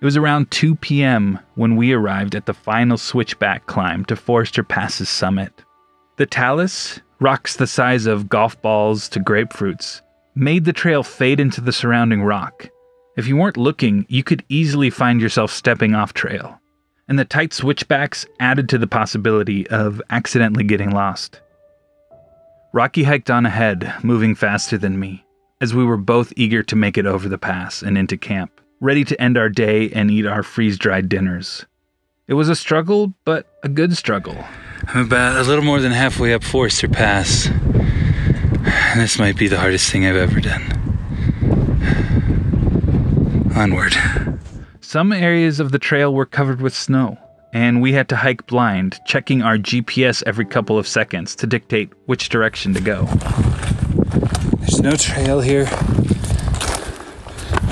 It 0.00 0.04
was 0.04 0.16
around 0.16 0.50
2 0.50 0.74
p.m. 0.74 1.38
when 1.54 1.76
we 1.76 1.92
arrived 1.92 2.34
at 2.34 2.46
the 2.46 2.52
final 2.52 2.98
switchback 2.98 3.66
climb 3.66 4.04
to 4.06 4.16
Forester 4.16 4.64
Pass's 4.64 5.08
summit. 5.08 5.52
The 6.16 6.26
talus, 6.26 7.00
rocks 7.20 7.54
the 7.54 7.68
size 7.68 8.06
of 8.06 8.28
golf 8.28 8.60
balls 8.60 9.08
to 9.10 9.20
grapefruits, 9.20 10.00
made 10.34 10.64
the 10.64 10.72
trail 10.72 11.04
fade 11.04 11.38
into 11.38 11.60
the 11.60 11.72
surrounding 11.72 12.24
rock. 12.24 12.68
If 13.16 13.28
you 13.28 13.36
weren't 13.36 13.56
looking, 13.56 14.06
you 14.08 14.24
could 14.24 14.42
easily 14.48 14.90
find 14.90 15.20
yourself 15.20 15.52
stepping 15.52 15.94
off 15.94 16.14
trail, 16.14 16.60
and 17.08 17.18
the 17.18 17.24
tight 17.24 17.52
switchbacks 17.52 18.26
added 18.40 18.68
to 18.68 18.78
the 18.78 18.86
possibility 18.86 19.66
of 19.68 20.02
accidentally 20.10 20.64
getting 20.64 20.90
lost. 20.90 21.40
Rocky 22.72 23.04
hiked 23.04 23.30
on 23.30 23.46
ahead, 23.46 23.94
moving 24.02 24.34
faster 24.34 24.76
than 24.76 24.98
me, 24.98 25.24
as 25.60 25.74
we 25.74 25.84
were 25.84 25.96
both 25.96 26.32
eager 26.36 26.62
to 26.64 26.76
make 26.76 26.98
it 26.98 27.06
over 27.06 27.28
the 27.28 27.38
pass 27.38 27.82
and 27.82 27.96
into 27.96 28.16
camp, 28.16 28.60
ready 28.80 29.04
to 29.04 29.20
end 29.20 29.38
our 29.38 29.48
day 29.48 29.90
and 29.90 30.10
eat 30.10 30.26
our 30.26 30.42
freeze 30.42 30.76
dried 30.76 31.08
dinners. 31.08 31.64
It 32.28 32.34
was 32.34 32.48
a 32.48 32.56
struggle, 32.56 33.14
but 33.24 33.46
a 33.62 33.68
good 33.68 33.96
struggle. 33.96 34.36
I'm 34.88 35.06
about 35.06 35.36
a 35.36 35.48
little 35.48 35.64
more 35.64 35.80
than 35.80 35.92
halfway 35.92 36.34
up 36.34 36.42
Forester 36.42 36.88
Pass. 36.88 37.48
This 38.96 39.18
might 39.18 39.36
be 39.36 39.46
the 39.48 39.58
hardest 39.58 39.90
thing 39.90 40.06
I've 40.06 40.16
ever 40.16 40.40
done. 40.40 40.62
Onward. 43.54 43.96
Some 44.96 45.12
areas 45.12 45.60
of 45.60 45.72
the 45.72 45.78
trail 45.78 46.14
were 46.14 46.24
covered 46.24 46.62
with 46.62 46.74
snow, 46.74 47.18
and 47.52 47.82
we 47.82 47.92
had 47.92 48.08
to 48.08 48.16
hike 48.16 48.46
blind, 48.46 48.98
checking 49.04 49.42
our 49.42 49.58
GPS 49.58 50.22
every 50.24 50.46
couple 50.46 50.78
of 50.78 50.88
seconds 50.88 51.36
to 51.36 51.46
dictate 51.46 51.92
which 52.06 52.30
direction 52.30 52.72
to 52.72 52.80
go. 52.80 53.04
There's 54.60 54.80
no 54.80 54.92
trail 54.92 55.40
here. 55.40 55.68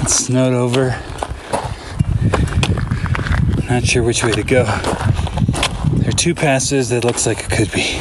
It's 0.03 0.15
snowed 0.15 0.53
over. 0.53 1.01
Not 3.71 3.87
sure 3.87 4.03
which 4.03 4.23
way 4.23 4.33
to 4.33 4.43
go. 4.43 4.65
There 5.95 6.11
are 6.11 6.13
two 6.13 6.35
passes 6.35 6.91
that 6.91 7.07
looks 7.07 7.25
like 7.25 7.39
it 7.39 7.51
could 7.51 7.73
be. 7.73 7.99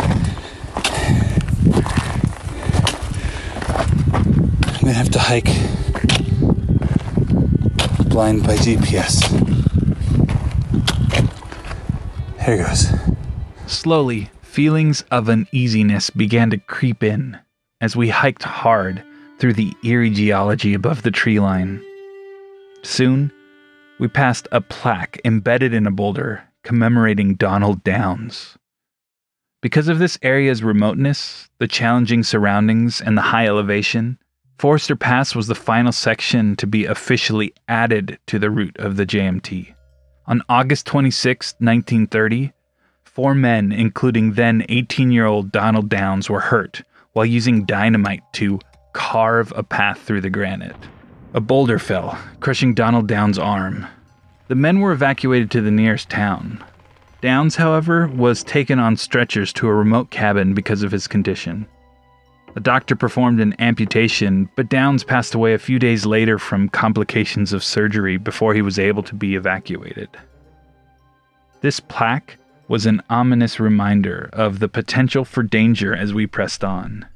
I'm 4.68 4.82
gonna 4.82 4.92
have 4.92 5.12
to 5.12 5.20
hike 5.20 5.48
blind 8.14 8.44
by 8.44 8.56
GPS. 8.58 9.24
Here 12.46 12.58
goes. 12.64 12.94
Slowly, 13.66 14.30
feelings 14.44 15.04
of 15.10 15.30
uneasiness 15.30 16.12
began 16.12 16.52
to 16.52 16.60
creep 16.60 17.02
in 17.02 17.40
as 17.82 17.96
we 17.96 18.10
hiked 18.10 18.44
hard 18.44 19.04
through 19.40 19.54
the 19.54 19.74
eerie 19.84 20.12
geology 20.12 20.76
above 20.76 21.02
the 21.02 21.10
tree 21.10 21.40
line. 21.40 21.84
Soon, 22.84 23.32
we 24.00 24.08
passed 24.08 24.48
a 24.52 24.62
plaque 24.62 25.20
embedded 25.26 25.74
in 25.74 25.88
a 25.88 25.92
boulder 25.92 26.44
commemorating 26.64 27.34
Donald 27.34 27.84
Downs. 27.84 28.60
Because 29.64 29.88
of 29.88 29.98
this 29.98 30.20
area's 30.22 30.62
remoteness, 30.62 31.50
the 31.58 31.68
challenging 31.68 32.22
surroundings, 32.22 33.02
and 33.02 33.18
the 33.18 33.24
high 33.24 33.48
elevation, 33.48 34.20
Forester 34.58 34.96
Pass 34.96 35.36
was 35.36 35.48
the 35.48 35.56
final 35.56 35.92
section 35.92 36.56
to 36.56 36.68
be 36.68 36.86
officially 36.86 37.54
added 37.68 38.18
to 38.28 38.40
the 38.40 38.50
route 38.50 38.78
of 38.78 38.96
the 38.96 39.06
JMT. 39.06 39.74
On 40.26 40.42
August 40.48 40.86
26, 40.86 41.56
1930, 41.60 42.54
four 43.04 43.36
men, 43.36 43.72
including 43.72 44.34
then 44.34 44.66
18 44.70 45.12
year 45.12 45.26
old 45.26 45.52
Donald 45.52 45.90
Downs, 45.90 46.30
were 46.30 46.40
hurt 46.40 46.82
while 47.12 47.26
using 47.26 47.66
dynamite 47.66 48.24
to 48.34 48.60
carve 48.94 49.52
a 49.56 49.64
path 49.64 50.00
through 50.02 50.22
the 50.22 50.30
granite. 50.30 50.76
A 51.34 51.42
boulder 51.42 51.80
fell, 51.80 52.18
crushing 52.40 52.74
Donald 52.74 53.08
Downs' 53.08 53.40
arm. 53.40 53.88
The 54.48 54.56
men 54.56 54.80
were 54.80 54.92
evacuated 54.92 55.52
to 55.52 55.62
the 55.62 55.72
nearest 55.72 56.10
town. 56.10 56.64
Downs, 57.22 57.56
however, 57.56 58.08
was 58.08 58.44
taken 58.44 58.80
on 58.80 58.98
stretchers 58.98 59.54
to 59.54 59.68
a 59.68 59.74
remote 59.74 60.10
cabin 60.10 60.54
because 60.54 60.84
of 60.84 60.92
his 60.92 61.08
condition. 61.08 61.66
A 62.56 62.60
doctor 62.60 62.96
performed 62.96 63.40
an 63.40 63.56
amputation, 63.60 64.48
but 64.56 64.70
Downs 64.70 65.04
passed 65.04 65.34
away 65.34 65.54
a 65.54 65.60
few 65.60 65.80
days 65.80 66.06
later 66.06 66.38
from 66.38 66.70
complications 66.70 67.52
of 67.52 67.64
surgery 67.64 68.18
before 68.18 68.54
he 68.54 68.62
was 68.62 68.78
able 68.78 69.02
to 69.04 69.16
be 69.16 69.36
evacuated. 69.36 70.10
This 71.62 71.80
plaque 71.80 72.38
was 72.68 72.86
an 72.86 73.02
ominous 73.10 73.60
reminder 73.60 74.30
of 74.34 74.60
the 74.60 74.68
potential 74.68 75.26
for 75.26 75.42
danger 75.42 75.96
as 75.96 76.14
we 76.14 76.28
pressed 76.28 76.64
on. 76.64 77.08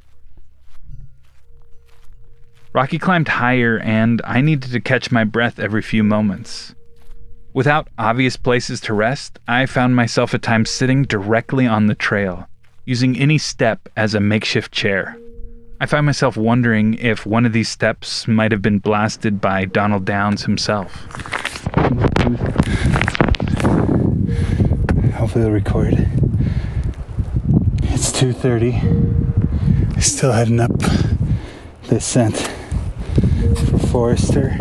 Rocky 2.73 2.97
climbed 2.97 3.27
higher, 3.27 3.79
and 3.79 4.21
I 4.25 4.41
needed 4.41 4.71
to 4.71 4.79
catch 4.79 5.11
my 5.11 5.23
breath 5.23 5.59
every 5.59 5.81
few 5.81 6.03
moments. 6.03 6.73
Without 7.53 7.89
obvious 7.97 8.37
places 8.37 8.79
to 8.81 8.93
rest, 8.93 9.39
I 9.47 9.65
found 9.67 9.95
myself 9.95 10.33
at 10.33 10.41
times 10.41 10.69
sitting 10.69 11.03
directly 11.03 11.65
on 11.67 11.87
the 11.87 11.95
trail, 11.95 12.47
using 12.85 13.17
any 13.17 13.37
step 13.37 13.87
as 13.95 14.13
a 14.13 14.19
makeshift 14.19 14.71
chair. 14.71 15.17
I 15.79 15.85
find 15.85 16.05
myself 16.07 16.35
wondering 16.35 16.95
if 16.95 17.25
one 17.25 17.45
of 17.45 17.53
these 17.53 17.69
steps 17.69 18.27
might 18.27 18.51
have 18.51 18.63
been 18.63 18.79
blasted 18.79 19.39
by 19.39 19.65
Donald 19.65 20.05
Downs 20.05 20.43
himself. 20.43 21.05
Hopefully 25.13 25.43
they'll 25.43 25.51
record. 25.51 25.93
It's 27.83 28.11
2.30. 28.11 30.01
Still 30.01 30.31
heading 30.31 30.59
up 30.59 30.71
the 31.87 31.97
ascent 31.97 32.37
for 33.69 33.77
Forester. 33.77 34.57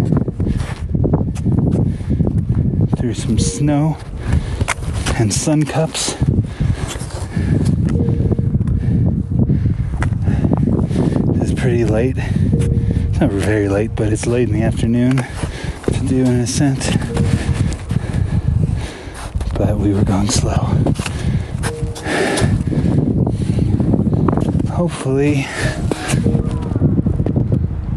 Through 2.99 3.15
some 3.15 3.39
snow 3.39 3.97
and 5.19 5.33
sun 5.33 5.65
cups. 5.65 6.15
It's 11.41 11.53
pretty 11.67 11.85
late. 11.85 12.15
It's 12.17 13.19
not 13.21 13.33
very 13.33 13.69
late, 13.69 13.91
but 13.97 14.13
it's 14.13 14.25
late 14.25 14.49
in 14.49 14.55
the 14.55 14.63
afternoon 14.63 15.17
to 15.17 16.07
do 16.07 16.25
an 16.25 16.39
ascent. 16.39 16.79
but 19.59 19.77
we 19.77 19.93
were 19.93 20.05
going 20.05 20.29
slow. 20.29 20.63
Hopefully, 24.71 25.45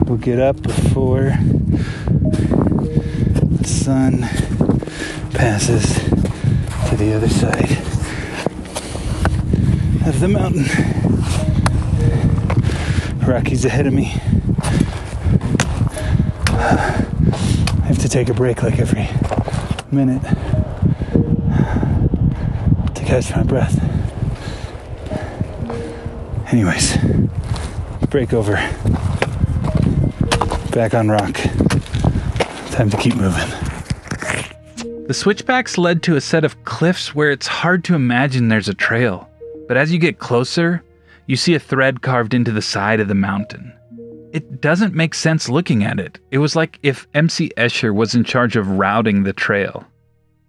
we'll 0.08 0.18
get 0.18 0.40
up 0.40 0.60
before 0.64 1.38
the 3.60 3.68
sun 3.68 4.22
passes 5.36 5.86
to 6.90 6.96
the 6.98 7.14
other 7.14 7.30
side 7.30 7.78
of 10.08 10.20
the 10.20 10.28
mountain. 10.28 11.49
Rocky's 13.30 13.64
ahead 13.64 13.86
of 13.86 13.94
me. 13.94 14.12
I 16.48 17.86
have 17.86 18.00
to 18.00 18.10
take 18.10 18.28
a 18.28 18.34
break 18.34 18.64
like 18.64 18.80
every 18.80 19.08
minute 19.92 20.24
to 22.96 23.04
catch 23.06 23.36
my 23.36 23.44
breath. 23.44 23.78
Anyways, 26.52 26.98
break 28.10 28.34
over. 28.34 28.56
Back 30.72 30.96
on 30.96 31.10
rock. 31.10 31.36
Time 32.72 32.90
to 32.90 32.98
keep 32.98 33.16
moving. 33.16 33.48
The 35.06 35.14
switchbacks 35.14 35.78
led 35.78 36.02
to 36.04 36.16
a 36.16 36.22
set 36.22 36.44
of 36.44 36.64
cliffs 36.64 37.14
where 37.14 37.30
it's 37.30 37.46
hard 37.46 37.84
to 37.86 37.94
imagine 37.94 38.48
there's 38.48 38.70
a 38.70 38.74
trail. 38.74 39.30
But 39.68 39.78
as 39.78 39.94
you 39.94 40.00
get 40.00 40.18
closer, 40.18 40.84
you 41.30 41.36
see 41.36 41.54
a 41.54 41.60
thread 41.60 42.02
carved 42.02 42.34
into 42.34 42.52
the 42.52 42.60
side 42.60 43.00
of 43.00 43.08
the 43.08 43.14
mountain. 43.14 43.72
It 44.34 44.62
doesn't 44.62 44.96
make 44.96 45.14
sense 45.14 45.48
looking 45.48 45.84
at 45.84 46.00
it. 46.00 46.18
It 46.32 46.40
was 46.40 46.56
like 46.56 46.80
if 46.82 47.08
MC 47.14 47.52
Escher 47.56 47.94
was 47.94 48.16
in 48.16 48.24
charge 48.24 48.56
of 48.56 48.80
routing 48.80 49.22
the 49.22 49.32
trail. 49.32 49.86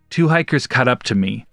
Two 0.09 0.29
hikers 0.29 0.66
caught 0.66 0.88
up 0.88 1.03
to 1.03 1.14
me, 1.14 1.45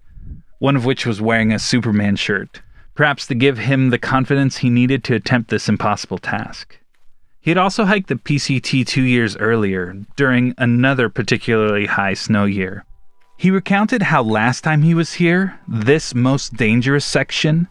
one 0.60 0.76
of 0.76 0.86
which 0.86 1.04
was 1.04 1.20
wearing 1.20 1.52
a 1.52 1.58
Superman 1.58 2.16
shirt, 2.16 2.62
perhaps 2.94 3.26
to 3.26 3.34
give 3.34 3.58
him 3.58 3.90
the 3.90 3.98
confidence 3.98 4.56
he 4.56 4.70
needed 4.70 5.04
to 5.04 5.14
attempt 5.14 5.50
this 5.50 5.68
impossible 5.68 6.16
task. 6.16 6.78
He 7.38 7.50
had 7.50 7.58
also 7.58 7.84
hiked 7.84 8.08
the 8.08 8.14
PCT 8.14 8.86
two 8.86 9.02
years 9.02 9.36
earlier, 9.36 9.94
during 10.16 10.54
another 10.56 11.10
particularly 11.10 11.84
high 11.84 12.14
snow 12.14 12.46
year. 12.46 12.86
He 13.36 13.50
recounted 13.50 14.00
how 14.00 14.22
last 14.22 14.64
time 14.64 14.80
he 14.80 14.94
was 14.94 15.12
here, 15.12 15.60
this 15.68 16.14
most 16.14 16.54
dangerous 16.54 17.04
section, 17.04 17.68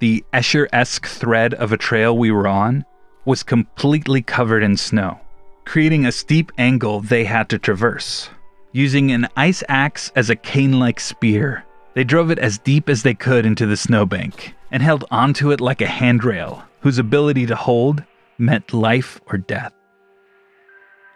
the 0.00 0.24
Escher 0.32 0.68
esque 0.72 1.06
thread 1.06 1.54
of 1.54 1.72
a 1.72 1.76
trail 1.76 2.16
we 2.16 2.30
were 2.30 2.46
on, 2.46 2.84
was 3.24 3.42
completely 3.42 4.22
covered 4.22 4.62
in 4.62 4.76
snow, 4.76 5.20
creating 5.64 6.06
a 6.06 6.12
steep 6.12 6.50
angle 6.58 7.00
they 7.00 7.24
had 7.24 7.48
to 7.48 7.58
traverse. 7.58 8.30
Using 8.72 9.10
an 9.10 9.28
ice 9.36 9.62
axe 9.68 10.12
as 10.14 10.30
a 10.30 10.36
cane 10.36 10.78
like 10.78 11.00
spear, 11.00 11.64
they 11.94 12.04
drove 12.04 12.30
it 12.30 12.38
as 12.38 12.58
deep 12.58 12.88
as 12.88 13.02
they 13.02 13.14
could 13.14 13.44
into 13.44 13.66
the 13.66 13.76
snowbank 13.76 14.54
and 14.70 14.82
held 14.82 15.04
onto 15.10 15.50
it 15.50 15.60
like 15.60 15.80
a 15.80 15.86
handrail 15.86 16.62
whose 16.80 16.98
ability 16.98 17.46
to 17.46 17.56
hold 17.56 18.04
meant 18.38 18.72
life 18.72 19.20
or 19.26 19.38
death. 19.38 19.72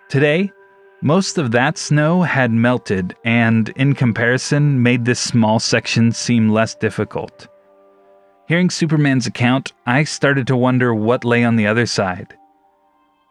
Today, 0.09 0.51
most 1.03 1.38
of 1.38 1.51
that 1.53 1.79
snow 1.79 2.23
had 2.23 2.51
melted 2.51 3.14
and, 3.25 3.68
in 3.71 3.95
comparison, 3.95 4.83
made 4.83 5.05
this 5.05 5.21
small 5.21 5.59
section 5.59 6.12
seem 6.12 6.51
less 6.51 6.75
difficult. 6.75 7.49
Hearing 8.48 8.70
Superman's 8.70 9.26
account, 9.26 9.72
I 9.87 10.05
started 10.05 10.46
to 10.48 10.57
wonder 10.57 10.92
what 10.92 11.24
lay 11.24 11.44
on 11.44 11.55
the 11.57 11.68
other 11.68 11.87
side. 11.87 12.37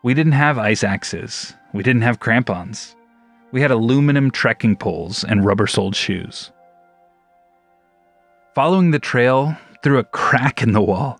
We 0.04 0.14
didn't 0.14 0.32
have 0.32 0.58
ice 0.58 0.84
axes, 0.84 1.54
we 1.74 1.84
didn't 1.84 2.04
have 2.04 2.20
crampons. 2.20 2.96
We 3.52 3.62
had 3.62 3.72
aluminum 3.72 4.32
trekking 4.32 4.78
poles 4.78 5.26
and 5.26 5.46
rubber 5.46 5.68
soled 5.68 5.96
shoes. 5.96 6.52
Following 8.56 8.92
the 8.92 9.00
trail 9.00 9.58
through 9.84 10.00
a 10.00 10.06
crack 10.06 10.64
in 10.64 10.72
the 10.72 10.82
wall, 10.82 11.20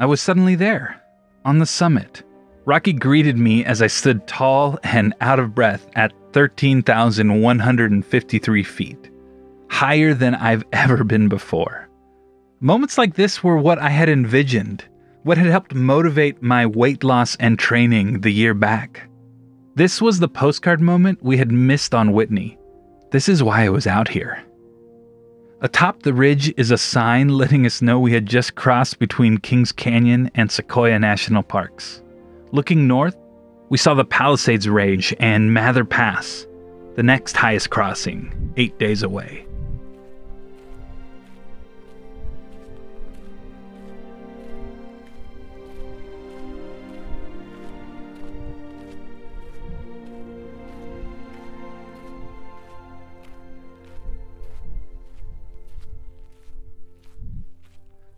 I 0.00 0.06
was 0.06 0.20
suddenly 0.20 0.56
there, 0.56 1.00
on 1.44 1.58
the 1.58 1.66
summit. 1.66 2.24
Rocky 2.64 2.92
greeted 2.92 3.38
me 3.38 3.64
as 3.64 3.80
I 3.80 3.86
stood 3.86 4.26
tall 4.26 4.80
and 4.82 5.14
out 5.20 5.38
of 5.38 5.54
breath 5.54 5.86
at 5.94 6.12
13,153 6.32 8.62
feet, 8.64 9.10
higher 9.70 10.12
than 10.12 10.34
I've 10.34 10.64
ever 10.72 11.04
been 11.04 11.28
before. 11.28 11.87
Moments 12.60 12.98
like 12.98 13.14
this 13.14 13.44
were 13.44 13.56
what 13.56 13.78
I 13.78 13.90
had 13.90 14.08
envisioned, 14.08 14.84
what 15.22 15.38
had 15.38 15.46
helped 15.46 15.74
motivate 15.74 16.42
my 16.42 16.66
weight 16.66 17.04
loss 17.04 17.36
and 17.36 17.56
training 17.56 18.22
the 18.22 18.32
year 18.32 18.52
back. 18.52 19.08
This 19.76 20.02
was 20.02 20.18
the 20.18 20.28
postcard 20.28 20.80
moment 20.80 21.22
we 21.22 21.36
had 21.36 21.52
missed 21.52 21.94
on 21.94 22.12
Whitney. 22.12 22.58
This 23.12 23.28
is 23.28 23.44
why 23.44 23.64
I 23.64 23.68
was 23.68 23.86
out 23.86 24.08
here. 24.08 24.42
Atop 25.60 26.02
the 26.02 26.12
ridge 26.12 26.52
is 26.56 26.72
a 26.72 26.78
sign 26.78 27.28
letting 27.28 27.64
us 27.64 27.80
know 27.80 28.00
we 28.00 28.12
had 28.12 28.26
just 28.26 28.56
crossed 28.56 28.98
between 28.98 29.38
Kings 29.38 29.70
Canyon 29.70 30.30
and 30.34 30.50
Sequoia 30.50 30.98
National 30.98 31.44
Parks. 31.44 32.02
Looking 32.50 32.88
north, 32.88 33.16
we 33.68 33.78
saw 33.78 33.94
the 33.94 34.04
Palisades 34.04 34.68
Range 34.68 35.14
and 35.20 35.54
Mather 35.54 35.84
Pass, 35.84 36.46
the 36.96 37.02
next 37.04 37.36
highest 37.36 37.70
crossing, 37.70 38.52
eight 38.56 38.78
days 38.78 39.02
away. 39.02 39.47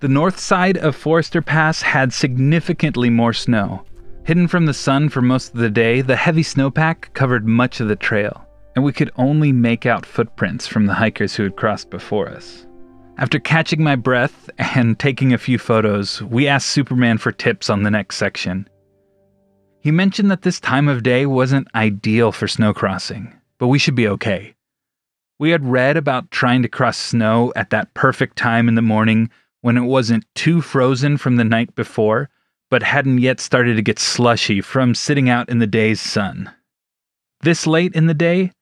The 0.01 0.09
north 0.09 0.39
side 0.39 0.79
of 0.79 0.97
Forester 0.97 1.43
Pass 1.43 1.83
had 1.83 2.13
significantly 2.13 3.11
more 3.11 3.33
snow, 3.33 3.85
Hidden 4.25 4.49
from 4.49 4.67
the 4.67 4.75
sun 4.75 5.09
for 5.09 5.23
most 5.23 5.55
of 5.55 5.61
the 5.61 5.71
day, 5.71 6.03
the 6.03 6.17
heavy 6.17 6.43
snowpack 6.43 7.13
covered 7.15 7.47
much 7.47 7.81
of 7.81 7.89
the 7.89 7.97
trail, 7.97 8.47
and 8.77 8.85
we 8.85 8.93
could 8.93 9.11
only 9.17 9.51
make 9.51 9.87
out 9.87 10.07
footprints 10.07 10.67
from 10.67 10.87
the 10.87 10.95
hikers 10.95 11.35
who 11.35 11.43
had 11.43 11.57
crossed 11.57 11.91
before 11.91 12.29
us. 12.29 12.67
After 13.19 13.39
catching 13.39 13.83
my 13.83 13.97
breath 13.97 14.49
and 14.59 14.99
taking 14.99 15.33
a 15.33 15.39
few 15.39 15.59
photos, 15.59 16.23
we 16.23 16.47
asked 16.47 16.69
Superman 16.69 17.19
for 17.19 17.33
tips 17.33 17.69
on 17.69 17.83
the 17.83 17.91
next 17.91 18.17
section. 18.17 18.69
He 19.81 19.91
mentioned 19.91 20.31
that 20.31 20.43
this 20.43 20.61
time 20.61 20.89
of 20.89 21.03
day 21.03 21.27
wasn't 21.27 21.69
ideal 21.75 22.31
for 22.31 22.47
snow 22.47 22.73
crossing, 22.73 23.35
but 23.59 23.69
we 23.69 23.79
should 23.79 23.95
be 23.95 24.09
okay. 24.09 24.55
We 25.39 25.51
had 25.51 25.67
read 25.67 25.97
about 25.97 26.31
trying 26.31 26.63
to 26.63 26.69
cross 26.69 26.99
snow 26.99 27.53
at 27.57 27.71
that 27.71 27.95
perfect 27.95 28.37
time 28.37 28.69
in 28.69 28.75
the 28.75 28.83
morning 28.83 29.31
when 29.61 29.77
it 29.77 29.83
wasn't 29.83 30.25
too 30.35 30.61
frozen 30.61 31.17
from 31.17 31.37
the 31.37 31.45
night 31.45 31.75
before 31.75 32.29
but 32.71 32.85
hadn't 32.85 33.19
yet 33.19 33.41
started 33.41 33.75
to 33.75 33.83
get 33.83 33.99
slushy 33.99 34.61
from 34.61 34.95
sitting 34.95 35.29
out 35.29 35.49
in 35.49 35.59
the 35.59 35.67
day's 35.67 36.01
sun. 36.01 36.51
This 37.43 37.67
late 37.67 37.95
in 37.95 38.07
the 38.07 38.15
day, 38.15 38.53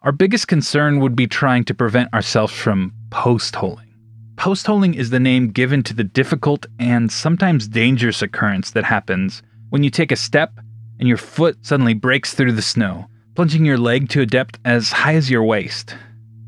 our 0.00 0.12
biggest 0.12 0.48
concern 0.48 1.00
would 1.00 1.14
be 1.14 1.26
trying 1.26 1.64
to 1.64 1.74
prevent 1.74 2.12
ourselves 2.14 2.52
from 2.52 2.94
post 3.10 3.54
holing. 3.56 3.94
Post 4.36 4.66
holing 4.66 4.94
is 4.94 5.10
the 5.10 5.20
name 5.20 5.50
given 5.50 5.82
to 5.82 5.94
the 5.94 6.04
difficult 6.04 6.64
and 6.78 7.12
sometimes 7.12 7.68
dangerous 7.68 8.22
occurrence 8.22 8.70
that 8.70 8.84
happens 8.84 9.42
when 9.68 9.82
you 9.82 9.90
take 9.90 10.12
a 10.12 10.16
step 10.16 10.52
and 10.98 11.06
your 11.06 11.16
foot 11.16 11.58
suddenly 11.66 11.94
breaks 11.94 12.32
through 12.32 12.52
the 12.52 12.62
snow, 12.62 13.06
plunging 13.34 13.64
your 13.64 13.78
leg 13.78 14.08
to 14.08 14.22
a 14.22 14.26
depth 14.26 14.58
as 14.64 14.92
high 14.92 15.14
as 15.14 15.30
your 15.30 15.44
waist. 15.44 15.94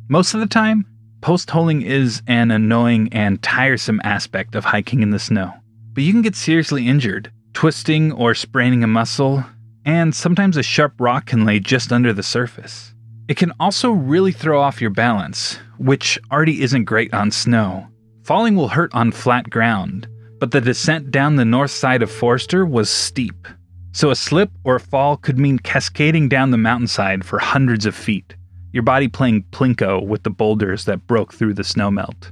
Most 0.09 0.33
of 0.33 0.41
the 0.41 0.47
time, 0.47 0.87
post 1.21 1.51
holing 1.51 1.83
is 1.83 2.23
an 2.27 2.51
annoying 2.51 3.09
and 3.13 3.43
tiresome 3.43 4.01
aspect 4.05 4.55
of 4.55 4.65
hiking 4.65 5.03
in 5.03 5.11
the 5.11 5.19
snow 5.19 5.55
but 5.93 6.05
you 6.05 6.13
can 6.13 6.23
get 6.23 6.37
seriously 6.37 6.87
injured, 6.87 7.33
twisting 7.53 8.13
or 8.13 8.35
spraining 8.35 8.85
a 8.85 8.87
muscle, 8.87 9.45
and 9.85 10.15
sometimes 10.15 10.57
a 10.57 10.63
sharp 10.63 10.95
rock 10.99 11.27
can 11.27 11.45
lay 11.45 11.59
just 11.59 11.93
under 11.93 12.13
the 12.13 12.23
surface. 12.23 12.95
It 13.29 13.37
can 13.37 13.53
also 13.61 13.91
really 13.91 14.33
throw 14.33 14.61
off 14.61 14.81
your 14.81 14.91
balance, 14.91 15.59
which 15.79 16.19
already 16.31 16.63
isn't 16.63 16.85
great 16.85 17.13
on 17.15 17.31
snow. 17.31 17.87
Falling 18.25 18.57
will 18.57 18.69
hurt 18.69 18.95
on 18.95 19.13
flat 19.13 19.51
ground, 19.51 20.09
but 20.39 20.53
the 20.53 20.61
descent 20.61 21.11
down 21.11 21.37
the 21.37 21.45
north 21.45 21.71
side 21.71 22.03
of 22.03 22.11
Forester 22.11 22.65
was 22.65 22.89
steep, 22.89 23.49
so 23.93 24.11
a 24.11 24.17
slip 24.17 24.51
or 24.65 24.77
a 24.77 24.81
fall 24.81 25.17
could 25.17 25.39
mean 25.39 25.59
cascading 25.59 26.29
down 26.29 26.51
the 26.51 26.57
mountainside 26.57 27.25
for 27.25 27.39
hundreds 27.39 27.87
of 27.87 27.95
feet, 27.95 28.37
your 28.73 28.83
body 28.83 29.09
playing 29.09 29.45
plinko 29.51 30.05
with 30.05 30.23
the 30.23 30.31
boulders 30.31 30.85
that 30.85 31.07
broke 31.07 31.35
through 31.35 31.55
the 31.55 31.63
snowmelt. 31.63 32.31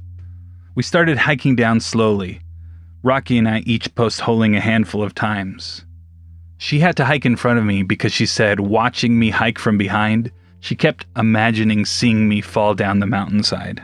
We 0.75 0.83
started 0.83 1.17
hiking 1.17 1.55
down 1.55 1.79
slowly, 1.79 2.41
Rocky 3.03 3.37
and 3.37 3.47
I 3.47 3.59
each 3.59 3.93
post 3.95 4.21
holing 4.21 4.55
a 4.55 4.61
handful 4.61 5.03
of 5.03 5.15
times. 5.15 5.85
She 6.57 6.79
had 6.79 6.97
to 6.97 7.05
hike 7.05 7.25
in 7.25 7.35
front 7.35 7.59
of 7.59 7.65
me 7.65 7.83
because 7.83 8.11
she 8.11 8.25
said, 8.25 8.59
watching 8.59 9.17
me 9.17 9.29
hike 9.29 9.57
from 9.57 9.77
behind, 9.77 10.31
she 10.59 10.75
kept 10.75 11.05
imagining 11.15 11.85
seeing 11.85 12.27
me 12.27 12.41
fall 12.41 12.73
down 12.73 12.99
the 12.99 13.05
mountainside. 13.05 13.81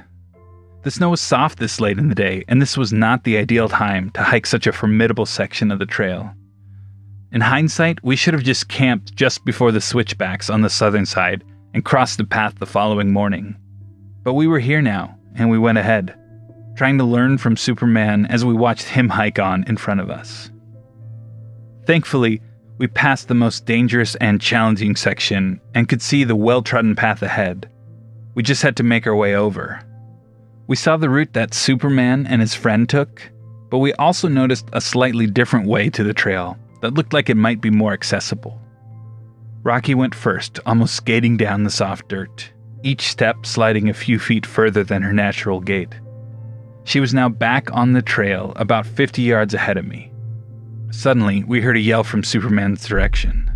The 0.83 0.91
snow 0.91 1.09
was 1.09 1.21
soft 1.21 1.57
this 1.57 1.79
late 1.79 1.97
in 1.97 2.09
the 2.09 2.15
day, 2.15 2.43
and 2.47 2.61
this 2.61 2.77
was 2.77 2.93
not 2.93 3.23
the 3.23 3.37
ideal 3.37 3.69
time 3.69 4.11
to 4.11 4.21
hike 4.21 4.45
such 4.45 4.67
a 4.67 4.73
formidable 4.73 5.25
section 5.25 5.71
of 5.71 5.79
the 5.79 5.85
trail. 5.85 6.31
In 7.31 7.41
hindsight, 7.41 8.03
we 8.03 8.15
should 8.15 8.33
have 8.33 8.43
just 8.43 8.67
camped 8.67 9.15
just 9.15 9.45
before 9.45 9.71
the 9.71 9.81
switchbacks 9.81 10.49
on 10.49 10.61
the 10.61 10.69
southern 10.69 11.05
side 11.05 11.43
and 11.75 11.83
crossed 11.83 12.17
the 12.17 12.23
path 12.23 12.55
the 12.57 12.65
following 12.65 13.11
morning. 13.11 13.53
But 14.23 14.33
we 14.33 14.47
were 14.47 14.59
here 14.59 14.81
now, 14.81 15.19
and 15.35 15.49
we 15.49 15.59
went 15.59 15.77
ahead, 15.77 16.17
trying 16.77 16.97
to 16.99 17.03
learn 17.03 17.37
from 17.37 17.57
Superman 17.57 18.25
as 18.27 18.45
we 18.45 18.53
watched 18.53 18.87
him 18.87 19.09
hike 19.09 19.39
on 19.39 19.65
in 19.67 19.75
front 19.75 19.99
of 19.99 20.09
us. 20.09 20.49
Thankfully, 21.85 22.41
we 22.77 22.87
passed 22.87 23.27
the 23.27 23.33
most 23.33 23.65
dangerous 23.65 24.15
and 24.15 24.39
challenging 24.39 24.95
section 24.95 25.59
and 25.73 25.89
could 25.89 26.01
see 26.01 26.23
the 26.23 26.35
well 26.35 26.61
trodden 26.61 26.95
path 26.95 27.21
ahead. 27.21 27.69
We 28.35 28.41
just 28.41 28.61
had 28.61 28.77
to 28.77 28.83
make 28.83 29.05
our 29.05 29.15
way 29.15 29.35
over. 29.35 29.81
We 30.67 30.77
saw 30.77 30.95
the 30.95 31.09
route 31.09 31.33
that 31.33 31.53
Superman 31.53 32.25
and 32.25 32.39
his 32.39 32.55
friend 32.55 32.87
took, 32.87 33.21
but 33.69 33.79
we 33.79 33.91
also 33.95 34.29
noticed 34.29 34.69
a 34.71 34.79
slightly 34.79 35.27
different 35.27 35.67
way 35.67 35.89
to 35.89 36.05
the 36.05 36.13
trail 36.13 36.57
that 36.81 36.93
looked 36.93 37.11
like 37.11 37.29
it 37.29 37.35
might 37.35 37.59
be 37.59 37.69
more 37.69 37.91
accessible. 37.91 38.61
Rocky 39.65 39.95
went 39.95 40.13
first, 40.13 40.59
almost 40.67 40.93
skating 40.93 41.37
down 41.37 41.63
the 41.63 41.71
soft 41.71 42.07
dirt, 42.07 42.51
each 42.83 43.09
step 43.09 43.47
sliding 43.47 43.89
a 43.89 43.95
few 43.95 44.19
feet 44.19 44.45
further 44.45 44.83
than 44.83 45.01
her 45.01 45.11
natural 45.11 45.59
gait. 45.59 45.89
She 46.83 46.99
was 46.99 47.15
now 47.15 47.29
back 47.29 47.71
on 47.73 47.93
the 47.93 48.03
trail, 48.03 48.53
about 48.57 48.85
50 48.85 49.23
yards 49.23 49.55
ahead 49.55 49.77
of 49.77 49.85
me. 49.87 50.11
Suddenly, 50.91 51.45
we 51.45 51.61
heard 51.61 51.77
a 51.77 51.79
yell 51.79 52.03
from 52.03 52.23
Superman's 52.23 52.85
direction. 52.85 53.49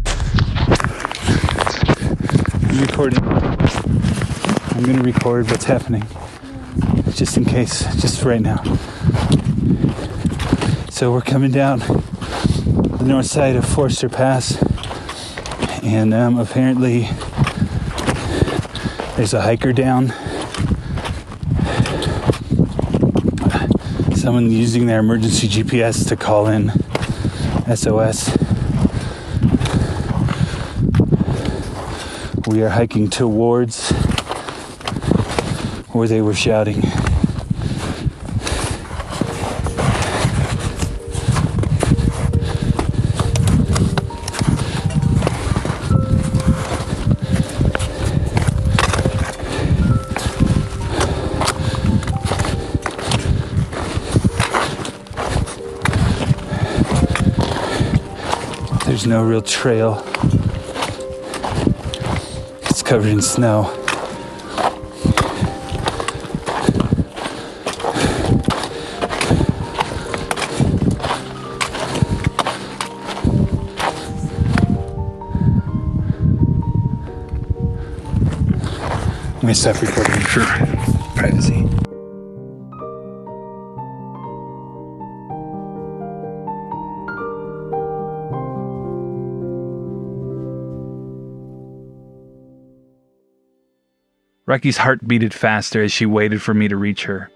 I'm 2.63 2.81
recording. 2.81 3.23
I'm 3.23 4.83
gonna 4.85 5.03
record 5.03 5.47
what's 5.51 5.65
happening. 5.65 6.07
Just 7.11 7.37
in 7.37 7.45
case, 7.45 7.81
just 8.01 8.23
right 8.23 8.41
now. 8.41 8.63
So 10.89 11.11
we're 11.11 11.21
coming 11.21 11.51
down 11.51 11.77
the 12.97 13.05
north 13.05 13.27
side 13.27 13.55
of 13.55 13.63
Forester 13.63 14.09
Pass, 14.09 14.57
and 15.83 16.13
um, 16.13 16.37
apparently 16.37 17.09
there's 19.15 19.33
a 19.33 19.41
hiker 19.41 19.73
down. 19.73 20.09
Someone 24.15 24.51
using 24.51 24.85
their 24.85 24.99
emergency 24.99 25.47
GPS 25.47 26.07
to 26.09 26.15
call 26.15 26.47
in 26.47 26.69
SOS. 27.75 28.35
We 32.47 32.63
are 32.63 32.69
hiking 32.69 33.09
towards 33.09 33.91
where 35.91 36.07
they 36.07 36.21
were 36.21 36.33
shouting. 36.33 36.81
There's 58.99 59.07
no 59.07 59.23
real 59.23 59.41
trail. 59.41 60.03
It's 62.63 62.83
covered 62.83 63.07
in 63.07 63.21
snow. 63.21 63.73
Let 79.35 79.43
me 79.43 79.53
stop 79.53 79.81
recording. 79.81 80.19
Sure. 80.25 80.68
Rocky's 94.49 94.77
heart 94.77 95.07
beated 95.07 95.31
faster 95.31 95.83
as 95.83 95.91
she 95.91 96.07
waited 96.07 96.41
for 96.41 96.55
me 96.55 96.67
to 96.69 96.75
reach 96.75 97.03
her. 97.03 97.29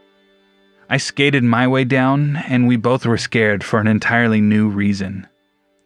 I 0.89 0.97
skated 0.97 1.43
my 1.43 1.67
way 1.67 1.83
down, 1.83 2.37
and 2.47 2.67
we 2.67 2.75
both 2.75 3.05
were 3.05 3.19
scared 3.19 3.63
for 3.63 3.79
an 3.79 3.85
entirely 3.85 4.41
new 4.41 4.67
reason. 4.67 5.27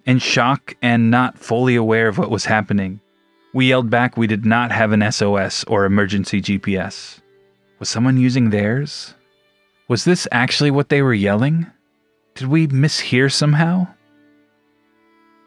In 0.05 0.19
shock 0.19 0.77
and 0.81 1.11
not 1.11 1.37
fully 1.37 1.75
aware 1.75 2.07
of 2.07 2.17
what 2.17 2.31
was 2.31 2.45
happening, 2.45 3.01
we 3.53 3.67
yelled 3.67 3.89
back 3.89 4.15
we 4.15 4.25
did 4.25 4.45
not 4.45 4.71
have 4.71 4.93
an 4.93 5.11
SOS 5.11 5.65
or 5.65 5.83
emergency 5.83 6.41
GPS. 6.41 7.19
Was 7.79 7.89
someone 7.89 8.15
using 8.15 8.49
theirs? 8.49 9.13
Was 9.89 10.05
this 10.05 10.29
actually 10.31 10.71
what 10.71 10.87
they 10.87 11.01
were 11.01 11.13
yelling? 11.13 11.67
Did 12.35 12.47
we 12.47 12.67
mishear 12.67 13.29
somehow? 13.29 13.87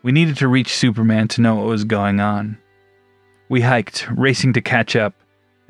We 0.03 0.13
needed 0.13 0.37
to 0.37 0.49
reach 0.49 0.77
Superman 0.77 1.29
to 1.29 1.41
know 1.41 1.55
what 1.55 1.65
was 1.65 1.85
going 1.85 2.21
on. 2.21 2.59
We 3.49 3.63
hiked, 3.63 4.07
racing 4.11 4.53
to 4.53 4.61
catch 4.61 4.95
up, 4.95 5.15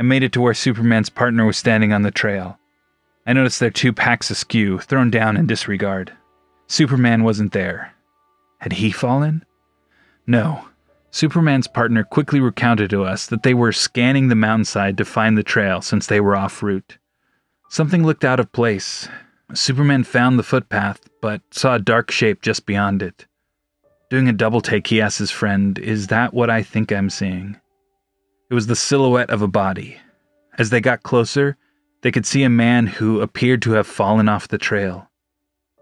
and 0.01 0.09
made 0.09 0.23
it 0.23 0.33
to 0.33 0.41
where 0.41 0.55
Superman's 0.55 1.11
partner 1.11 1.45
was 1.45 1.59
standing 1.59 1.93
on 1.93 2.01
the 2.01 2.11
trail. 2.11 2.59
I 3.27 3.35
noticed 3.35 3.61
their 3.61 3.69
two 3.69 3.93
packs 3.93 4.31
askew, 4.31 4.79
thrown 4.79 5.11
down 5.11 5.37
in 5.37 5.47
disregard. 5.47 6.11
Superman 6.69 7.23
wasn't 7.23 7.53
there. 7.53 7.93
Had 8.61 8.73
he 8.73 8.93
fallen? 8.93 9.45
No. 10.27 10.65
Superman's 11.11 11.67
partner 11.67 12.03
quickly 12.03 12.41
recounted 12.41 12.89
to 12.89 13.05
us 13.05 13.27
that 13.27 13.43
they 13.43 13.53
were 13.53 13.73
scanning 13.73 14.29
the 14.29 14.35
mountainside 14.35 14.97
to 14.97 15.05
find 15.05 15.37
the 15.37 15.43
trail 15.43 15.83
since 15.83 16.07
they 16.07 16.19
were 16.19 16.35
off 16.35 16.63
route. 16.63 16.97
Something 17.69 18.03
looked 18.03 18.25
out 18.25 18.41
of 18.41 18.53
place. 18.53 19.07
Superman 19.53 20.05
found 20.05 20.39
the 20.39 20.43
footpath, 20.43 21.11
but 21.21 21.43
saw 21.51 21.75
a 21.75 21.79
dark 21.79 22.11
shape 22.11 22.41
just 22.41 22.65
beyond 22.65 23.03
it. 23.03 23.27
Doing 24.09 24.31
a 24.31 24.33
double 24.33 24.63
take, 24.63 24.87
he 24.87 25.03
asked 25.03 25.19
his 25.19 25.31
friend, 25.31 25.79
Is 25.79 26.07
that 26.07 26.33
what 26.33 26.49
I 26.49 26.63
think 26.63 26.91
I'm 26.91 27.11
seeing? 27.11 27.61
It 28.51 28.55
was 28.55 28.67
the 28.67 28.75
silhouette 28.75 29.31
of 29.31 29.43
a 29.43 29.49
body. 29.49 29.97
As 30.59 30.71
they 30.71 30.81
got 30.81 31.05
closer, 31.05 31.57
they 32.03 32.11
could 32.11 32.27
see 32.27 32.43
a 32.43 32.51
man 32.51 32.89
who 32.89 33.21
appeared 33.21 33.63
to 33.63 33.73
have 33.73 33.87
fallen 33.87 34.29
off 34.29 34.49
the 34.49 34.59
trail. 34.59 35.09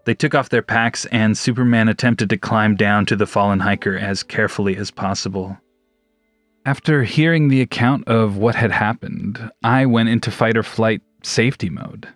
They 0.05 0.13
took 0.13 0.35
off 0.35 0.49
their 0.49 0.61
packs, 0.61 1.05
and 1.07 1.35
Superman 1.35 1.89
attempted 1.89 2.29
to 2.29 2.37
climb 2.37 2.75
down 2.75 3.07
to 3.07 3.15
the 3.15 3.25
fallen 3.25 3.59
hiker 3.59 3.97
as 3.97 4.21
carefully 4.21 4.77
as 4.77 4.91
possible. 4.91 5.57
After 6.63 7.03
hearing 7.03 7.47
the 7.47 7.61
account 7.61 8.07
of 8.07 8.37
what 8.37 8.53
had 8.53 8.71
happened, 8.71 9.49
I 9.63 9.87
went 9.87 10.09
into 10.09 10.29
fight 10.29 10.55
or 10.55 10.63
flight 10.63 11.01
safety 11.23 11.71
mode. 11.71 12.07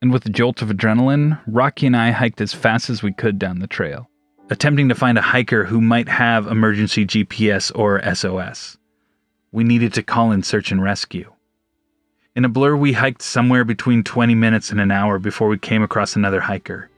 And 0.00 0.12
with 0.12 0.26
a 0.26 0.30
jolt 0.30 0.62
of 0.62 0.68
adrenaline, 0.68 1.40
Rocky 1.46 1.86
and 1.86 1.96
I 1.96 2.10
hiked 2.10 2.40
as 2.40 2.52
fast 2.52 2.90
as 2.90 3.04
we 3.04 3.12
could 3.12 3.38
down 3.38 3.60
the 3.60 3.68
trail, 3.68 4.08
attempting 4.50 4.88
to 4.88 4.96
find 4.96 5.16
a 5.16 5.22
hiker 5.22 5.64
who 5.64 5.80
might 5.80 6.08
have 6.08 6.48
emergency 6.48 7.06
GPS 7.06 7.70
or 7.76 8.02
SOS. 8.14 8.78
We 9.52 9.64
needed 9.64 9.92
to 9.94 10.02
call 10.02 10.32
in 10.32 10.42
search 10.42 10.72
and 10.72 10.82
rescue. 10.82 11.30
In 12.34 12.44
a 12.44 12.48
blur, 12.48 12.74
we 12.74 12.94
hiked 12.94 13.20
somewhere 13.22 13.64
between 13.64 14.02
20 14.02 14.34
minutes 14.34 14.70
and 14.70 14.80
an 14.80 14.90
hour 14.90 15.18
before 15.18 15.48
we 15.48 15.58
came 15.58 15.82
across 15.82 16.16
another 16.16 16.40
hiker. 16.40 16.88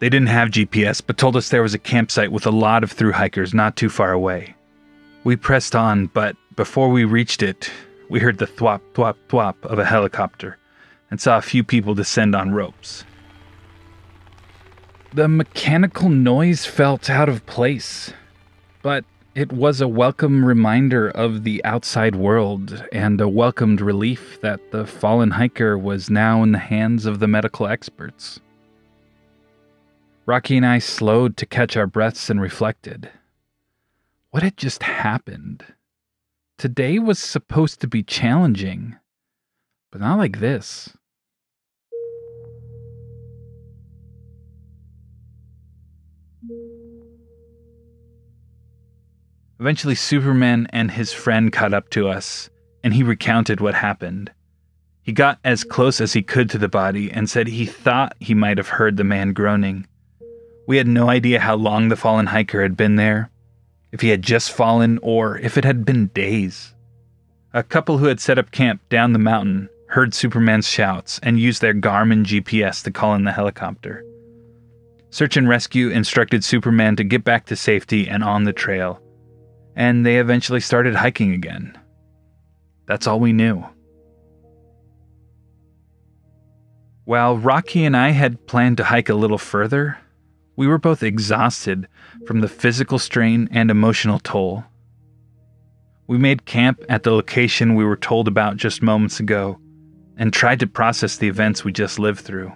They 0.00 0.08
didn't 0.08 0.28
have 0.28 0.48
GPS, 0.48 1.00
but 1.06 1.16
told 1.16 1.36
us 1.36 1.48
there 1.48 1.62
was 1.62 1.74
a 1.74 1.78
campsite 1.78 2.32
with 2.32 2.46
a 2.46 2.50
lot 2.50 2.82
of 2.82 2.90
through 2.90 3.12
hikers 3.12 3.54
not 3.54 3.76
too 3.76 3.88
far 3.88 4.12
away. 4.12 4.56
We 5.22 5.36
pressed 5.36 5.76
on, 5.76 6.06
but 6.06 6.36
before 6.56 6.88
we 6.88 7.04
reached 7.04 7.42
it, 7.42 7.70
we 8.08 8.18
heard 8.18 8.38
the 8.38 8.46
thwop, 8.46 8.80
thwop, 8.94 9.16
thwop 9.28 9.54
of 9.62 9.78
a 9.78 9.84
helicopter 9.84 10.58
and 11.10 11.20
saw 11.20 11.38
a 11.38 11.42
few 11.42 11.62
people 11.62 11.94
descend 11.94 12.34
on 12.34 12.52
ropes. 12.52 13.04
The 15.12 15.28
mechanical 15.28 16.08
noise 16.08 16.64
felt 16.64 17.10
out 17.10 17.28
of 17.28 17.44
place, 17.46 18.12
but 18.82 19.04
it 19.34 19.52
was 19.52 19.80
a 19.80 19.86
welcome 19.86 20.44
reminder 20.44 21.08
of 21.08 21.44
the 21.44 21.64
outside 21.64 22.16
world 22.16 22.84
and 22.90 23.20
a 23.20 23.28
welcomed 23.28 23.80
relief 23.80 24.40
that 24.40 24.72
the 24.72 24.84
fallen 24.84 25.30
hiker 25.30 25.78
was 25.78 26.10
now 26.10 26.42
in 26.42 26.50
the 26.50 26.58
hands 26.58 27.06
of 27.06 27.20
the 27.20 27.28
medical 27.28 27.68
experts. 27.68 28.40
Rocky 30.26 30.56
and 30.56 30.66
I 30.66 30.80
slowed 30.80 31.36
to 31.36 31.46
catch 31.46 31.76
our 31.76 31.86
breaths 31.86 32.28
and 32.28 32.40
reflected. 32.40 33.08
What 34.30 34.42
had 34.42 34.56
just 34.56 34.82
happened? 34.82 35.64
Today 36.58 36.98
was 36.98 37.18
supposed 37.18 37.80
to 37.80 37.86
be 37.86 38.02
challenging, 38.02 38.96
but 39.92 40.00
not 40.00 40.18
like 40.18 40.40
this. 40.40 40.90
Eventually, 49.60 49.94
Superman 49.94 50.66
and 50.70 50.90
his 50.90 51.12
friend 51.12 51.52
caught 51.52 51.74
up 51.74 51.90
to 51.90 52.08
us, 52.08 52.48
and 52.82 52.94
he 52.94 53.02
recounted 53.02 53.60
what 53.60 53.74
happened. 53.74 54.32
He 55.02 55.12
got 55.12 55.38
as 55.44 55.64
close 55.64 56.00
as 56.00 56.14
he 56.14 56.22
could 56.22 56.48
to 56.50 56.58
the 56.58 56.68
body 56.68 57.12
and 57.12 57.28
said 57.28 57.46
he 57.46 57.66
thought 57.66 58.16
he 58.20 58.32
might 58.32 58.56
have 58.56 58.68
heard 58.68 58.96
the 58.96 59.04
man 59.04 59.34
groaning. 59.34 59.86
We 60.66 60.78
had 60.78 60.88
no 60.88 61.10
idea 61.10 61.40
how 61.40 61.56
long 61.56 61.88
the 61.88 61.96
fallen 61.96 62.26
hiker 62.26 62.62
had 62.62 62.74
been 62.74 62.96
there, 62.96 63.30
if 63.92 64.00
he 64.00 64.08
had 64.08 64.22
just 64.22 64.50
fallen, 64.50 64.98
or 65.02 65.36
if 65.38 65.58
it 65.58 65.64
had 65.64 65.84
been 65.84 66.06
days. 66.06 66.74
A 67.52 67.62
couple 67.62 67.98
who 67.98 68.06
had 68.06 68.20
set 68.20 68.38
up 68.38 68.52
camp 68.52 68.80
down 68.88 69.12
the 69.12 69.18
mountain 69.18 69.68
heard 69.88 70.14
Superman's 70.14 70.68
shouts, 70.68 71.20
and 71.22 71.38
used 71.38 71.60
their 71.60 71.74
Garmin 71.74 72.24
GPS 72.24 72.82
to 72.84 72.90
call 72.90 73.14
in 73.14 73.24
the 73.24 73.32
helicopter. 73.32 74.04
Search 75.10 75.36
and 75.36 75.48
Rescue 75.48 75.90
instructed 75.90 76.44
Superman 76.44 76.96
to 76.96 77.04
get 77.04 77.24
back 77.24 77.44
to 77.46 77.56
safety 77.56 78.08
and 78.08 78.22
on 78.22 78.44
the 78.44 78.52
trail, 78.52 79.02
and 79.76 80.04
they 80.04 80.18
eventually 80.18 80.60
started 80.60 80.94
hiking 80.94 81.32
again. 81.32 81.78
That's 82.86 83.06
all 83.06 83.20
we 83.20 83.32
knew. 83.32 83.64
While 87.04 87.38
Rocky 87.38 87.84
and 87.84 87.96
I 87.96 88.10
had 88.10 88.46
planned 88.46 88.76
to 88.76 88.84
hike 88.84 89.08
a 89.08 89.14
little 89.14 89.38
further, 89.38 89.98
we 90.56 90.66
were 90.66 90.78
both 90.78 91.02
exhausted 91.02 91.88
from 92.26 92.40
the 92.40 92.48
physical 92.48 92.98
strain 92.98 93.48
and 93.50 93.70
emotional 93.70 94.20
toll. 94.20 94.64
We 96.06 96.18
made 96.18 96.44
camp 96.44 96.84
at 96.88 97.02
the 97.02 97.12
location 97.12 97.74
we 97.74 97.84
were 97.84 97.96
told 97.96 98.28
about 98.28 98.56
just 98.56 98.82
moments 98.82 99.20
ago 99.20 99.58
and 100.16 100.32
tried 100.32 100.60
to 100.60 100.66
process 100.66 101.16
the 101.16 101.28
events 101.28 101.64
we 101.64 101.72
just 101.72 101.98
lived 101.98 102.20
through. 102.20 102.52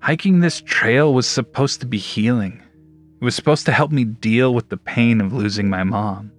Hiking 0.00 0.40
this 0.40 0.60
trail 0.62 1.14
was 1.14 1.26
supposed 1.26 1.80
to 1.80 1.86
be 1.86 1.98
healing. 1.98 2.62
It 3.20 3.24
was 3.24 3.34
supposed 3.34 3.66
to 3.66 3.72
help 3.72 3.90
me 3.90 4.04
deal 4.04 4.54
with 4.54 4.70
the 4.70 4.78
pain 4.78 5.20
of 5.20 5.34
losing 5.34 5.68
my 5.68 5.84
mom. 5.84 6.32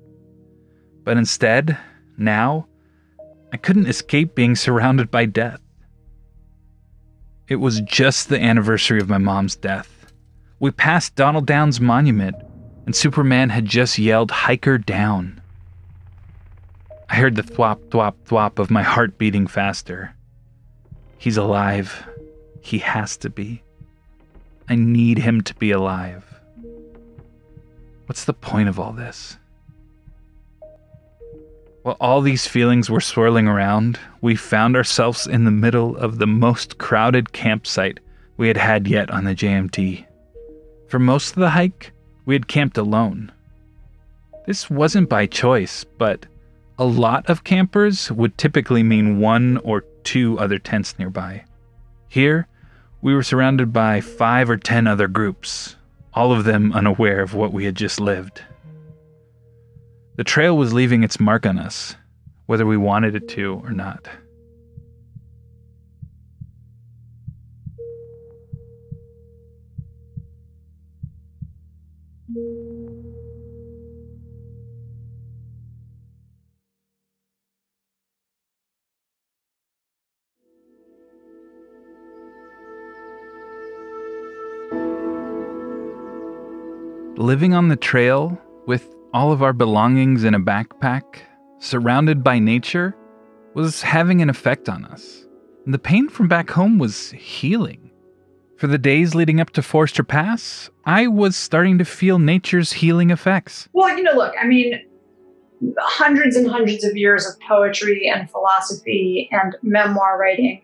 But 1.04 1.16
instead, 1.16 1.78
now, 2.18 2.68
I 3.54 3.58
couldn't 3.58 3.86
escape 3.86 4.34
being 4.34 4.56
surrounded 4.56 5.12
by 5.12 5.26
death. 5.26 5.62
It 7.48 7.58
was 7.58 7.82
just 7.82 8.30
the 8.30 8.42
anniversary 8.42 9.00
of 9.00 9.10
my 9.10 9.20
mom's 9.20 9.56
death. 9.56 10.12
We 10.60 10.72
passed 10.72 11.16
Donald 11.16 11.46
Down's 11.46 11.80
monument, 11.80 12.36
and 12.88 12.96
Superman 12.96 13.50
had 13.50 13.66
just 13.66 14.00
yelled, 14.00 14.32
Hiker 14.32 14.80
down. 14.80 15.40
I 17.10 17.16
heard 17.16 17.36
the 17.36 17.44
thwop, 17.44 17.90
thwop, 17.90 18.16
thwop 18.26 18.58
of 18.58 18.72
my 18.72 18.82
heart 18.82 19.20
beating 19.20 19.46
faster. 19.46 20.16
He's 21.20 21.38
alive. 21.38 22.08
He 22.62 22.80
has 22.80 23.18
to 23.18 23.30
be. 23.30 23.62
I 24.68 24.76
need 24.76 25.20
him 25.20 25.42
to 25.42 25.54
be 25.56 25.70
alive. 25.72 26.31
What's 28.12 28.26
the 28.26 28.34
point 28.34 28.68
of 28.68 28.78
all 28.78 28.92
this? 28.92 29.38
While 31.84 31.96
all 32.02 32.20
these 32.20 32.46
feelings 32.46 32.90
were 32.90 33.00
swirling 33.00 33.48
around, 33.48 33.98
we 34.20 34.36
found 34.36 34.76
ourselves 34.76 35.28
in 35.28 35.46
the 35.46 35.50
middle 35.50 35.96
of 35.96 36.18
the 36.18 36.28
most 36.28 36.78
crowded 36.78 37.32
campsite 37.32 38.02
we 38.36 38.50
had 38.50 38.58
had 38.58 38.86
yet 38.86 39.10
on 39.12 39.24
the 39.24 39.34
JMT. 39.34 40.06
For 40.90 41.00
most 41.00 41.30
of 41.30 41.40
the 41.40 41.52
hike, 41.52 41.94
we 42.26 42.36
had 42.36 42.50
camped 42.50 42.78
alone. 42.78 43.32
This 44.46 44.70
wasn't 44.70 45.08
by 45.08 45.26
choice, 45.26 45.86
but 45.86 46.26
a 46.78 46.84
lot 46.84 47.30
of 47.30 47.46
campers 47.46 48.12
would 48.12 48.38
typically 48.38 48.84
mean 48.84 49.20
one 49.20 49.56
or 49.64 49.86
two 50.04 50.38
other 50.38 50.60
tents 50.60 51.00
nearby. 51.00 51.46
Here, 52.10 52.50
we 53.02 53.14
were 53.16 53.24
surrounded 53.24 53.72
by 53.72 54.02
five 54.02 54.50
or 54.50 54.58
ten 54.58 54.86
other 54.86 55.08
groups, 55.08 55.78
all 56.14 56.32
of 56.32 56.44
them 56.44 56.74
unaware 56.74 57.22
of 57.22 57.34
what 57.34 57.54
we 57.54 57.66
had 57.66 57.76
just 57.76 58.00
lived. 58.00 58.42
The 60.16 60.24
trail 60.24 60.58
was 60.58 60.74
leaving 60.74 61.04
its 61.04 61.20
mark 61.20 61.46
on 61.46 61.58
us, 61.58 61.96
whether 62.46 62.66
we 62.66 62.78
wanted 62.78 63.16
it 63.16 63.28
to 63.30 63.62
or 63.64 63.72
not. 63.72 64.08
Living 87.22 87.54
on 87.54 87.68
the 87.68 87.76
trail 87.76 88.36
with 88.66 88.96
all 89.14 89.32
of 89.32 89.44
our 89.44 89.54
belongings 89.54 90.24
in 90.24 90.34
a 90.34 90.40
backpack, 90.40 91.04
surrounded 91.60 92.24
by 92.24 92.40
nature, 92.40 92.96
was 93.54 93.84
having 93.84 94.24
an 94.24 94.30
effect 94.32 94.68
on 94.68 94.86
us. 94.86 95.24
And 95.64 95.72
the 95.72 95.78
pain 95.78 96.10
from 96.10 96.28
back 96.28 96.50
home 96.50 96.80
was 96.80 97.12
healing. 97.12 97.92
For 98.58 98.66
the 98.66 98.80
days 98.80 99.14
leading 99.14 99.40
up 99.40 99.52
to 99.52 99.62
Forester 99.62 100.04
Pass, 100.04 100.72
I 100.84 101.06
was 101.06 101.36
starting 101.36 101.78
to 101.78 101.86
feel 101.86 102.18
nature's 102.18 102.74
healing 102.74 103.12
effects. 103.12 103.70
Well, 103.72 103.96
you 103.96 104.02
know, 104.02 104.14
look, 104.14 104.34
I 104.42 104.48
mean, 104.48 104.82
hundreds 105.78 106.36
and 106.36 106.50
hundreds 106.50 106.84
of 106.84 106.98
years 106.98 107.28
of 107.28 107.40
poetry 107.42 108.10
and 108.12 108.32
philosophy 108.32 109.30
and 109.32 109.56
memoir 109.62 110.18
writing 110.20 110.64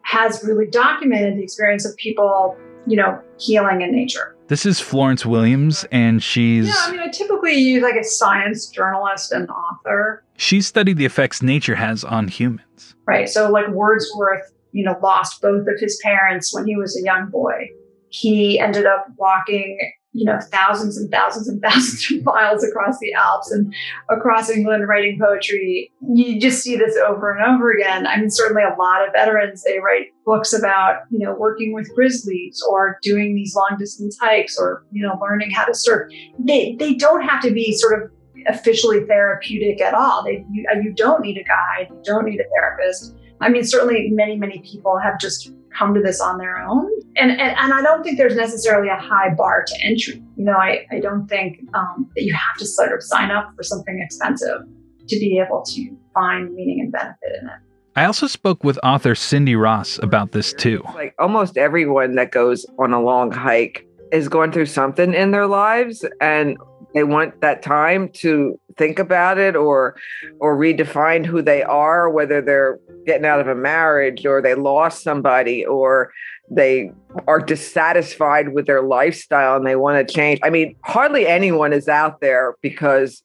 has 0.00 0.42
really 0.42 0.66
documented 0.66 1.36
the 1.36 1.42
experience 1.42 1.84
of 1.84 1.94
people, 1.98 2.56
you 2.86 2.96
know, 2.96 3.20
healing 3.38 3.82
in 3.82 3.92
nature. 3.92 4.34
This 4.50 4.66
is 4.66 4.80
Florence 4.80 5.24
Williams, 5.24 5.86
and 5.92 6.20
she's. 6.20 6.66
Yeah, 6.66 6.74
I 6.80 6.90
mean, 6.90 6.98
I 6.98 7.06
typically 7.06 7.54
use 7.54 7.84
like 7.84 7.94
a 7.94 8.02
science 8.02 8.66
journalist 8.66 9.30
and 9.30 9.48
author. 9.48 10.24
She 10.38 10.60
studied 10.60 10.96
the 10.96 11.04
effects 11.04 11.40
nature 11.40 11.76
has 11.76 12.02
on 12.02 12.26
humans. 12.26 12.96
Right. 13.06 13.28
So, 13.28 13.48
like 13.48 13.68
Wordsworth, 13.68 14.52
you 14.72 14.84
know, 14.84 14.98
lost 15.00 15.40
both 15.40 15.68
of 15.68 15.78
his 15.78 16.00
parents 16.02 16.52
when 16.52 16.66
he 16.66 16.74
was 16.74 17.00
a 17.00 17.04
young 17.04 17.30
boy. 17.30 17.68
He 18.08 18.58
ended 18.58 18.86
up 18.86 19.06
walking 19.16 19.78
you 20.12 20.24
know, 20.24 20.38
thousands 20.50 20.96
and 20.96 21.10
thousands 21.10 21.48
and 21.48 21.62
thousands 21.62 22.10
of 22.10 22.24
miles 22.24 22.64
across 22.64 22.98
the 22.98 23.12
Alps 23.12 23.50
and 23.50 23.72
across 24.10 24.50
England 24.50 24.88
writing 24.88 25.18
poetry. 25.20 25.92
You 26.12 26.40
just 26.40 26.62
see 26.62 26.76
this 26.76 26.96
over 26.96 27.30
and 27.30 27.44
over 27.44 27.70
again. 27.70 28.06
I 28.06 28.16
mean, 28.16 28.30
certainly 28.30 28.62
a 28.62 28.74
lot 28.78 29.06
of 29.06 29.12
veterans, 29.12 29.62
they 29.62 29.78
write 29.78 30.08
books 30.24 30.52
about, 30.52 31.02
you 31.10 31.18
know, 31.18 31.34
working 31.34 31.72
with 31.72 31.92
grizzlies 31.94 32.62
or 32.68 32.98
doing 33.02 33.34
these 33.34 33.54
long 33.54 33.76
distance 33.78 34.18
hikes 34.20 34.56
or, 34.58 34.84
you 34.90 35.02
know, 35.02 35.18
learning 35.20 35.50
how 35.50 35.64
to 35.64 35.74
surf. 35.74 36.10
They, 36.38 36.76
they 36.78 36.94
don't 36.94 37.22
have 37.22 37.42
to 37.42 37.52
be 37.52 37.72
sort 37.72 38.02
of 38.02 38.10
officially 38.48 39.04
therapeutic 39.06 39.80
at 39.80 39.94
all. 39.94 40.24
They, 40.24 40.44
you, 40.50 40.66
you 40.82 40.92
don't 40.92 41.20
need 41.20 41.36
a 41.36 41.44
guide, 41.44 41.88
you 41.90 42.00
don't 42.04 42.24
need 42.24 42.40
a 42.40 42.44
therapist. 42.56 43.14
I 43.40 43.48
mean, 43.48 43.64
certainly 43.64 44.08
many, 44.10 44.36
many 44.36 44.60
people 44.60 44.98
have 44.98 45.18
just 45.18 45.52
come 45.80 45.94
to 45.94 46.00
this 46.00 46.20
on 46.20 46.38
their 46.38 46.58
own. 46.58 46.86
And, 47.16 47.30
and, 47.30 47.40
and 47.40 47.72
I 47.72 47.82
don't 47.82 48.02
think 48.02 48.18
there's 48.18 48.36
necessarily 48.36 48.88
a 48.88 48.96
high 48.96 49.34
bar 49.34 49.64
to 49.66 49.74
entry. 49.82 50.22
You 50.36 50.44
know, 50.44 50.52
I, 50.52 50.86
I 50.90 51.00
don't 51.00 51.26
think 51.26 51.60
um, 51.74 52.08
that 52.14 52.22
you 52.22 52.34
have 52.34 52.58
to 52.58 52.66
sort 52.66 52.92
of 52.92 53.02
sign 53.02 53.30
up 53.30 53.52
for 53.56 53.62
something 53.62 54.00
expensive 54.00 54.60
to 55.08 55.18
be 55.18 55.42
able 55.44 55.62
to 55.62 55.96
find 56.14 56.54
meaning 56.54 56.80
and 56.80 56.92
benefit 56.92 57.30
in 57.40 57.48
it. 57.48 57.54
I 57.96 58.04
also 58.04 58.26
spoke 58.26 58.62
with 58.62 58.78
author 58.84 59.14
Cindy 59.14 59.56
Ross 59.56 59.98
about 60.02 60.32
this 60.32 60.52
too. 60.52 60.82
Like 60.94 61.14
almost 61.18 61.56
everyone 61.56 62.14
that 62.14 62.30
goes 62.30 62.64
on 62.78 62.92
a 62.92 63.00
long 63.00 63.32
hike 63.32 63.86
is 64.12 64.28
going 64.28 64.52
through 64.52 64.66
something 64.66 65.12
in 65.14 65.32
their 65.32 65.46
lives 65.46 66.04
and 66.20 66.56
they 66.94 67.04
want 67.04 67.40
that 67.40 67.62
time 67.62 68.08
to 68.10 68.58
think 68.80 68.98
about 68.98 69.36
it 69.36 69.54
or 69.54 69.94
or 70.38 70.56
redefine 70.56 71.26
who 71.26 71.42
they 71.42 71.62
are 71.62 72.08
whether 72.08 72.40
they're 72.40 72.78
getting 73.04 73.26
out 73.26 73.38
of 73.38 73.46
a 73.46 73.54
marriage 73.54 74.24
or 74.24 74.40
they 74.40 74.54
lost 74.54 75.02
somebody 75.02 75.66
or 75.66 76.10
they 76.50 76.90
are 77.28 77.40
dissatisfied 77.40 78.54
with 78.54 78.66
their 78.66 78.82
lifestyle 78.82 79.54
and 79.54 79.66
they 79.66 79.76
want 79.76 80.08
to 80.08 80.14
change 80.14 80.40
i 80.42 80.48
mean 80.48 80.74
hardly 80.82 81.26
anyone 81.26 81.74
is 81.74 81.88
out 81.88 82.22
there 82.22 82.54
because 82.62 83.22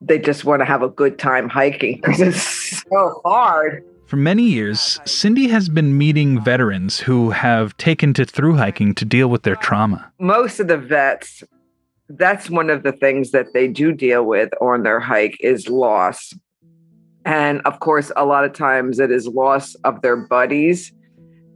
they 0.00 0.20
just 0.20 0.44
want 0.44 0.60
to 0.60 0.64
have 0.64 0.82
a 0.82 0.88
good 0.88 1.18
time 1.18 1.48
hiking 1.48 1.96
because 2.00 2.20
it's 2.20 2.84
so 2.88 3.20
hard 3.24 3.84
for 4.06 4.16
many 4.16 4.42
years, 4.42 5.00
Cindy 5.06 5.48
has 5.48 5.70
been 5.70 5.96
meeting 5.96 6.38
veterans 6.38 7.00
who 7.00 7.30
have 7.30 7.74
taken 7.78 8.12
to 8.12 8.26
through 8.26 8.56
hiking 8.56 8.94
to 8.96 9.06
deal 9.06 9.28
with 9.28 9.42
their 9.44 9.56
trauma. 9.56 10.12
Most 10.18 10.60
of 10.60 10.68
the 10.68 10.76
vets 10.76 11.42
that's 12.16 12.50
one 12.50 12.70
of 12.70 12.82
the 12.82 12.92
things 12.92 13.30
that 13.30 13.52
they 13.52 13.68
do 13.68 13.92
deal 13.92 14.24
with 14.24 14.50
on 14.60 14.82
their 14.82 15.00
hike 15.00 15.36
is 15.40 15.68
loss. 15.68 16.32
And 17.24 17.60
of 17.64 17.80
course, 17.80 18.10
a 18.16 18.24
lot 18.24 18.44
of 18.44 18.52
times 18.52 18.98
it 18.98 19.10
is 19.10 19.26
loss 19.26 19.74
of 19.84 20.02
their 20.02 20.16
buddies 20.16 20.92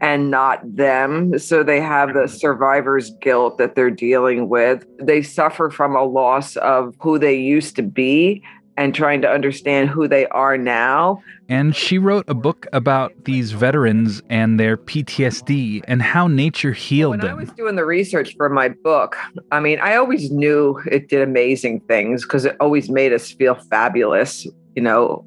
and 0.00 0.30
not 0.30 0.60
them. 0.76 1.38
So 1.38 1.62
they 1.62 1.80
have 1.80 2.08
the 2.08 2.20
mm-hmm. 2.20 2.36
survivor's 2.36 3.10
guilt 3.20 3.58
that 3.58 3.74
they're 3.74 3.90
dealing 3.90 4.48
with. 4.48 4.84
They 5.00 5.22
suffer 5.22 5.70
from 5.70 5.96
a 5.96 6.04
loss 6.04 6.56
of 6.56 6.94
who 7.00 7.18
they 7.18 7.34
used 7.34 7.76
to 7.76 7.82
be 7.82 8.42
and 8.76 8.94
trying 8.94 9.22
to 9.22 9.30
understand 9.30 9.88
who 9.88 10.06
they 10.06 10.26
are 10.28 10.58
now. 10.58 11.22
And 11.48 11.74
she 11.74 11.98
wrote 11.98 12.24
a 12.28 12.34
book 12.34 12.66
about 12.72 13.12
these 13.24 13.52
veterans 13.52 14.22
and 14.28 14.60
their 14.60 14.76
PTSD 14.76 15.82
and 15.86 16.02
how 16.02 16.26
nature 16.26 16.72
healed 16.72 17.12
when 17.12 17.20
them. 17.20 17.36
When 17.36 17.38
I 17.38 17.40
was 17.40 17.52
doing 17.52 17.76
the 17.76 17.84
research 17.84 18.34
for 18.36 18.48
my 18.48 18.68
book, 18.68 19.16
I 19.52 19.60
mean, 19.60 19.78
I 19.80 19.96
always 19.96 20.30
knew 20.30 20.80
it 20.90 21.08
did 21.08 21.22
amazing 21.22 21.80
things 21.80 22.24
because 22.24 22.44
it 22.44 22.56
always 22.60 22.90
made 22.90 23.12
us 23.12 23.30
feel 23.30 23.54
fabulous, 23.54 24.46
you 24.74 24.82
know, 24.82 25.24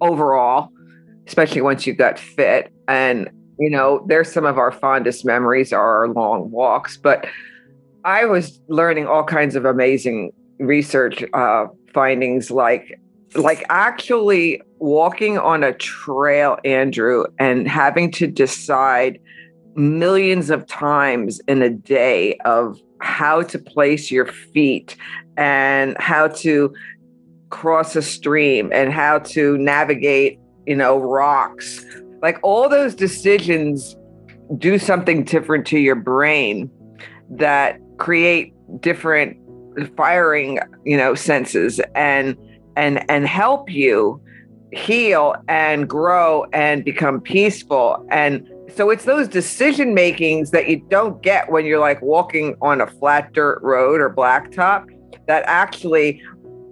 overall, 0.00 0.68
especially 1.26 1.62
once 1.62 1.86
you 1.86 1.94
got 1.94 2.18
fit. 2.18 2.72
And, 2.86 3.30
you 3.58 3.70
know, 3.70 4.04
there's 4.06 4.30
some 4.30 4.44
of 4.44 4.58
our 4.58 4.70
fondest 4.70 5.24
memories 5.24 5.72
are 5.72 6.02
our 6.02 6.08
long 6.08 6.50
walks. 6.50 6.96
But 6.96 7.26
I 8.04 8.26
was 8.26 8.60
learning 8.68 9.06
all 9.06 9.24
kinds 9.24 9.56
of 9.56 9.64
amazing 9.64 10.32
research 10.58 11.24
uh, 11.32 11.66
findings 11.92 12.50
like 12.50 12.98
like 13.34 13.64
actually 13.70 14.60
walking 14.78 15.38
on 15.38 15.62
a 15.64 15.72
trail, 15.72 16.58
Andrew, 16.64 17.24
and 17.38 17.66
having 17.66 18.10
to 18.12 18.26
decide 18.26 19.18
millions 19.74 20.50
of 20.50 20.66
times 20.66 21.40
in 21.48 21.62
a 21.62 21.70
day 21.70 22.36
of 22.44 22.78
how 23.00 23.42
to 23.42 23.58
place 23.58 24.10
your 24.10 24.26
feet 24.26 24.96
and 25.36 25.96
how 25.98 26.28
to 26.28 26.74
cross 27.50 27.96
a 27.96 28.02
stream 28.02 28.70
and 28.72 28.92
how 28.92 29.18
to 29.18 29.56
navigate, 29.58 30.38
you 30.66 30.76
know, 30.76 30.98
rocks. 30.98 31.84
Like 32.20 32.38
all 32.42 32.68
those 32.68 32.94
decisions 32.94 33.96
do 34.58 34.78
something 34.78 35.24
different 35.24 35.66
to 35.68 35.78
your 35.78 35.96
brain 35.96 36.70
that 37.30 37.78
create 37.98 38.52
different 38.80 39.36
firing, 39.96 40.58
you 40.84 40.96
know, 40.96 41.14
senses 41.14 41.80
and 41.94 42.36
and 42.76 43.08
and 43.10 43.26
help 43.26 43.70
you 43.70 44.20
heal 44.72 45.34
and 45.48 45.88
grow 45.88 46.46
and 46.52 46.84
become 46.84 47.20
peaceful. 47.20 48.04
And 48.10 48.48
so 48.74 48.90
it's 48.90 49.04
those 49.04 49.28
decision 49.28 49.94
makings 49.94 50.50
that 50.50 50.68
you 50.68 50.78
don't 50.88 51.22
get 51.22 51.50
when 51.50 51.66
you're 51.66 51.80
like 51.80 52.00
walking 52.00 52.56
on 52.62 52.80
a 52.80 52.86
flat 52.86 53.32
dirt 53.32 53.60
road 53.62 54.00
or 54.00 54.12
blacktop 54.12 54.86
that 55.26 55.44
actually 55.46 56.22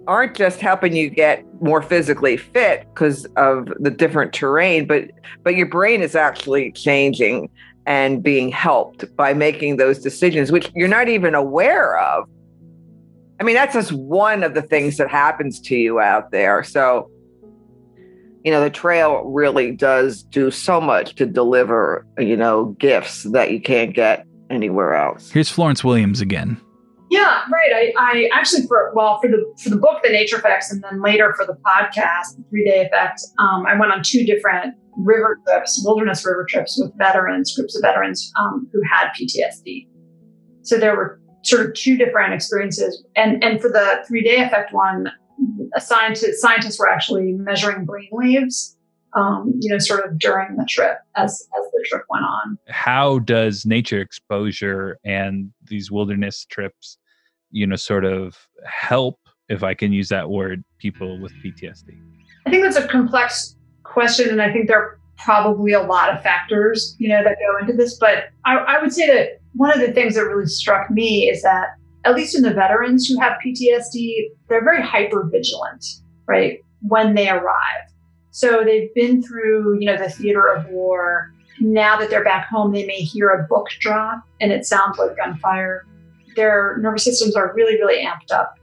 aren't 0.07 0.35
just 0.35 0.59
helping 0.59 0.95
you 0.95 1.09
get 1.09 1.45
more 1.61 1.81
physically 1.81 2.37
fit 2.37 2.87
because 2.93 3.25
of 3.37 3.67
the 3.79 3.91
different 3.91 4.33
terrain 4.33 4.87
but 4.87 5.11
but 5.43 5.55
your 5.55 5.67
brain 5.67 6.01
is 6.01 6.15
actually 6.15 6.71
changing 6.71 7.47
and 7.85 8.23
being 8.23 8.49
helped 8.49 9.15
by 9.15 9.31
making 9.31 9.77
those 9.77 9.99
decisions 9.99 10.51
which 10.51 10.71
you're 10.73 10.87
not 10.87 11.07
even 11.07 11.35
aware 11.35 11.99
of 11.99 12.27
i 13.41 13.43
mean 13.43 13.55
that's 13.55 13.73
just 13.73 13.91
one 13.91 14.43
of 14.43 14.53
the 14.53 14.61
things 14.61 14.95
that 14.97 15.09
happens 15.09 15.59
to 15.59 15.75
you 15.75 15.99
out 15.99 16.31
there 16.31 16.63
so 16.63 17.09
you 18.45 18.51
know 18.51 18.61
the 18.61 18.69
trail 18.69 19.23
really 19.25 19.71
does 19.71 20.23
do 20.23 20.49
so 20.49 20.79
much 20.79 21.15
to 21.15 21.25
deliver 21.25 22.05
you 22.17 22.37
know 22.37 22.75
gifts 22.79 23.23
that 23.23 23.51
you 23.51 23.59
can't 23.59 23.93
get 23.93 24.25
anywhere 24.49 24.93
else 24.93 25.31
Here's 25.31 25.49
Florence 25.49 25.83
Williams 25.83 26.21
again. 26.21 26.59
Yeah, 27.11 27.43
right. 27.51 27.71
I, 27.73 27.93
I 27.97 28.29
actually 28.31 28.65
for 28.67 28.93
well 28.95 29.19
for 29.21 29.29
the 29.29 29.43
for 29.61 29.69
the 29.69 29.75
book, 29.75 30.01
The 30.01 30.09
Nature 30.09 30.39
Fix, 30.39 30.71
and 30.71 30.81
then 30.81 31.01
later 31.01 31.33
for 31.35 31.45
the 31.45 31.57
podcast, 31.65 32.37
The 32.37 32.43
Three 32.49 32.63
Day 32.63 32.85
Effect, 32.85 33.21
um, 33.37 33.65
I 33.65 33.77
went 33.77 33.91
on 33.91 34.01
two 34.01 34.25
different 34.25 34.75
river 34.97 35.37
trips, 35.45 35.81
wilderness 35.83 36.25
river 36.25 36.45
trips 36.49 36.79
with 36.81 36.97
veterans, 36.97 37.53
groups 37.53 37.75
of 37.75 37.81
veterans 37.81 38.31
um, 38.39 38.69
who 38.71 38.81
had 38.89 39.09
PTSD. 39.09 39.87
So 40.61 40.77
there 40.77 40.95
were 40.95 41.19
sort 41.43 41.65
of 41.65 41.73
two 41.73 41.97
different 41.97 42.33
experiences, 42.33 43.03
and 43.15 43.43
and 43.43 43.61
for 43.61 43.69
the 43.69 44.03
Three 44.07 44.23
Day 44.23 44.43
Effect 44.43 44.73
one, 44.73 45.11
a 45.75 45.81
scientist 45.81 46.41
scientists 46.41 46.79
were 46.79 46.89
actually 46.89 47.33
measuring 47.33 47.85
brain 47.85 48.09
waves, 48.11 48.77
um, 49.13 49.53
you 49.59 49.69
know, 49.69 49.77
sort 49.77 50.05
of 50.05 50.17
during 50.19 50.55
the 50.55 50.65
trip 50.65 50.97
as 51.15 51.31
as 51.31 51.71
the 51.71 51.85
trip 51.89 52.03
went 52.09 52.25
on. 52.25 52.57
How 52.69 53.19
does 53.19 53.65
nature 53.65 54.01
exposure 54.01 54.97
and 55.03 55.51
these 55.63 55.91
wilderness 55.91 56.45
trips, 56.45 56.97
you 57.49 57.65
know, 57.67 57.75
sort 57.75 58.05
of 58.05 58.47
help, 58.65 59.19
if 59.49 59.63
I 59.63 59.73
can 59.73 59.91
use 59.91 60.09
that 60.09 60.29
word, 60.29 60.63
people 60.77 61.19
with 61.19 61.33
PTSD? 61.43 61.97
I 62.45 62.49
think 62.49 62.63
that's 62.63 62.77
a 62.77 62.87
complex 62.87 63.55
question, 63.83 64.29
and 64.29 64.41
I 64.41 64.51
think 64.51 64.67
there 64.67 64.97
probably 65.23 65.73
a 65.73 65.81
lot 65.81 66.13
of 66.13 66.21
factors, 66.21 66.95
you 66.97 67.09
know, 67.09 67.23
that 67.23 67.37
go 67.39 67.57
into 67.59 67.73
this. 67.73 67.97
But 67.97 68.29
I, 68.45 68.57
I 68.57 68.81
would 68.81 68.93
say 68.93 69.07
that 69.07 69.39
one 69.53 69.71
of 69.71 69.79
the 69.79 69.91
things 69.93 70.15
that 70.15 70.25
really 70.25 70.47
struck 70.47 70.89
me 70.89 71.29
is 71.29 71.41
that 71.43 71.75
at 72.05 72.15
least 72.15 72.35
in 72.35 72.41
the 72.41 72.53
veterans 72.53 73.07
who 73.07 73.19
have 73.19 73.37
PTSD, 73.45 74.29
they're 74.49 74.63
very 74.63 74.81
hyper 74.81 75.29
vigilant, 75.31 75.85
right, 76.25 76.63
when 76.81 77.13
they 77.13 77.29
arrive. 77.29 77.91
So 78.31 78.63
they've 78.63 78.93
been 78.95 79.21
through, 79.21 79.79
you 79.79 79.85
know, 79.85 79.97
the 79.97 80.09
theater 80.09 80.47
of 80.47 80.67
war. 80.69 81.33
Now 81.59 81.97
that 81.97 82.09
they're 82.09 82.23
back 82.23 82.47
home, 82.47 82.71
they 82.71 82.85
may 82.85 83.01
hear 83.01 83.29
a 83.29 83.43
book 83.43 83.67
drop 83.79 84.23
and 84.39 84.51
it 84.51 84.65
sounds 84.65 84.97
like 84.97 85.17
gunfire. 85.17 85.85
Their 86.35 86.77
nervous 86.79 87.03
systems 87.03 87.35
are 87.35 87.53
really, 87.53 87.75
really 87.75 88.03
amped 88.03 88.31
up. 88.31 88.57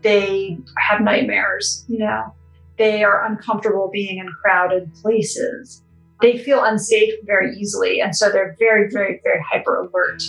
They 0.00 0.58
have 0.78 1.00
nightmares, 1.00 1.84
you 1.86 1.98
know. 1.98 2.34
They 2.76 3.04
are 3.04 3.24
uncomfortable 3.24 3.88
being 3.92 4.18
in 4.18 4.26
crowded 4.42 4.92
places. 4.94 5.83
They 6.24 6.38
feel 6.38 6.64
unsafe 6.64 7.14
very 7.24 7.54
easily. 7.56 8.00
And 8.00 8.16
so 8.16 8.30
they're 8.30 8.56
very, 8.58 8.90
very, 8.90 9.20
very 9.22 9.40
hyper 9.50 9.80
alert 9.80 10.22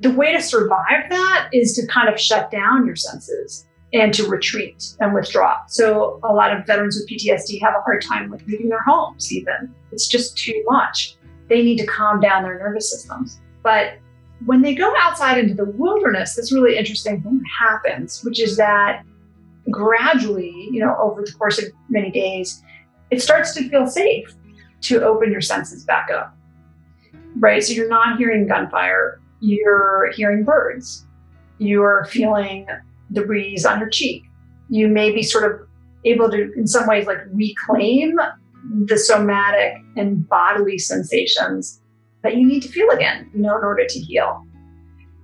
the 0.00 0.10
way 0.10 0.32
to 0.32 0.42
survive 0.42 1.08
that 1.10 1.50
is 1.52 1.74
to 1.74 1.86
kind 1.86 2.08
of 2.08 2.18
shut 2.18 2.50
down 2.50 2.86
your 2.86 2.96
senses 2.96 3.66
and 3.92 4.14
to 4.14 4.26
retreat 4.26 4.94
and 5.00 5.14
withdraw. 5.14 5.56
So 5.68 6.20
a 6.22 6.32
lot 6.32 6.56
of 6.56 6.66
veterans 6.66 6.96
with 6.96 7.08
PTSD 7.08 7.60
have 7.60 7.74
a 7.74 7.82
hard 7.82 8.02
time 8.02 8.30
with 8.30 8.46
leaving 8.46 8.68
their 8.68 8.82
homes 8.82 9.32
even. 9.32 9.74
It's 9.92 10.08
just 10.08 10.38
too 10.38 10.62
much. 10.66 11.16
They 11.48 11.62
need 11.62 11.78
to 11.78 11.86
calm 11.86 12.20
down 12.20 12.44
their 12.44 12.58
nervous 12.58 12.90
systems. 12.90 13.40
But 13.62 13.98
when 14.46 14.62
they 14.62 14.74
go 14.74 14.94
outside 15.00 15.38
into 15.38 15.54
the 15.54 15.66
wilderness, 15.66 16.34
this 16.34 16.52
really 16.52 16.78
interesting 16.78 17.20
thing 17.20 17.42
happens, 17.58 18.22
which 18.24 18.40
is 18.40 18.56
that 18.56 19.04
gradually, 19.70 20.68
you 20.70 20.80
know, 20.80 20.96
over 20.98 21.22
the 21.22 21.32
course 21.32 21.58
of 21.58 21.66
many 21.90 22.10
days, 22.10 22.62
it 23.10 23.20
starts 23.20 23.52
to 23.54 23.68
feel 23.68 23.86
safe 23.86 24.32
to 24.82 25.02
open 25.02 25.30
your 25.30 25.40
senses 25.40 25.84
back 25.84 26.08
up. 26.10 26.36
Right? 27.36 27.62
So 27.62 27.72
you're 27.72 27.88
not 27.88 28.18
hearing 28.18 28.46
gunfire 28.48 29.20
you're 29.40 30.12
hearing 30.12 30.44
birds, 30.44 31.06
you're 31.58 32.04
feeling 32.06 32.66
the 33.10 33.22
breeze 33.22 33.64
on 33.64 33.80
your 33.80 33.88
cheek. 33.88 34.24
You 34.68 34.88
may 34.88 35.10
be 35.10 35.22
sort 35.22 35.50
of 35.50 35.66
able 36.04 36.30
to, 36.30 36.52
in 36.54 36.66
some 36.66 36.86
ways, 36.86 37.06
like 37.06 37.18
reclaim 37.32 38.18
the 38.84 38.98
somatic 38.98 39.74
and 39.96 40.28
bodily 40.28 40.78
sensations 40.78 41.80
that 42.22 42.36
you 42.36 42.46
need 42.46 42.62
to 42.62 42.68
feel 42.68 42.90
again, 42.90 43.30
you 43.34 43.40
know, 43.40 43.56
in 43.56 43.64
order 43.64 43.86
to 43.86 43.98
heal. 43.98 44.44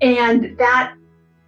And 0.01 0.57
that 0.59 0.95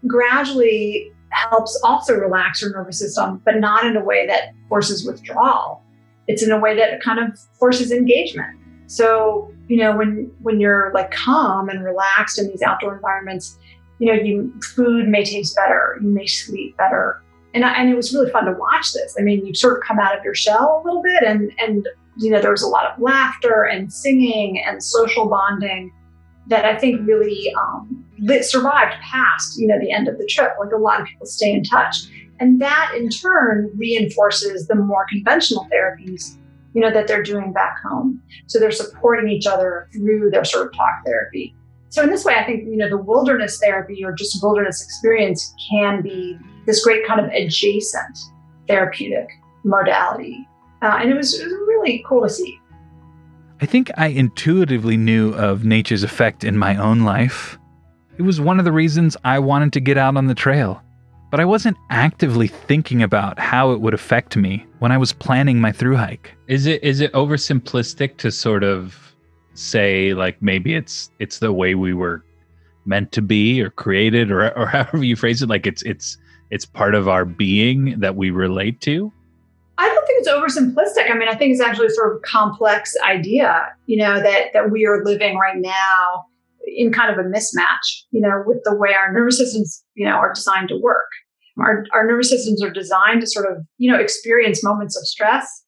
gradually 0.06 1.10
helps 1.30 1.80
also 1.82 2.14
relax 2.14 2.62
your 2.62 2.70
nervous 2.70 2.98
system, 2.98 3.42
but 3.44 3.56
not 3.56 3.84
in 3.84 3.96
a 3.96 4.04
way 4.04 4.26
that 4.26 4.52
forces 4.68 5.04
withdrawal. 5.04 5.82
It's 6.28 6.42
in 6.42 6.52
a 6.52 6.58
way 6.58 6.76
that 6.76 7.02
kind 7.02 7.18
of 7.18 7.38
forces 7.58 7.90
engagement. 7.90 8.56
So, 8.86 9.52
you 9.66 9.78
know, 9.78 9.96
when 9.96 10.30
when 10.42 10.60
you're 10.60 10.92
like 10.94 11.10
calm 11.10 11.68
and 11.68 11.84
relaxed 11.84 12.38
in 12.38 12.46
these 12.48 12.62
outdoor 12.62 12.94
environments, 12.96 13.58
you 13.98 14.06
know, 14.06 14.14
you 14.14 14.52
food 14.62 15.08
may 15.08 15.24
taste 15.24 15.56
better, 15.56 15.98
you 16.00 16.08
may 16.08 16.26
sleep 16.26 16.76
better. 16.76 17.22
And, 17.54 17.64
I, 17.64 17.72
and 17.74 17.90
it 17.90 17.96
was 17.96 18.14
really 18.14 18.30
fun 18.30 18.44
to 18.44 18.52
watch 18.52 18.92
this. 18.92 19.16
I 19.18 19.22
mean, 19.22 19.44
you 19.44 19.54
sort 19.54 19.78
of 19.78 19.84
come 19.84 19.98
out 19.98 20.16
of 20.16 20.22
your 20.22 20.34
shell 20.34 20.82
a 20.82 20.84
little 20.84 21.02
bit 21.02 21.22
and 21.24 21.50
and 21.58 21.86
you 22.18 22.30
know, 22.30 22.40
there 22.40 22.50
was 22.50 22.62
a 22.62 22.68
lot 22.68 22.90
of 22.90 23.00
laughter 23.00 23.62
and 23.62 23.92
singing 23.92 24.60
and 24.66 24.82
social 24.82 25.28
bonding 25.28 25.92
that 26.48 26.64
I 26.64 26.76
think 26.76 27.06
really 27.06 27.52
um, 27.54 28.04
survived 28.40 28.94
past, 29.02 29.58
you 29.58 29.68
know, 29.68 29.78
the 29.78 29.92
end 29.92 30.08
of 30.08 30.18
the 30.18 30.26
trip. 30.26 30.52
Like 30.58 30.72
a 30.72 30.76
lot 30.76 31.00
of 31.00 31.06
people 31.06 31.26
stay 31.26 31.52
in 31.52 31.62
touch. 31.62 31.96
And 32.40 32.60
that 32.60 32.92
in 32.96 33.08
turn 33.08 33.70
reinforces 33.76 34.66
the 34.66 34.74
more 34.76 35.06
conventional 35.10 35.66
therapies 35.72 36.38
you 36.74 36.84
know, 36.84 36.92
that 36.92 37.08
they're 37.08 37.22
doing 37.22 37.52
back 37.52 37.76
home. 37.82 38.22
So 38.46 38.58
they're 38.58 38.70
supporting 38.70 39.30
each 39.30 39.46
other 39.46 39.88
through 39.92 40.30
their 40.30 40.44
sort 40.44 40.66
of 40.66 40.72
talk 40.74 41.02
therapy. 41.04 41.54
So 41.88 42.02
in 42.02 42.10
this 42.10 42.24
way, 42.24 42.34
I 42.34 42.44
think, 42.44 42.64
you 42.68 42.76
know, 42.76 42.88
the 42.88 42.98
wilderness 42.98 43.58
therapy 43.58 44.04
or 44.04 44.12
just 44.12 44.42
wilderness 44.42 44.84
experience 44.84 45.54
can 45.70 46.02
be 46.02 46.38
this 46.66 46.84
great 46.84 47.06
kind 47.06 47.20
of 47.20 47.32
adjacent 47.32 48.18
therapeutic 48.68 49.28
modality. 49.64 50.46
Uh, 50.82 50.98
and 51.00 51.10
it 51.10 51.16
was, 51.16 51.34
it 51.34 51.44
was 51.44 51.52
really 51.52 52.04
cool 52.06 52.22
to 52.22 52.28
see. 52.28 52.60
I 53.60 53.66
think 53.66 53.90
I 53.96 54.08
intuitively 54.08 54.96
knew 54.96 55.34
of 55.34 55.64
nature's 55.64 56.04
effect 56.04 56.44
in 56.44 56.56
my 56.56 56.76
own 56.76 57.00
life. 57.00 57.58
It 58.18 58.22
was 58.22 58.40
one 58.40 58.58
of 58.58 58.64
the 58.64 58.72
reasons 58.72 59.16
I 59.24 59.38
wanted 59.38 59.72
to 59.72 59.80
get 59.80 59.96
out 59.96 60.16
on 60.16 60.26
the 60.26 60.34
trail 60.34 60.82
but 61.30 61.40
I 61.40 61.44
wasn't 61.44 61.76
actively 61.90 62.46
thinking 62.46 63.02
about 63.02 63.38
how 63.38 63.72
it 63.72 63.80
would 63.80 63.94
affect 63.94 64.36
me 64.36 64.64
when 64.78 64.92
I 64.92 64.98
was 64.98 65.12
planning 65.12 65.60
my 65.60 65.72
through 65.72 65.96
hike. 65.96 66.34
Is 66.46 66.66
it 66.66 66.82
is 66.82 67.00
it 67.00 67.12
oversimplistic 67.12 68.16
to 68.18 68.30
sort 68.30 68.64
of 68.64 69.14
say 69.54 70.14
like 70.14 70.40
maybe 70.40 70.74
it's 70.74 71.10
it's 71.18 71.40
the 71.40 71.52
way 71.52 71.74
we 71.74 71.92
were 71.92 72.24
meant 72.86 73.12
to 73.12 73.22
be 73.22 73.60
or 73.60 73.70
created 73.70 74.30
or 74.30 74.56
or 74.56 74.66
however 74.74 75.04
you 75.04 75.16
phrase 75.16 75.42
it 75.42 75.48
like 75.48 75.66
it's 75.66 75.82
it's 75.82 76.16
it's 76.50 76.64
part 76.64 76.94
of 76.94 77.08
our 77.08 77.24
being 77.24 77.98
that 78.00 78.16
we 78.16 78.30
relate 78.30 78.80
to? 78.80 79.12
I 79.76 79.86
don't 79.86 80.06
think 80.06 80.20
it's 80.20 80.28
oversimplistic. 80.28 81.10
I 81.10 81.14
mean, 81.14 81.28
I 81.28 81.34
think 81.34 81.52
it's 81.52 81.60
actually 81.60 81.86
a 81.86 81.90
sort 81.90 82.16
of 82.16 82.22
complex 82.22 82.96
idea, 83.06 83.68
you 83.86 83.98
know, 83.98 84.20
that 84.20 84.52
that 84.54 84.70
we 84.70 84.86
are 84.86 85.04
living 85.04 85.36
right 85.36 85.58
now 85.58 86.26
in 86.76 86.92
kind 86.92 87.10
of 87.10 87.24
a 87.24 87.28
mismatch, 87.28 88.02
you 88.10 88.20
know, 88.20 88.42
with 88.46 88.58
the 88.64 88.76
way 88.76 88.94
our 88.94 89.12
nervous 89.12 89.38
systems, 89.38 89.82
you 89.94 90.06
know, 90.06 90.16
are 90.16 90.32
designed 90.32 90.68
to 90.68 90.76
work. 90.76 91.10
Our, 91.58 91.84
our 91.92 92.06
nervous 92.06 92.30
systems 92.30 92.62
are 92.62 92.70
designed 92.70 93.20
to 93.22 93.26
sort 93.26 93.50
of, 93.50 93.64
you 93.78 93.90
know, 93.90 93.98
experience 93.98 94.62
moments 94.62 94.96
of 94.96 95.06
stress 95.06 95.64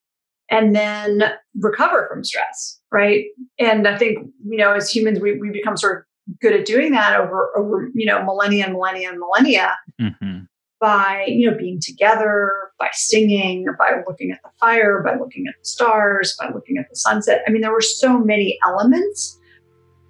and 0.51 0.75
then 0.75 1.23
recover 1.61 2.09
from 2.11 2.25
stress, 2.25 2.79
right? 2.93 3.25
And 3.59 3.89
I 3.89 3.97
think, 3.99 4.19
you 4.45 4.59
know, 4.59 4.73
as 4.73 4.91
humans, 4.91 5.21
we, 5.21 5.39
we 5.39 5.51
become 5.51 5.77
sort 5.77 5.99
of 5.99 6.39
good 6.41 6.53
at 6.53 6.65
doing 6.65 6.93
that 6.93 7.19
over, 7.19 7.51
over, 7.57 7.89
you 7.95 8.07
know, 8.07 8.23
millennia 8.25 8.65
and 8.65 8.75
millennia 8.75 9.11
and 9.11 9.19
millennia. 9.19 9.77
Mm-hmm. 10.01 10.45
by 10.81 11.27
you 11.29 11.51
know 11.51 11.57
being 11.59 11.79
together 11.79 12.71
by 12.79 12.89
singing 12.93 13.67
by 13.79 14.01
looking 14.09 14.31
at 14.33 14.41
the 14.43 14.49
fire 14.59 15.03
by 15.03 15.15
looking 15.15 15.47
at 15.47 15.55
the 15.61 15.69
stars 15.69 16.35
by 16.41 16.49
looking 16.55 16.79
at 16.79 16.89
the 16.89 16.97
sunset 16.97 17.43
i 17.47 17.51
mean 17.51 17.61
there 17.61 17.71
were 17.71 17.83
so 17.83 18.19
many 18.19 18.59
elements 18.67 19.39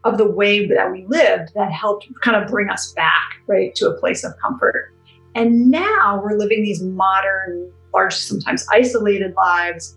of 0.05 0.19
the 0.19 0.29
way 0.31 0.67
that 0.67 0.91
we 0.91 1.05
lived 1.07 1.53
that 1.55 1.71
helped 1.71 2.09
kind 2.23 2.43
of 2.43 2.49
bring 2.49 2.71
us 2.71 2.93
back 2.93 3.43
right 3.47 3.75
to 3.75 3.89
a 3.89 3.99
place 3.99 4.25
of 4.25 4.33
comfort. 4.39 4.93
And 5.35 5.71
now 5.71 6.21
we're 6.23 6.39
living 6.39 6.63
these 6.63 6.83
modern 6.83 7.71
largely 7.93 8.21
sometimes 8.21 8.67
isolated 8.73 9.35
lives 9.37 9.97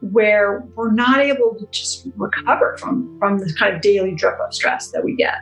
where 0.00 0.60
we're 0.76 0.92
not 0.92 1.18
able 1.18 1.56
to 1.58 1.66
just 1.70 2.06
recover 2.16 2.76
from 2.78 3.16
from 3.18 3.38
this 3.38 3.56
kind 3.56 3.74
of 3.74 3.80
daily 3.80 4.14
drip 4.14 4.38
of 4.38 4.52
stress 4.52 4.90
that 4.90 5.02
we 5.02 5.16
get. 5.16 5.38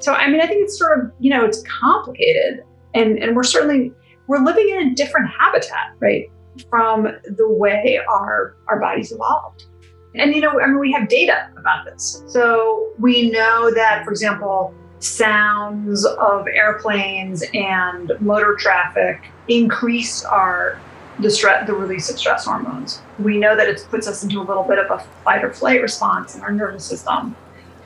So 0.00 0.12
i 0.12 0.28
mean 0.28 0.40
i 0.40 0.46
think 0.46 0.62
it's 0.62 0.78
sort 0.78 0.98
of 0.98 1.10
you 1.18 1.30
know 1.30 1.44
it's 1.44 1.62
complicated 1.62 2.64
and 2.94 3.18
and 3.18 3.34
we're 3.34 3.42
certainly 3.42 3.92
we're 4.26 4.44
living 4.44 4.68
in 4.68 4.88
a 4.88 4.94
different 4.94 5.28
habitat 5.30 5.94
right 5.98 6.30
from 6.70 7.08
the 7.24 7.48
way 7.48 8.00
our 8.08 8.56
our 8.68 8.80
bodies 8.80 9.12
evolved 9.12 9.66
and 10.14 10.34
you 10.34 10.40
know 10.40 10.60
i 10.60 10.66
mean 10.66 10.78
we 10.78 10.92
have 10.92 11.08
data 11.08 11.48
about 11.56 11.84
this. 11.84 12.22
So 12.26 12.92
we 12.98 13.30
know 13.30 13.70
that 13.74 14.04
for 14.04 14.10
example 14.10 14.74
sounds 15.00 16.04
of 16.04 16.46
airplanes 16.48 17.44
and 17.54 18.12
motor 18.20 18.56
traffic 18.58 19.22
increase 19.48 20.24
our 20.24 20.80
the 21.20 21.30
stress 21.30 21.66
the 21.66 21.74
release 21.74 22.10
of 22.10 22.18
stress 22.18 22.44
hormones. 22.44 23.00
We 23.18 23.38
know 23.38 23.56
that 23.56 23.68
it 23.68 23.86
puts 23.90 24.06
us 24.06 24.22
into 24.22 24.40
a 24.40 24.44
little 24.44 24.64
bit 24.64 24.78
of 24.78 24.90
a 24.90 25.04
fight 25.24 25.44
or 25.44 25.52
flight 25.52 25.82
response 25.82 26.36
in 26.36 26.42
our 26.42 26.52
nervous 26.52 26.84
system. 26.84 27.36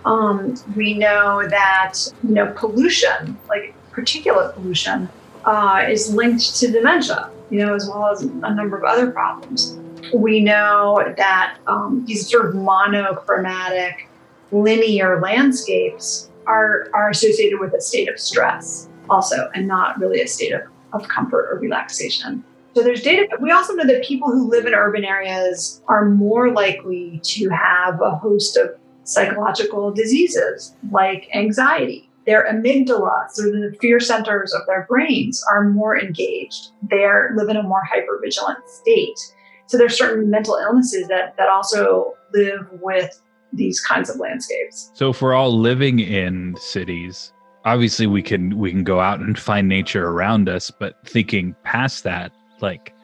Um, 0.05 0.55
we 0.77 0.95
know 0.95 1.47
that 1.49 1.95
you 2.23 2.35
know 2.35 2.53
pollution 2.57 3.39
like 3.49 3.75
particulate 3.93 4.55
pollution 4.55 5.09
uh, 5.45 5.85
is 5.89 6.15
linked 6.15 6.57
to 6.57 6.71
dementia, 6.71 7.31
you 7.51 7.65
know, 7.65 7.75
as 7.75 7.89
well 7.89 8.09
as 8.09 8.23
a 8.23 8.55
number 8.55 8.77
of 8.77 8.85
other 8.85 9.11
problems. 9.11 9.79
We 10.13 10.41
know 10.41 11.15
that 11.17 11.59
um, 11.67 12.05
these 12.07 12.31
sort 12.31 12.47
of 12.47 12.55
monochromatic, 12.55 14.09
linear 14.51 15.21
landscapes 15.21 16.31
are, 16.47 16.89
are 16.93 17.11
associated 17.11 17.61
with 17.61 17.73
a 17.75 17.81
state 17.81 18.09
of 18.09 18.19
stress 18.19 18.89
also, 19.09 19.51
and 19.55 19.67
not 19.67 19.99
really 19.99 20.21
a 20.21 20.29
state 20.29 20.53
of, 20.53 20.63
of 20.93 21.09
comfort 21.09 21.49
or 21.51 21.59
relaxation. 21.59 22.45
So 22.75 22.83
there's 22.83 23.03
data. 23.03 23.29
We 23.41 23.51
also 23.51 23.75
know 23.75 23.85
that 23.85 24.03
people 24.03 24.31
who 24.31 24.49
live 24.49 24.65
in 24.65 24.75
urban 24.75 25.05
areas 25.05 25.83
are 25.89 26.09
more 26.09 26.51
likely 26.51 27.21
to 27.25 27.49
have 27.51 28.01
a 28.01 28.17
host 28.17 28.57
of 28.57 28.71
psychological 29.05 29.91
diseases 29.91 30.75
like 30.91 31.29
anxiety, 31.35 32.09
their 32.25 32.47
amygdala, 32.51 33.31
so 33.31 33.43
the 33.43 33.77
fear 33.81 34.01
centers 34.01 34.55
of 34.55 34.63
their 34.67 34.87
brains, 34.89 35.45
are 35.51 35.69
more 35.69 35.99
engaged. 35.99 36.69
They 36.89 37.07
live 37.35 37.49
in 37.49 37.57
a 37.57 37.63
more 37.63 37.83
hypervigilant 37.93 38.67
state. 38.67 39.35
So 39.73 39.79
there's 39.79 39.97
certain 39.97 40.29
mental 40.29 40.57
illnesses 40.57 41.09
that 41.09 41.35
that 41.39 41.49
also 41.49 42.13
live 42.35 42.69
with 42.83 43.23
these 43.55 43.81
kinds 43.81 44.11
of 44.11 44.17
landscapes. 44.17 44.91
So 44.93 45.09
if 45.09 45.23
we're 45.23 45.33
all 45.33 45.59
living 45.59 45.99
in 45.99 46.55
cities, 46.59 47.33
obviously 47.65 48.07
we 48.07 48.21
can 48.21 48.59
we 48.59 48.71
can 48.71 48.85
go 48.85 49.01
out 49.01 49.21
and 49.21 49.39
find 49.39 49.71
nature 49.71 50.11
around 50.11 50.47
us, 50.51 50.71
but 50.71 50.99
thinking 51.07 51.57
past 51.65 52.05
that, 52.05 52.33
like 52.61 52.95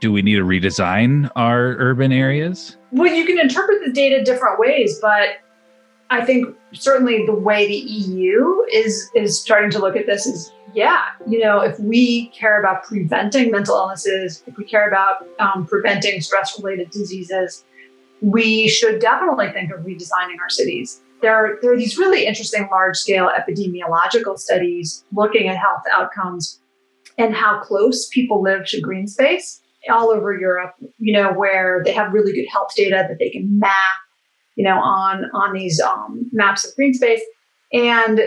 do 0.00 0.12
we 0.12 0.20
need 0.20 0.34
to 0.34 0.44
redesign 0.44 1.30
our 1.36 1.76
urban 1.78 2.12
areas? 2.12 2.76
Well, 2.92 3.10
you 3.10 3.24
can 3.24 3.38
interpret 3.38 3.78
the 3.82 3.90
data 3.90 4.22
different 4.22 4.60
ways, 4.60 4.98
but 5.00 5.38
I 6.10 6.24
think 6.24 6.56
certainly 6.72 7.26
the 7.26 7.34
way 7.34 7.66
the 7.66 7.76
EU 7.76 8.62
is 8.72 9.10
is 9.14 9.40
starting 9.40 9.70
to 9.70 9.78
look 9.78 9.96
at 9.96 10.06
this 10.06 10.26
is 10.26 10.52
yeah, 10.74 11.06
you 11.26 11.40
know, 11.40 11.60
if 11.60 11.78
we 11.80 12.28
care 12.28 12.60
about 12.60 12.84
preventing 12.84 13.50
mental 13.50 13.76
illnesses, 13.76 14.42
if 14.46 14.56
we 14.56 14.64
care 14.64 14.86
about 14.86 15.26
um, 15.38 15.66
preventing 15.66 16.20
stress 16.20 16.58
related 16.58 16.90
diseases, 16.90 17.64
we 18.20 18.68
should 18.68 19.00
definitely 19.00 19.50
think 19.50 19.72
of 19.72 19.80
redesigning 19.80 20.38
our 20.40 20.50
cities. 20.50 21.00
There 21.22 21.34
are, 21.34 21.58
there 21.62 21.72
are 21.72 21.76
these 21.76 21.98
really 21.98 22.26
interesting 22.26 22.68
large 22.70 22.96
scale 22.96 23.30
epidemiological 23.30 24.38
studies 24.38 25.04
looking 25.12 25.48
at 25.48 25.56
health 25.56 25.82
outcomes 25.92 26.60
and 27.16 27.34
how 27.34 27.60
close 27.60 28.06
people 28.08 28.42
live 28.42 28.66
to 28.66 28.80
green 28.80 29.08
space 29.08 29.60
all 29.90 30.10
over 30.10 30.38
Europe, 30.38 30.74
you 30.98 31.12
know, 31.12 31.32
where 31.32 31.82
they 31.84 31.92
have 31.92 32.12
really 32.12 32.32
good 32.32 32.46
health 32.50 32.74
data 32.76 33.06
that 33.08 33.18
they 33.18 33.30
can 33.30 33.58
map 33.58 33.72
you 34.58 34.64
know, 34.64 34.78
on 34.80 35.24
on 35.32 35.54
these 35.54 35.80
um, 35.80 36.28
maps 36.32 36.66
of 36.66 36.74
green 36.74 36.92
space, 36.92 37.22
and 37.72 38.20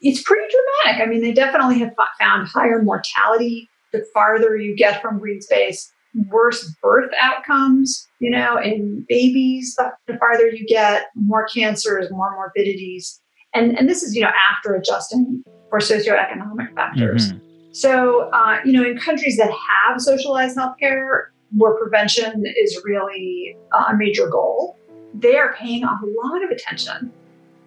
it's 0.00 0.22
pretty 0.22 0.46
dramatic. 0.84 1.04
I 1.04 1.10
mean, 1.10 1.20
they 1.20 1.32
definitely 1.32 1.80
have 1.80 1.92
found 2.20 2.46
higher 2.46 2.80
mortality 2.80 3.68
the 3.92 4.04
farther 4.14 4.56
you 4.56 4.76
get 4.76 5.02
from 5.02 5.18
green 5.18 5.40
space, 5.40 5.92
worse 6.28 6.72
birth 6.80 7.10
outcomes, 7.20 8.06
you 8.20 8.30
know, 8.30 8.56
in 8.58 9.04
babies 9.08 9.74
the, 9.76 9.90
the 10.06 10.16
farther 10.18 10.48
you 10.48 10.64
get, 10.66 11.06
more 11.16 11.48
cancers, 11.48 12.10
more 12.12 12.32
morbidities, 12.32 13.20
and 13.52 13.76
and 13.76 13.88
this 13.88 14.04
is 14.04 14.14
you 14.14 14.22
know 14.22 14.30
after 14.52 14.76
adjusting 14.76 15.42
for 15.68 15.80
socioeconomic 15.80 16.72
factors. 16.76 17.32
Mm-hmm. 17.32 17.38
So, 17.72 18.30
uh, 18.32 18.58
you 18.64 18.72
know, 18.72 18.88
in 18.88 18.96
countries 18.96 19.36
that 19.36 19.50
have 19.50 20.00
socialized 20.00 20.56
healthcare, 20.56 21.24
where 21.54 21.74
prevention 21.74 22.44
is 22.46 22.80
really 22.84 23.56
a 23.88 23.96
major 23.96 24.28
goal, 24.28 24.76
they 25.14 25.36
are 25.36 25.54
paying 25.54 25.84
a 25.84 25.98
lot 26.24 26.42
of 26.44 26.50
attention 26.50 27.12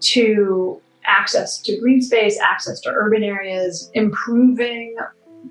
to 0.02 0.82
access 1.06 1.60
to 1.62 1.78
green 1.80 2.02
space, 2.02 2.40
access 2.40 2.80
to 2.82 2.90
urban 2.90 3.24
areas, 3.24 3.90
improving 3.94 4.96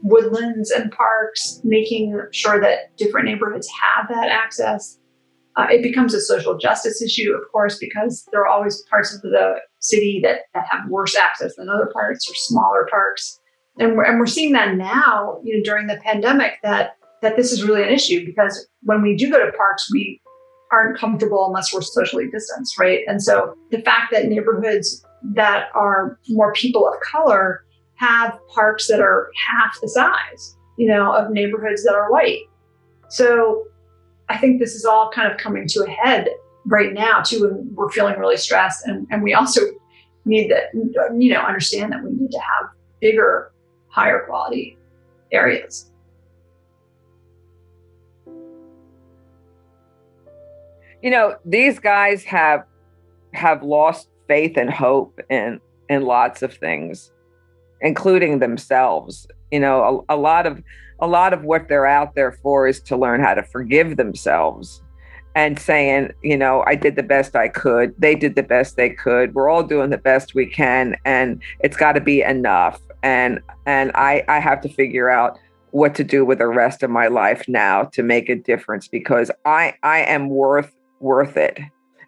woodlands 0.03 0.71
and 0.71 0.93
parks, 0.93 1.61
making 1.65 2.21
sure 2.31 2.61
that 2.61 2.95
different 2.97 3.27
neighborhoods 3.27 3.69
have 3.69 4.09
that 4.09 4.29
access. 4.29 4.99
Uh, 5.57 5.67
it 5.71 5.83
becomes 5.83 6.15
a 6.15 6.21
social 6.21 6.57
justice 6.57 7.03
issue, 7.03 7.33
of 7.33 7.51
course, 7.51 7.79
because 7.79 8.29
there 8.31 8.41
are 8.43 8.47
always 8.47 8.83
parts 8.83 9.15
of 9.15 9.23
the 9.23 9.57
city 9.81 10.21
that, 10.23 10.43
that 10.55 10.67
have 10.71 10.89
worse 10.89 11.17
access 11.17 11.57
than 11.57 11.69
other 11.69 11.91
parts 11.93 12.31
or 12.31 12.35
smaller 12.35 12.87
parks. 12.91 13.41
And 13.79 13.97
we're, 13.97 14.05
and 14.05 14.21
we're 14.21 14.27
seeing 14.27 14.53
that 14.53 14.77
now, 14.77 15.41
you 15.43 15.57
know, 15.57 15.63
during 15.65 15.87
the 15.87 15.97
pandemic, 15.97 16.59
that 16.63 16.98
that 17.23 17.37
this 17.37 17.53
is 17.53 17.65
really 17.65 17.83
an 17.83 17.89
issue 17.89 18.25
because 18.25 18.67
when 18.83 19.03
we 19.03 19.17
do 19.17 19.31
go 19.31 19.45
to 19.45 19.53
parks, 19.53 19.91
we 19.93 20.21
aren't 20.71 20.99
comfortable 20.99 21.47
unless 21.47 21.73
we're 21.73 21.81
socially 21.81 22.29
distanced, 22.31 22.79
right? 22.79 23.01
And 23.07 23.23
so 23.23 23.55
the 23.71 23.81
fact 23.83 24.13
that 24.13 24.27
neighborhoods 24.27 25.05
that 25.35 25.69
are 25.75 26.19
more 26.29 26.53
people 26.53 26.87
of 26.87 26.95
color 27.01 27.65
have 27.97 28.39
parks 28.55 28.87
that 28.89 29.01
are 29.01 29.31
half 29.49 29.81
the 29.81 29.89
size, 29.89 30.57
you 30.77 30.87
know, 30.87 31.13
of 31.13 31.31
neighborhoods 31.31 31.83
that 31.85 31.95
are 31.95 32.11
white. 32.13 32.43
So 33.09 33.65
I 34.29 34.39
think 34.39 34.61
this 34.61 34.75
is 34.75 34.85
all 34.85 35.11
kind 35.11 35.31
of 35.31 35.39
coming 35.39 35.67
to 35.69 35.85
a 35.85 35.91
head 35.91 36.29
right 36.67 36.93
now 36.93 37.23
too, 37.23 37.47
and 37.47 37.75
we're 37.75 37.91
feeling 37.91 38.19
really 38.19 38.37
stressed. 38.37 38.87
And, 38.87 39.07
and 39.11 39.23
we 39.23 39.35
also 39.35 39.63
need 40.25 40.51
that, 40.51 40.65
you 40.75 41.33
know, 41.33 41.41
understand 41.41 41.93
that 41.93 42.05
we 42.05 42.11
need 42.11 42.31
to 42.31 42.39
have 42.39 42.71
bigger, 43.01 43.53
higher 43.89 44.25
quality 44.27 44.77
areas. 45.33 45.91
You 51.03 51.11
know 51.11 51.37
these 51.45 51.79
guys 51.79 52.25
have 52.25 52.65
have 53.33 53.63
lost 53.63 54.09
faith 54.27 54.57
and 54.57 54.71
hope 54.71 55.21
in 55.31 55.61
in 55.89 56.03
lots 56.03 56.43
of 56.43 56.53
things 56.55 57.13
including 57.81 58.39
themselves. 58.39 59.27
You 59.51 59.61
know 59.61 60.05
a, 60.09 60.15
a, 60.15 60.17
lot 60.17 60.47
of 60.47 60.63
a 61.01 61.07
lot 61.07 61.33
of 61.33 61.45
what 61.45 61.69
they're 61.69 61.87
out 61.87 62.15
there 62.15 62.33
for 62.33 62.67
is 62.67 62.81
to 62.83 62.97
learn 62.97 63.23
how 63.23 63.35
to 63.35 63.43
forgive 63.43 63.97
themselves 63.97 64.83
and 65.35 65.59
saying 65.59 66.11
you 66.23 66.37
know 66.37 66.65
i 66.67 66.75
did 66.75 66.97
the 66.97 67.03
best 67.03 67.37
i 67.37 67.49
could. 67.49 67.95
They 67.99 68.15
did 68.15 68.35
the 68.35 68.43
best 68.43 68.77
they 68.77 68.91
could. 68.91 69.35
We're 69.35 69.49
all 69.49 69.63
doing 69.63 69.91
the 69.91 69.99
best 69.99 70.35
we 70.35 70.47
can 70.47 70.97
and 71.05 71.41
it's 71.61 71.77
got 71.77 71.93
to 71.93 72.01
be 72.01 72.23
enough. 72.23 72.81
And 73.03 73.41
and 73.65 73.91
i 73.95 74.25
i 74.29 74.39
have 74.39 74.61
to 74.63 74.69
figure 74.69 75.09
out 75.09 75.39
what 75.71 75.95
to 75.95 76.05
do 76.05 76.25
with 76.25 76.39
the 76.39 76.47
rest 76.47 76.83
of 76.83 76.91
my 76.91 77.07
life 77.07 77.45
now 77.47 77.85
to 77.85 78.03
make 78.03 78.29
a 78.29 78.35
difference 78.35 78.89
because 78.89 79.31
i 79.45 79.75
i 79.83 80.01
am 80.01 80.29
worth 80.31 80.75
worth 81.01 81.37
it 81.37 81.59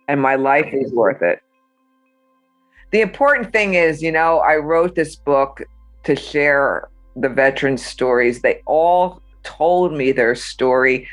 and 0.08 0.20
my 0.20 0.34
life 0.34 0.68
is 0.72 0.92
worth 0.92 1.22
it. 1.22 1.40
The 2.90 3.00
important 3.00 3.52
thing 3.52 3.74
is, 3.74 4.02
you 4.02 4.10
know, 4.10 4.38
I 4.38 4.56
wrote 4.56 4.96
this 4.96 5.14
book 5.14 5.62
to 6.02 6.16
share 6.16 6.88
the 7.14 7.28
veterans' 7.28 7.86
stories. 7.86 8.42
They 8.42 8.60
all 8.66 9.22
told 9.44 9.92
me 9.92 10.10
their 10.10 10.34
story 10.34 11.06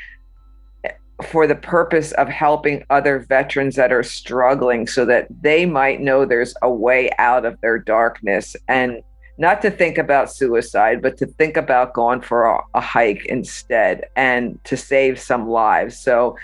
eh, 0.82 0.90
for 1.22 1.46
the 1.46 1.54
purpose 1.54 2.10
of 2.12 2.28
helping 2.28 2.84
other 2.90 3.20
veterans 3.20 3.76
that 3.76 3.92
are 3.92 4.02
struggling 4.02 4.88
so 4.88 5.04
that 5.04 5.28
they 5.40 5.64
might 5.64 6.00
know 6.00 6.24
there's 6.24 6.54
a 6.62 6.70
way 6.70 7.10
out 7.18 7.44
of 7.44 7.60
their 7.60 7.78
darkness 7.78 8.56
and 8.66 9.00
not 9.40 9.62
to 9.62 9.70
think 9.70 9.98
about 9.98 10.32
suicide, 10.32 11.00
but 11.00 11.16
to 11.18 11.26
think 11.26 11.56
about 11.56 11.94
going 11.94 12.20
for 12.20 12.46
a, 12.46 12.60
a 12.74 12.80
hike 12.80 13.24
instead 13.26 14.06
and 14.16 14.58
to 14.64 14.76
save 14.76 15.20
some 15.20 15.48
lives. 15.48 15.96
So, 15.96 16.36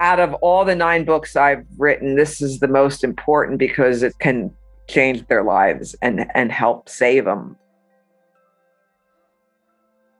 out 0.00 0.20
of 0.20 0.34
all 0.34 0.64
the 0.64 0.74
nine 0.74 1.04
books 1.04 1.36
I've 1.36 1.64
written, 1.76 2.16
this 2.16 2.40
is 2.40 2.60
the 2.60 2.68
most 2.68 3.02
important 3.02 3.58
because 3.58 4.02
it 4.02 4.18
can 4.18 4.52
change 4.88 5.26
their 5.26 5.42
lives 5.42 5.94
and 6.02 6.26
and 6.34 6.50
help 6.50 6.88
save 6.88 7.24
them. 7.24 7.56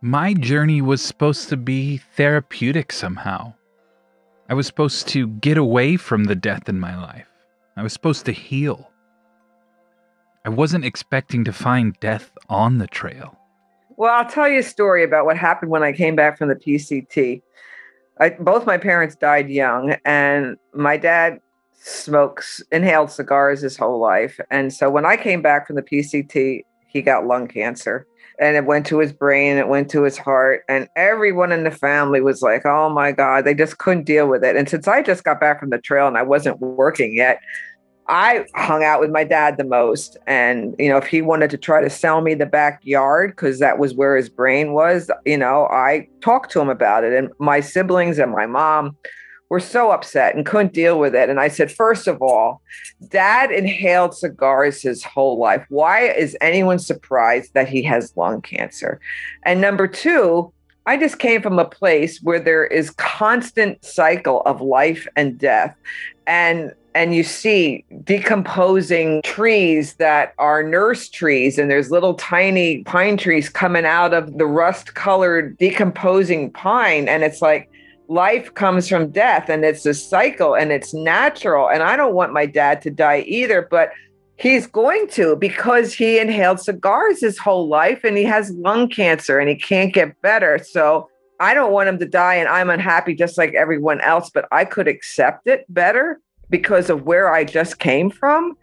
My 0.00 0.32
journey 0.32 0.80
was 0.80 1.02
supposed 1.02 1.48
to 1.48 1.56
be 1.56 1.96
therapeutic 1.96 2.92
somehow. 2.92 3.54
I 4.48 4.54
was 4.54 4.66
supposed 4.66 5.08
to 5.08 5.26
get 5.26 5.58
away 5.58 5.96
from 5.96 6.24
the 6.24 6.36
death 6.36 6.68
in 6.68 6.78
my 6.78 6.96
life. 6.96 7.26
I 7.76 7.82
was 7.82 7.92
supposed 7.92 8.24
to 8.26 8.32
heal. 8.32 8.90
I 10.44 10.50
wasn't 10.50 10.84
expecting 10.84 11.44
to 11.44 11.52
find 11.52 11.98
death 12.00 12.30
on 12.48 12.78
the 12.78 12.86
trail. 12.86 13.36
Well, 13.96 14.14
I'll 14.14 14.30
tell 14.30 14.48
you 14.48 14.60
a 14.60 14.62
story 14.62 15.02
about 15.02 15.24
what 15.26 15.36
happened 15.36 15.70
when 15.72 15.82
I 15.82 15.92
came 15.92 16.14
back 16.14 16.38
from 16.38 16.48
the 16.48 16.54
PCT. 16.54 17.42
I, 18.20 18.30
both 18.30 18.66
my 18.66 18.78
parents 18.78 19.14
died 19.14 19.48
young, 19.48 19.96
and 20.04 20.56
my 20.74 20.96
dad 20.96 21.40
smokes 21.72 22.62
inhaled 22.72 23.10
cigars 23.10 23.60
his 23.60 23.76
whole 23.76 24.00
life. 24.00 24.40
And 24.50 24.72
so 24.72 24.90
when 24.90 25.06
I 25.06 25.16
came 25.16 25.42
back 25.42 25.66
from 25.66 25.76
the 25.76 25.82
PCT, 25.82 26.62
he 26.88 27.02
got 27.02 27.26
lung 27.26 27.46
cancer 27.46 28.06
and 28.40 28.56
it 28.56 28.64
went 28.64 28.86
to 28.86 28.98
his 28.98 29.12
brain, 29.12 29.56
it 29.56 29.68
went 29.68 29.90
to 29.90 30.02
his 30.02 30.16
heart, 30.16 30.62
and 30.68 30.88
everyone 30.94 31.50
in 31.50 31.64
the 31.64 31.70
family 31.70 32.20
was 32.20 32.40
like, 32.40 32.64
"Oh 32.64 32.88
my 32.88 33.10
god!" 33.12 33.44
They 33.44 33.54
just 33.54 33.78
couldn't 33.78 34.04
deal 34.04 34.28
with 34.28 34.44
it. 34.44 34.56
And 34.56 34.68
since 34.68 34.86
I 34.86 35.02
just 35.02 35.24
got 35.24 35.40
back 35.40 35.60
from 35.60 35.70
the 35.70 35.78
trail 35.78 36.06
and 36.06 36.16
I 36.16 36.22
wasn't 36.22 36.60
working 36.60 37.14
yet, 37.14 37.40
I 38.08 38.46
hung 38.54 38.82
out 38.82 39.00
with 39.00 39.10
my 39.10 39.24
dad 39.24 39.58
the 39.58 39.64
most. 39.64 40.16
And 40.26 40.74
you 40.78 40.88
know, 40.88 40.96
if 40.96 41.06
he 41.06 41.22
wanted 41.22 41.50
to 41.50 41.58
try 41.58 41.80
to 41.80 41.90
sell 41.90 42.20
me 42.20 42.34
the 42.34 42.46
backyard 42.46 43.30
because 43.30 43.58
that 43.58 43.78
was 43.78 43.94
where 43.94 44.16
his 44.16 44.28
brain 44.28 44.72
was, 44.72 45.10
you 45.26 45.36
know, 45.36 45.66
I 45.66 46.08
talked 46.20 46.50
to 46.52 46.60
him 46.60 46.70
about 46.70 47.04
it. 47.04 47.12
And 47.12 47.30
my 47.38 47.60
siblings 47.60 48.18
and 48.18 48.32
my 48.32 48.46
mom 48.46 48.96
were 49.50 49.60
so 49.60 49.90
upset 49.90 50.34
and 50.34 50.44
couldn't 50.44 50.74
deal 50.74 50.98
with 50.98 51.14
it. 51.14 51.30
And 51.30 51.40
I 51.40 51.48
said, 51.48 51.72
first 51.72 52.06
of 52.06 52.20
all, 52.20 52.60
dad 53.08 53.50
inhaled 53.50 54.14
cigars 54.14 54.82
his 54.82 55.02
whole 55.02 55.38
life. 55.38 55.64
Why 55.68 56.08
is 56.08 56.36
anyone 56.40 56.78
surprised 56.78 57.54
that 57.54 57.68
he 57.68 57.82
has 57.84 58.16
lung 58.16 58.42
cancer? 58.42 59.00
And 59.44 59.60
number 59.60 59.86
two, 59.86 60.52
I 60.86 60.96
just 60.96 61.18
came 61.18 61.42
from 61.42 61.58
a 61.58 61.66
place 61.66 62.22
where 62.22 62.40
there 62.40 62.66
is 62.66 62.90
constant 62.90 63.84
cycle 63.84 64.40
of 64.42 64.60
life 64.62 65.06
and 65.16 65.38
death. 65.38 65.74
And 66.26 66.72
and 66.94 67.14
you 67.14 67.22
see 67.22 67.84
decomposing 68.04 69.22
trees 69.22 69.94
that 69.94 70.34
are 70.38 70.62
nurse 70.62 71.08
trees 71.08 71.58
and 71.58 71.70
there's 71.70 71.90
little 71.90 72.14
tiny 72.14 72.82
pine 72.84 73.16
trees 73.16 73.48
coming 73.48 73.84
out 73.84 74.14
of 74.14 74.38
the 74.38 74.46
rust 74.46 74.94
colored 74.94 75.56
decomposing 75.58 76.50
pine 76.50 77.08
and 77.08 77.22
it's 77.22 77.42
like 77.42 77.70
life 78.08 78.54
comes 78.54 78.88
from 78.88 79.10
death 79.10 79.48
and 79.48 79.64
it's 79.64 79.84
a 79.86 79.94
cycle 79.94 80.54
and 80.54 80.72
it's 80.72 80.94
natural. 80.94 81.68
And 81.68 81.82
I 81.82 81.94
don't 81.96 82.14
want 82.14 82.32
my 82.32 82.46
dad 82.46 82.80
to 82.82 82.90
die 82.90 83.20
either, 83.26 83.68
but 83.70 83.90
he's 84.36 84.66
going 84.66 85.08
to 85.08 85.36
because 85.36 85.92
he 85.92 86.18
inhaled 86.18 86.60
cigars 86.60 87.20
his 87.20 87.38
whole 87.38 87.68
life 87.68 88.04
and 88.04 88.16
he 88.16 88.24
has 88.24 88.50
lung 88.52 88.88
cancer 88.88 89.38
and 89.38 89.48
he 89.48 89.56
can't 89.56 89.92
get 89.92 90.20
better. 90.22 90.58
So 90.58 91.08
I 91.38 91.54
don't 91.54 91.72
want 91.72 91.88
him 91.88 91.98
to 91.98 92.06
die 92.06 92.34
and 92.34 92.48
I'm 92.48 92.70
unhappy 92.70 93.14
just 93.14 93.36
like 93.36 93.54
everyone 93.54 94.00
else, 94.00 94.30
but 94.30 94.48
I 94.50 94.64
could 94.64 94.88
accept 94.88 95.46
it 95.46 95.66
better 95.68 96.20
because 96.50 96.90
of 96.90 97.04
where 97.04 97.32
I 97.32 97.44
just 97.44 97.78
came 97.78 98.10
from. 98.10 98.56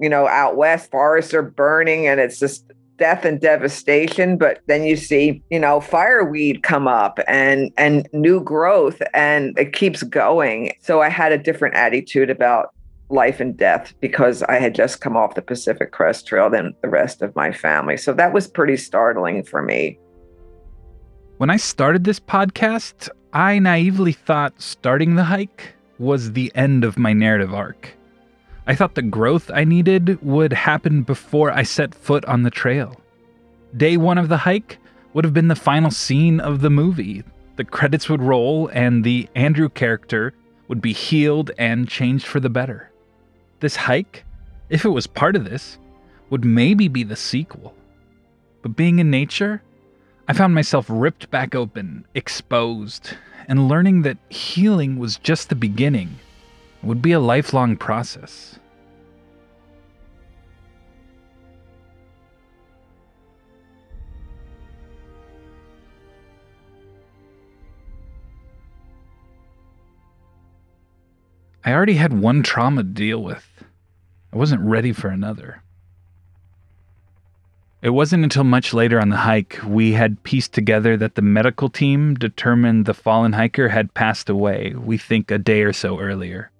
You 0.00 0.08
know, 0.08 0.26
out 0.26 0.56
west, 0.56 0.90
forests 0.90 1.32
are 1.32 1.42
burning 1.42 2.08
and 2.08 2.18
it's 2.18 2.38
just 2.38 2.64
death 2.98 3.24
and 3.24 3.40
devastation. 3.40 4.36
But 4.36 4.60
then 4.66 4.84
you 4.84 4.96
see 4.96 5.42
you 5.50 5.58
know 5.58 5.80
fireweed 5.80 6.62
come 6.62 6.88
up 6.88 7.18
and 7.26 7.72
and 7.76 8.08
new 8.12 8.40
growth 8.40 9.00
and 9.14 9.58
it 9.58 9.72
keeps 9.72 10.02
going. 10.02 10.72
So 10.80 11.00
i 11.00 11.08
had 11.08 11.32
a 11.32 11.38
different 11.38 11.74
attitude 11.74 12.30
about 12.30 12.74
life 13.08 13.40
and 13.40 13.56
death 13.56 13.92
because 14.00 14.42
i 14.44 14.58
had 14.58 14.74
just 14.74 15.02
come 15.02 15.16
off 15.16 15.34
the 15.34 15.42
pacific 15.42 15.92
crest 15.92 16.26
trail 16.26 16.48
than 16.48 16.74
the 16.82 16.88
rest 16.88 17.22
of 17.22 17.34
my 17.36 17.52
family. 17.52 17.96
So 17.96 18.12
that 18.14 18.32
was 18.32 18.46
pretty 18.46 18.76
startling 18.76 19.42
for 19.44 19.62
me. 19.62 19.98
When 21.38 21.50
i 21.50 21.56
started 21.56 22.04
this 22.04 22.20
podcast 22.20 23.08
i 23.32 23.58
naively 23.58 24.12
thought 24.12 24.60
starting 24.60 25.16
the 25.16 25.24
hike 25.24 25.74
was 25.98 26.32
the 26.32 26.50
end 26.54 26.84
of 26.84 26.98
my 26.98 27.12
narrative 27.12 27.54
arc 27.54 27.94
I 28.64 28.76
thought 28.76 28.94
the 28.94 29.02
growth 29.02 29.50
I 29.52 29.64
needed 29.64 30.22
would 30.22 30.52
happen 30.52 31.02
before 31.02 31.50
I 31.50 31.64
set 31.64 31.94
foot 31.94 32.24
on 32.26 32.42
the 32.42 32.50
trail. 32.50 33.00
Day 33.76 33.96
one 33.96 34.18
of 34.18 34.28
the 34.28 34.36
hike 34.36 34.78
would 35.12 35.24
have 35.24 35.34
been 35.34 35.48
the 35.48 35.56
final 35.56 35.90
scene 35.90 36.38
of 36.38 36.60
the 36.60 36.70
movie. 36.70 37.24
The 37.56 37.64
credits 37.64 38.08
would 38.08 38.22
roll, 38.22 38.68
and 38.68 39.02
the 39.02 39.28
Andrew 39.34 39.68
character 39.68 40.32
would 40.68 40.80
be 40.80 40.92
healed 40.92 41.50
and 41.58 41.88
changed 41.88 42.26
for 42.26 42.38
the 42.38 42.48
better. 42.48 42.90
This 43.58 43.74
hike, 43.74 44.24
if 44.70 44.84
it 44.84 44.90
was 44.90 45.06
part 45.08 45.34
of 45.34 45.44
this, 45.44 45.78
would 46.30 46.44
maybe 46.44 46.86
be 46.86 47.02
the 47.02 47.16
sequel. 47.16 47.74
But 48.62 48.76
being 48.76 49.00
in 49.00 49.10
nature, 49.10 49.62
I 50.32 50.34
found 50.34 50.54
myself 50.54 50.86
ripped 50.88 51.30
back 51.30 51.54
open, 51.54 52.06
exposed, 52.14 53.18
and 53.48 53.68
learning 53.68 54.00
that 54.00 54.16
healing 54.30 54.98
was 54.98 55.18
just 55.18 55.50
the 55.50 55.54
beginning 55.54 56.20
would 56.82 57.02
be 57.02 57.12
a 57.12 57.20
lifelong 57.20 57.76
process. 57.76 58.58
I 71.62 71.74
already 71.74 71.96
had 71.96 72.18
one 72.18 72.42
trauma 72.42 72.82
to 72.82 72.88
deal 72.88 73.22
with. 73.22 73.64
I 74.32 74.38
wasn't 74.38 74.62
ready 74.62 74.94
for 74.94 75.08
another. 75.08 75.62
It 77.82 77.90
wasn't 77.90 78.22
until 78.22 78.44
much 78.44 78.72
later 78.72 79.00
on 79.00 79.08
the 79.08 79.16
hike 79.16 79.58
we 79.66 79.92
had 79.92 80.22
pieced 80.22 80.52
together 80.52 80.96
that 80.96 81.16
the 81.16 81.22
medical 81.22 81.68
team 81.68 82.14
determined 82.14 82.86
the 82.86 82.94
fallen 82.94 83.32
hiker 83.32 83.68
had 83.70 83.92
passed 83.92 84.28
away, 84.28 84.72
we 84.76 84.96
think 84.96 85.32
a 85.32 85.38
day 85.38 85.62
or 85.62 85.72
so 85.72 85.98
earlier. 85.98 86.52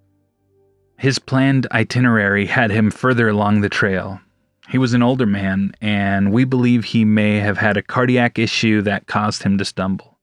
His 0.99 1.21
planned 1.21 1.69
itinerary 1.71 2.47
had 2.47 2.73
him 2.73 2.91
further 2.91 3.29
along 3.29 3.61
the 3.61 3.69
trail. 3.69 4.21
He 4.69 4.79
was 4.79 4.95
an 4.95 5.03
older 5.03 5.27
man, 5.27 5.75
and 5.81 6.33
we 6.33 6.45
believe 6.45 6.85
he 6.85 7.05
may 7.05 7.39
have 7.39 7.59
had 7.59 7.77
a 7.77 7.83
cardiac 7.83 8.37
issue 8.37 8.83
that 8.83 9.07
caused 9.07 9.45
him 9.45 9.59
to 9.59 9.65
stumble. 9.65 10.19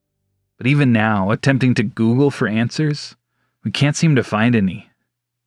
But 0.57 0.67
even 0.67 0.91
now, 0.91 1.31
attempting 1.31 1.75
to 1.75 1.83
Google 1.83 2.29
for 2.29 2.47
answers, 2.47 3.15
we 3.63 3.71
can't 3.71 3.95
seem 3.95 4.17
to 4.17 4.23
find 4.23 4.53
any. 4.53 4.89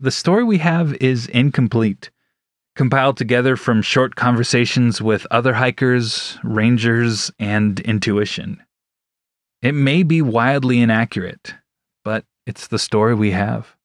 The 0.01 0.11
story 0.11 0.45
we 0.45 0.59
have 0.59 0.95
is 0.95 1.27
incomplete, 1.27 2.11
compiled 2.75 3.17
together 3.17 3.57
from 3.57 3.83
short 3.83 4.15
conversations 4.15 5.03
with 5.03 5.27
other 5.31 5.53
hikers, 5.53 6.39
rangers, 6.43 7.31
and 7.39 7.81
intuition. 7.81 8.63
It 9.61 9.75
may 9.75 10.03
be 10.03 10.23
wildly 10.23 10.81
inaccurate, 10.81 11.55
but 12.05 12.25
it's 12.47 12.69
the 12.69 12.79
story 12.79 13.15
we 13.15 13.31
have. 13.33 13.77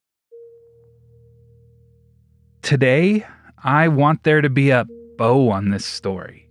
Today, 2.62 3.26
I 3.64 3.88
want 3.88 4.24
there 4.24 4.42
to 4.42 4.50
be 4.50 4.72
a 4.72 4.86
bow 5.18 5.50
on 5.50 5.70
this 5.70 5.86
story. 5.86 6.50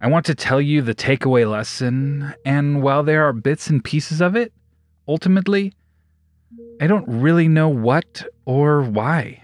I 0.00 0.08
want 0.08 0.26
to 0.26 0.34
tell 0.34 0.60
you 0.60 0.82
the 0.82 0.94
takeaway 0.94 1.48
lesson, 1.48 2.34
and 2.44 2.82
while 2.82 3.02
there 3.02 3.24
are 3.24 3.32
bits 3.32 3.68
and 3.68 3.84
pieces 3.84 4.20
of 4.20 4.34
it, 4.34 4.52
ultimately, 5.06 5.74
I 6.80 6.86
don't 6.86 7.06
really 7.06 7.48
know 7.48 7.68
what 7.68 8.24
or 8.44 8.82
why. 8.82 9.41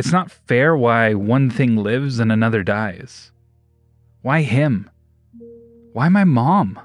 It's 0.00 0.12
not 0.12 0.30
fair 0.30 0.74
why 0.74 1.12
one 1.12 1.50
thing 1.50 1.76
lives 1.76 2.20
and 2.20 2.32
another 2.32 2.62
dies. 2.62 3.32
Why 4.22 4.40
him? 4.40 4.88
Why 5.92 6.08
my 6.08 6.24
mom? 6.24 6.80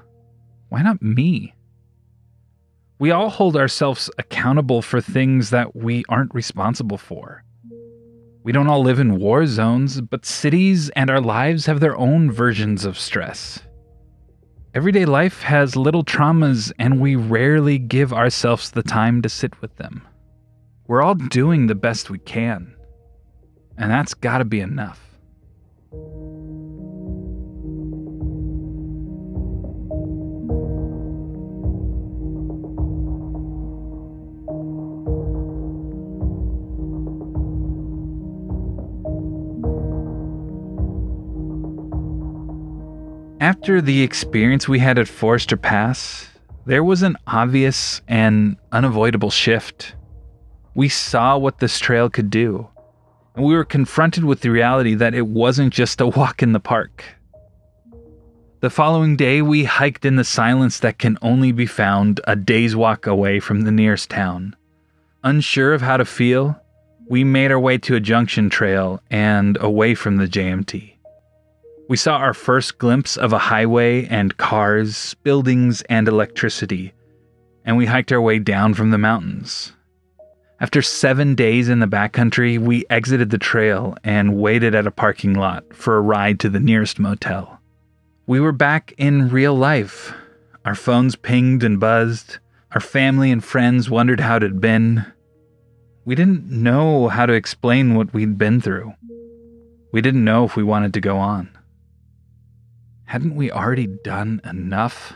Why 0.68 0.82
not 0.82 1.00
me? 1.00 1.54
We 2.98 3.10
all 3.10 3.30
hold 3.30 3.56
ourselves 3.56 4.10
accountable 4.18 4.82
for 4.82 5.00
things 5.00 5.48
that 5.48 5.74
we 5.74 6.04
aren't 6.10 6.34
responsible 6.34 6.98
for. 6.98 7.42
We 8.42 8.52
don't 8.52 8.68
all 8.68 8.82
live 8.82 9.00
in 9.00 9.18
war 9.18 9.46
zones, 9.46 10.02
but 10.02 10.26
cities 10.26 10.90
and 10.90 11.08
our 11.08 11.22
lives 11.22 11.64
have 11.64 11.80
their 11.80 11.96
own 11.96 12.30
versions 12.30 12.84
of 12.84 12.98
stress. 12.98 13.60
Everyday 14.74 15.06
life 15.06 15.40
has 15.40 15.74
little 15.74 16.04
traumas, 16.04 16.70
and 16.78 17.00
we 17.00 17.16
rarely 17.16 17.78
give 17.78 18.12
ourselves 18.12 18.72
the 18.72 18.82
time 18.82 19.22
to 19.22 19.30
sit 19.30 19.58
with 19.62 19.74
them. 19.76 20.06
We're 20.86 21.00
all 21.00 21.14
doing 21.14 21.66
the 21.66 21.74
best 21.74 22.10
we 22.10 22.18
can, 22.18 22.75
and 23.78 23.90
that's 23.90 24.14
gotta 24.14 24.44
be 24.44 24.60
enough. 24.60 25.02
After 43.38 43.80
the 43.80 44.02
experience 44.02 44.66
we 44.66 44.78
had 44.78 44.98
at 44.98 45.06
Forester 45.06 45.56
Pass, 45.56 46.30
there 46.64 46.82
was 46.82 47.02
an 47.02 47.16
obvious 47.26 48.00
and 48.08 48.56
unavoidable 48.72 49.30
shift. 49.30 49.94
We 50.74 50.88
saw 50.88 51.38
what 51.38 51.58
this 51.58 51.78
trail 51.78 52.10
could 52.10 52.28
do, 52.28 52.68
and 53.36 53.44
we 53.44 53.54
were 53.54 53.64
confronted 53.64 54.24
with 54.24 54.40
the 54.40 54.50
reality 54.50 54.94
that 54.94 55.14
it 55.14 55.26
wasn't 55.26 55.72
just 55.72 56.00
a 56.00 56.06
walk 56.06 56.42
in 56.42 56.52
the 56.52 56.60
park. 56.60 57.04
The 58.60 58.70
following 58.70 59.16
day, 59.16 59.42
we 59.42 59.64
hiked 59.64 60.06
in 60.06 60.16
the 60.16 60.24
silence 60.24 60.78
that 60.80 60.98
can 60.98 61.18
only 61.20 61.52
be 61.52 61.66
found 61.66 62.20
a 62.24 62.34
day's 62.34 62.74
walk 62.74 63.06
away 63.06 63.38
from 63.38 63.60
the 63.60 63.70
nearest 63.70 64.08
town. 64.08 64.56
Unsure 65.22 65.74
of 65.74 65.82
how 65.82 65.98
to 65.98 66.06
feel, 66.06 66.58
we 67.08 67.22
made 67.22 67.52
our 67.52 67.60
way 67.60 67.76
to 67.78 67.94
a 67.94 68.00
junction 68.00 68.48
trail 68.48 69.00
and 69.10 69.58
away 69.60 69.94
from 69.94 70.16
the 70.16 70.26
JMT. 70.26 70.94
We 71.88 71.96
saw 71.96 72.16
our 72.16 72.34
first 72.34 72.78
glimpse 72.78 73.16
of 73.18 73.34
a 73.34 73.38
highway 73.38 74.06
and 74.06 74.36
cars, 74.38 75.14
buildings, 75.22 75.82
and 75.82 76.08
electricity, 76.08 76.94
and 77.64 77.76
we 77.76 77.86
hiked 77.86 78.10
our 78.10 78.20
way 78.20 78.38
down 78.38 78.72
from 78.74 78.90
the 78.90 78.98
mountains. 78.98 79.72
After 80.58 80.80
seven 80.80 81.34
days 81.34 81.68
in 81.68 81.80
the 81.80 81.86
backcountry, 81.86 82.58
we 82.58 82.86
exited 82.88 83.28
the 83.28 83.36
trail 83.36 83.94
and 84.02 84.38
waited 84.38 84.74
at 84.74 84.86
a 84.86 84.90
parking 84.90 85.34
lot 85.34 85.64
for 85.74 85.98
a 85.98 86.00
ride 86.00 86.40
to 86.40 86.48
the 86.48 86.60
nearest 86.60 86.98
motel. 86.98 87.60
We 88.26 88.40
were 88.40 88.52
back 88.52 88.94
in 88.96 89.28
real 89.28 89.54
life. 89.54 90.14
Our 90.64 90.74
phones 90.74 91.14
pinged 91.14 91.62
and 91.62 91.78
buzzed. 91.78 92.38
Our 92.72 92.80
family 92.80 93.30
and 93.30 93.44
friends 93.44 93.90
wondered 93.90 94.20
how 94.20 94.36
it 94.36 94.42
had 94.42 94.58
been. 94.60 95.04
We 96.06 96.14
didn't 96.14 96.50
know 96.50 97.08
how 97.08 97.26
to 97.26 97.34
explain 97.34 97.94
what 97.94 98.14
we'd 98.14 98.38
been 98.38 98.62
through. 98.62 98.94
We 99.92 100.00
didn't 100.00 100.24
know 100.24 100.44
if 100.44 100.56
we 100.56 100.62
wanted 100.62 100.94
to 100.94 101.00
go 101.02 101.18
on. 101.18 101.50
Hadn't 103.04 103.36
we 103.36 103.50
already 103.52 103.86
done 103.86 104.40
enough? 104.42 105.12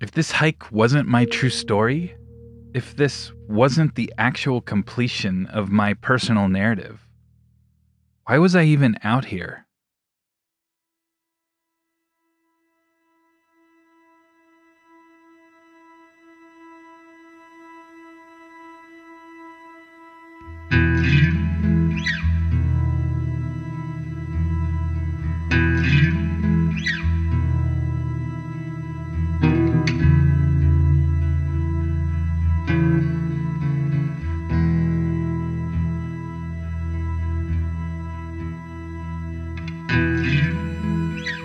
If 0.00 0.12
this 0.12 0.32
hike 0.32 0.72
wasn't 0.72 1.06
my 1.06 1.26
true 1.26 1.50
story, 1.50 2.16
if 2.74 2.96
this 2.96 3.32
wasn't 3.48 3.94
the 3.94 4.12
actual 4.16 4.60
completion 4.60 5.46
of 5.46 5.70
my 5.70 5.94
personal 5.94 6.48
narrative, 6.48 7.06
why 8.26 8.38
was 8.38 8.56
I 8.56 8.64
even 8.64 8.96
out 9.02 9.26
here? 9.26 9.66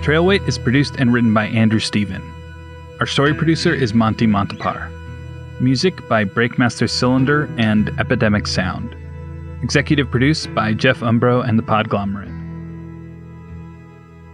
Trailweight 0.07 0.47
is 0.47 0.57
produced 0.57 0.95
and 0.95 1.11
written 1.11 1.33
by 1.33 1.47
Andrew 1.47 1.81
Steven. 1.81 2.21
Our 3.01 3.05
story 3.05 3.33
producer 3.33 3.73
is 3.73 3.93
Monty 3.93 4.25
Montapar. 4.25 4.89
Music 5.59 6.07
by 6.07 6.23
Breakmaster 6.23 6.89
Cylinder 6.89 7.53
and 7.57 7.89
Epidemic 7.99 8.47
Sound. 8.47 8.95
Executive 9.61 10.09
produced 10.09 10.55
by 10.55 10.71
Jeff 10.71 11.01
Umbro 11.01 11.45
and 11.45 11.59
the 11.59 11.63
Podglomerate. 11.63 12.31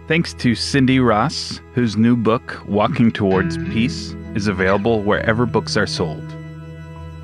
Thanks 0.06 0.32
to 0.34 0.54
Cindy 0.54 1.00
Ross, 1.00 1.60
whose 1.74 1.96
new 1.96 2.16
book, 2.16 2.62
Walking 2.68 3.10
Towards 3.10 3.58
Peace, 3.58 4.14
is 4.36 4.46
available 4.46 5.02
wherever 5.02 5.44
books 5.44 5.76
are 5.76 5.88
sold. 5.88 6.22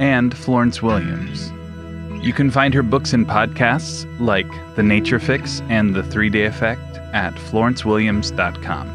And 0.00 0.36
Florence 0.36 0.82
Williams. 0.82 1.52
You 2.20 2.32
can 2.32 2.50
find 2.50 2.74
her 2.74 2.82
books 2.82 3.12
and 3.12 3.28
podcasts 3.28 4.08
like 4.18 4.50
The 4.74 4.82
Nature 4.82 5.20
Fix 5.20 5.62
and 5.68 5.94
The 5.94 6.02
Three 6.02 6.30
Day 6.30 6.46
Effect 6.46 6.89
at 7.12 7.34
florencewilliams.com. 7.34 8.88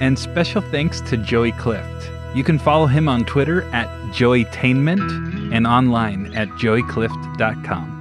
And 0.00 0.18
special 0.18 0.62
thanks 0.62 1.00
to 1.02 1.16
Joey 1.16 1.52
Clift. 1.52 2.10
You 2.34 2.44
can 2.44 2.58
follow 2.58 2.86
him 2.86 3.08
on 3.08 3.24
Twitter 3.24 3.62
at 3.72 3.88
joeytainment 4.12 5.52
and 5.54 5.66
online 5.66 6.34
at 6.34 6.48
joeyclift.com. 6.50 7.98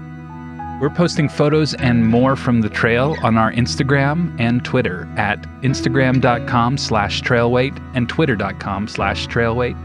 We're 0.79 0.89
posting 0.89 1.27
photos 1.27 1.73
and 1.73 2.07
more 2.07 2.37
from 2.37 2.61
the 2.61 2.69
trail 2.69 3.17
on 3.21 3.37
our 3.37 3.51
Instagram 3.51 4.33
and 4.39 4.63
Twitter 4.63 5.09
at 5.17 5.41
instagram.com 5.61 6.77
slash 6.77 7.21
trailweight 7.21 7.77
and 7.95 8.07
twitter.com 8.07 8.87
slash 8.87 9.27
trailweight, 9.27 9.75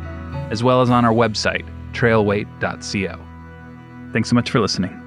as 0.53 0.62
well 0.62 0.82
as 0.82 0.90
on 0.90 1.05
our 1.05 1.12
website, 1.12 1.66
trailweight.co. 1.92 3.20
Thanks 4.12 4.28
so 4.28 4.34
much 4.36 4.51
for 4.51 4.61
listening. 4.61 5.03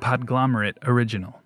Podglomerate 0.00 0.78
original. 0.84 1.42